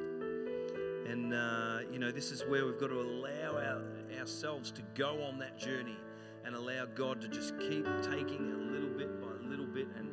And, 1.10 1.34
uh, 1.34 1.80
you 1.91 1.97
know, 1.97 2.12
this 2.12 2.32
is 2.32 2.43
where 2.43 2.66
we've 2.66 2.80
got 2.80 2.89
to 2.89 3.01
allow 3.01 3.57
our, 3.57 3.82
ourselves 4.20 4.70
to 4.72 4.84
go 4.93 5.24
on 5.24 5.39
that 5.39 5.57
journey 5.57 5.97
and 6.45 6.55
allow 6.55 6.86
God 6.86 7.20
to 7.22 7.28
just 7.28 7.57
keep 7.60 7.86
taking 8.03 8.47
it 8.47 8.53
a 8.53 8.72
little 8.72 8.89
bit 8.89 9.20
by 9.20 9.30
little 9.49 9.66
bit 9.66 9.88
and, 9.97 10.10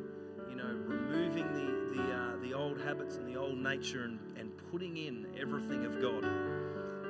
you 0.49 0.55
know, 0.55 0.65
removing 0.65 1.45
the, 1.53 2.01
the, 2.01 2.11
uh, 2.11 2.37
the 2.41 2.53
old 2.53 2.81
habits 2.81 3.17
and 3.17 3.27
the 3.27 3.39
old 3.39 3.57
nature 3.59 4.05
and, 4.05 4.19
and 4.37 4.51
putting 4.71 4.97
in 4.97 5.27
everything 5.39 5.85
of 5.85 6.01
God 6.01 6.25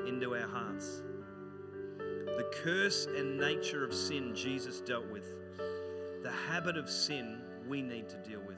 into 0.05 0.35
our 0.35 0.47
hearts. 0.47 1.01
The 1.97 2.51
curse 2.63 3.05
and 3.05 3.39
nature 3.39 3.85
of 3.85 3.93
sin 3.93 4.35
Jesus 4.35 4.81
dealt 4.81 5.09
with. 5.09 5.33
The 6.23 6.31
habit 6.49 6.77
of 6.77 6.89
sin 6.89 7.41
we 7.67 7.81
need 7.81 8.09
to 8.09 8.17
deal 8.17 8.41
with. 8.45 8.57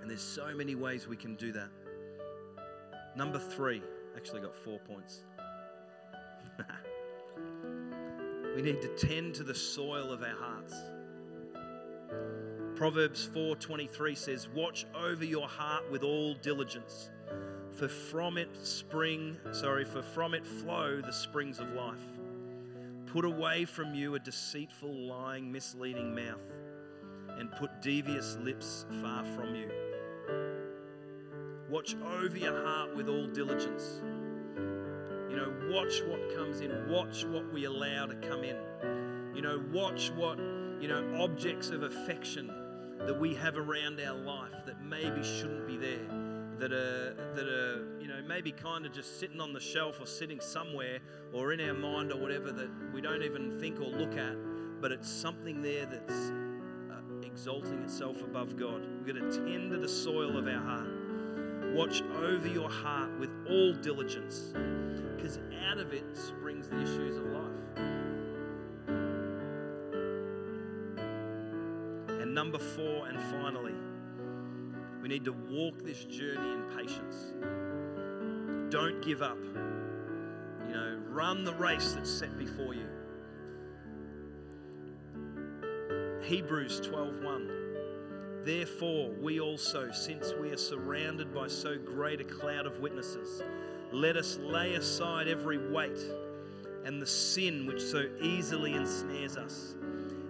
And 0.00 0.08
there's 0.10 0.22
so 0.22 0.54
many 0.54 0.74
ways 0.74 1.06
we 1.06 1.16
can 1.16 1.34
do 1.36 1.52
that. 1.52 1.68
Number 3.16 3.38
three, 3.38 3.82
actually 4.16 4.40
got 4.40 4.56
four 4.56 4.80
points. 4.80 5.22
we 8.56 8.62
need 8.62 8.82
to 8.82 8.88
tend 8.96 9.34
to 9.36 9.44
the 9.44 9.54
soil 9.54 10.10
of 10.12 10.22
our 10.22 10.36
hearts. 10.36 10.74
Proverbs 12.74 13.24
4:23 13.32 14.16
says, 14.16 14.48
"Watch 14.48 14.84
over 14.96 15.24
your 15.24 15.46
heart 15.46 15.88
with 15.92 16.02
all 16.02 16.34
diligence, 16.34 17.10
for 17.70 17.86
from 17.86 18.36
it 18.36 18.48
spring, 18.66 19.36
sorry, 19.52 19.84
for 19.84 20.02
from 20.02 20.34
it 20.34 20.44
flow 20.44 21.00
the 21.00 21.12
springs 21.12 21.60
of 21.60 21.72
life. 21.72 22.02
Put 23.06 23.24
away 23.24 23.64
from 23.64 23.94
you 23.94 24.16
a 24.16 24.18
deceitful, 24.18 24.92
lying, 24.92 25.52
misleading 25.52 26.16
mouth, 26.16 26.52
and 27.38 27.52
put 27.52 27.80
devious 27.80 28.36
lips 28.38 28.86
far 29.00 29.24
from 29.24 29.54
you." 29.54 29.83
Watch 31.74 31.96
over 32.22 32.38
your 32.38 32.64
heart 32.64 32.94
with 32.94 33.08
all 33.08 33.26
diligence. 33.26 34.00
You 35.28 35.34
know, 35.34 35.52
watch 35.72 36.02
what 36.06 36.36
comes 36.36 36.60
in, 36.60 36.88
watch 36.88 37.24
what 37.24 37.52
we 37.52 37.64
allow 37.64 38.06
to 38.06 38.14
come 38.14 38.44
in. 38.44 38.54
You 39.34 39.42
know, 39.42 39.60
watch 39.72 40.12
what, 40.12 40.38
you 40.38 40.86
know, 40.86 41.20
objects 41.20 41.70
of 41.70 41.82
affection 41.82 42.46
that 43.00 43.18
we 43.18 43.34
have 43.34 43.56
around 43.56 44.00
our 44.00 44.16
life 44.16 44.54
that 44.66 44.84
maybe 44.84 45.24
shouldn't 45.24 45.66
be 45.66 45.76
there, 45.76 46.06
that 46.60 46.72
are, 46.72 47.32
that 47.34 47.48
are 47.48 48.00
you 48.00 48.06
know, 48.06 48.22
maybe 48.24 48.52
kind 48.52 48.86
of 48.86 48.92
just 48.92 49.18
sitting 49.18 49.40
on 49.40 49.52
the 49.52 49.58
shelf 49.58 50.00
or 50.00 50.06
sitting 50.06 50.38
somewhere 50.38 51.00
or 51.32 51.52
in 51.52 51.60
our 51.60 51.74
mind 51.74 52.12
or 52.12 52.20
whatever 52.20 52.52
that 52.52 52.70
we 52.94 53.00
don't 53.00 53.24
even 53.24 53.58
think 53.58 53.80
or 53.80 53.88
look 53.88 54.16
at, 54.16 54.36
but 54.80 54.92
it's 54.92 55.10
something 55.10 55.60
there 55.60 55.86
that's 55.86 56.30
uh, 56.92 57.26
exalting 57.26 57.82
itself 57.82 58.22
above 58.22 58.56
God. 58.56 58.86
We've 59.04 59.12
got 59.12 59.28
to 59.28 59.44
tend 59.44 59.72
to 59.72 59.78
the 59.78 59.88
soil 59.88 60.38
of 60.38 60.46
our 60.46 60.62
heart. 60.62 60.93
Watch 61.74 62.02
over 62.22 62.46
your 62.46 62.70
heart 62.70 63.10
with 63.18 63.30
all 63.50 63.72
diligence, 63.74 64.54
because 65.16 65.40
out 65.68 65.78
of 65.78 65.92
it 65.92 66.16
springs 66.16 66.68
the 66.68 66.80
issues 66.80 67.16
of 67.16 67.26
life. 67.26 67.78
And 72.20 72.32
number 72.32 72.58
four, 72.58 73.08
and 73.08 73.20
finally, 73.20 73.74
we 75.02 75.08
need 75.08 75.24
to 75.24 75.32
walk 75.32 75.82
this 75.82 76.04
journey 76.04 76.52
in 76.52 76.62
patience. 76.76 77.34
Don't 78.72 79.02
give 79.04 79.20
up. 79.20 79.38
You 80.68 80.74
know, 80.74 81.00
run 81.08 81.42
the 81.42 81.54
race 81.54 81.92
that's 81.94 82.08
set 82.08 82.38
before 82.38 82.72
you. 82.74 82.86
Hebrews 86.22 86.80
12:1 86.82 87.63
Therefore, 88.44 89.10
we 89.22 89.40
also, 89.40 89.90
since 89.90 90.34
we 90.38 90.50
are 90.50 90.58
surrounded 90.58 91.34
by 91.34 91.48
so 91.48 91.78
great 91.78 92.20
a 92.20 92.24
cloud 92.24 92.66
of 92.66 92.78
witnesses, 92.78 93.42
let 93.90 94.16
us 94.16 94.38
lay 94.38 94.74
aside 94.74 95.28
every 95.28 95.70
weight 95.70 95.98
and 96.84 97.00
the 97.00 97.06
sin 97.06 97.66
which 97.66 97.80
so 97.80 98.06
easily 98.20 98.74
ensnares 98.74 99.38
us, 99.38 99.74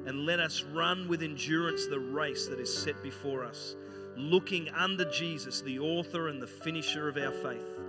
and 0.07 0.25
let 0.27 0.39
us 0.39 0.63
run 0.73 1.09
with 1.09 1.23
endurance 1.23 1.87
the 1.87 1.99
race 1.99 2.47
that 2.47 2.61
is 2.61 2.73
set 2.73 3.03
before 3.03 3.45
us, 3.45 3.75
looking 4.17 4.69
under 4.69 5.11
Jesus, 5.11 5.61
the 5.61 5.81
author 5.81 6.29
and 6.29 6.41
the 6.41 6.47
finisher 6.47 7.09
of 7.09 7.17
our 7.17 7.33
faith, 7.33 7.81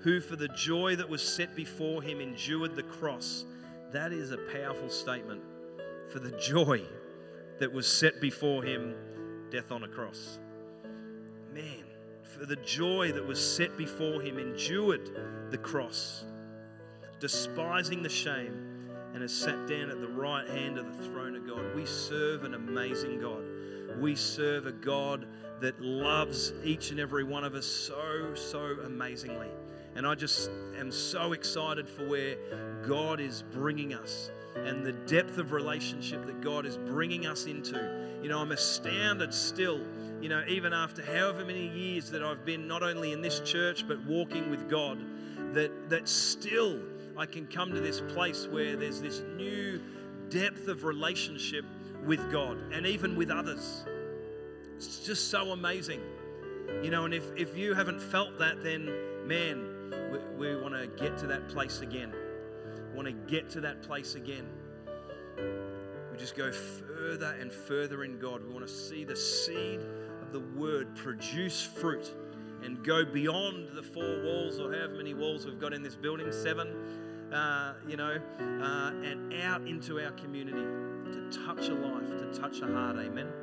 who 0.00 0.20
for 0.20 0.34
the 0.34 0.48
joy 0.48 0.96
that 0.96 1.08
was 1.08 1.22
set 1.22 1.54
before 1.54 2.02
him 2.02 2.20
endured 2.20 2.74
the 2.74 2.82
cross. 2.82 3.44
That 3.92 4.12
is 4.12 4.32
a 4.32 4.38
powerful 4.38 4.88
statement. 4.88 5.42
For 6.08 6.18
the 6.18 6.32
joy 6.32 6.82
that 7.60 7.72
was 7.72 7.86
set 7.86 8.20
before 8.20 8.64
him 8.64 8.96
death 9.52 9.70
on 9.70 9.84
a 9.84 9.88
cross. 9.88 10.38
Man, 11.52 11.84
for 12.22 12.46
the 12.46 12.56
joy 12.56 13.12
that 13.12 13.26
was 13.26 13.38
set 13.38 13.76
before 13.76 14.22
him, 14.22 14.38
endured 14.38 15.50
the 15.50 15.58
cross, 15.58 16.24
despising 17.20 18.02
the 18.02 18.08
shame, 18.08 18.88
and 19.12 19.20
has 19.20 19.32
sat 19.32 19.66
down 19.66 19.90
at 19.90 20.00
the 20.00 20.08
right 20.08 20.48
hand 20.48 20.78
of 20.78 20.96
the 20.96 21.04
throne 21.04 21.36
of 21.36 21.46
God. 21.46 21.76
We 21.76 21.84
serve 21.84 22.44
an 22.44 22.54
amazing 22.54 23.20
God. 23.20 23.44
We 24.00 24.16
serve 24.16 24.66
a 24.66 24.72
God 24.72 25.26
that 25.60 25.78
loves 25.82 26.54
each 26.64 26.90
and 26.90 26.98
every 26.98 27.22
one 27.22 27.44
of 27.44 27.54
us 27.54 27.66
so, 27.66 28.34
so 28.34 28.78
amazingly. 28.86 29.48
And 29.94 30.06
I 30.06 30.14
just 30.14 30.50
am 30.78 30.90
so 30.90 31.34
excited 31.34 31.86
for 31.86 32.08
where 32.08 32.36
God 32.86 33.20
is 33.20 33.44
bringing 33.52 33.92
us 33.92 34.30
and 34.56 34.84
the 34.84 34.92
depth 34.92 35.38
of 35.38 35.52
relationship 35.52 36.26
that 36.26 36.40
God 36.40 36.66
is 36.66 36.76
bringing 36.76 37.26
us 37.26 37.46
into. 37.46 38.08
You 38.22 38.28
know, 38.28 38.38
I'm 38.38 38.52
astounded 38.52 39.32
still, 39.32 39.80
you 40.20 40.28
know, 40.28 40.44
even 40.48 40.72
after 40.72 41.02
however 41.02 41.44
many 41.44 41.68
years 41.68 42.10
that 42.10 42.22
I've 42.22 42.44
been 42.44 42.68
not 42.68 42.82
only 42.82 43.12
in 43.12 43.22
this 43.22 43.40
church 43.40 43.86
but 43.86 44.02
walking 44.04 44.50
with 44.50 44.68
God, 44.68 44.98
that, 45.54 45.90
that 45.90 46.08
still 46.08 46.80
I 47.16 47.26
can 47.26 47.46
come 47.46 47.72
to 47.72 47.80
this 47.80 48.00
place 48.00 48.46
where 48.46 48.76
there's 48.76 49.00
this 49.00 49.22
new 49.36 49.80
depth 50.28 50.68
of 50.68 50.84
relationship 50.84 51.64
with 52.06 52.30
God 52.30 52.58
and 52.72 52.86
even 52.86 53.16
with 53.16 53.30
others. 53.30 53.84
It's 54.76 55.04
just 55.04 55.28
so 55.30 55.52
amazing. 55.52 56.00
You 56.82 56.90
know, 56.90 57.04
and 57.04 57.12
if, 57.12 57.24
if 57.36 57.56
you 57.56 57.74
haven't 57.74 58.00
felt 58.00 58.38
that, 58.38 58.62
then 58.62 58.86
man, 59.26 59.92
we, 60.10 60.48
we 60.48 60.60
want 60.60 60.74
to 60.74 60.86
get 61.02 61.18
to 61.18 61.26
that 61.26 61.48
place 61.48 61.80
again 61.80 62.12
want 62.94 63.06
to 63.06 63.12
get 63.12 63.50
to 63.50 63.60
that 63.62 63.82
place 63.82 64.14
again. 64.14 64.46
We 66.10 66.18
just 66.18 66.36
go 66.36 66.52
further 66.52 67.36
and 67.40 67.52
further 67.52 68.04
in 68.04 68.18
God. 68.18 68.44
We 68.46 68.52
want 68.52 68.66
to 68.66 68.72
see 68.72 69.04
the 69.04 69.16
seed 69.16 69.80
of 70.20 70.32
the 70.32 70.40
word 70.40 70.94
produce 70.94 71.62
fruit 71.62 72.12
and 72.62 72.84
go 72.84 73.04
beyond 73.04 73.70
the 73.74 73.82
four 73.82 74.22
walls 74.22 74.60
or 74.60 74.72
however 74.72 74.94
many 74.94 75.14
walls 75.14 75.44
we've 75.46 75.58
got 75.58 75.72
in 75.72 75.82
this 75.82 75.96
building 75.96 76.30
seven, 76.30 76.68
uh, 77.32 77.74
you 77.88 77.96
know, 77.96 78.18
uh, 78.38 78.92
and 79.02 79.32
out 79.42 79.66
into 79.66 80.00
our 80.00 80.12
community 80.12 80.62
to 81.12 81.44
touch 81.44 81.68
a 81.68 81.74
life, 81.74 82.08
to 82.18 82.40
touch 82.40 82.60
a 82.60 82.66
heart. 82.66 82.96
Amen. 82.98 83.41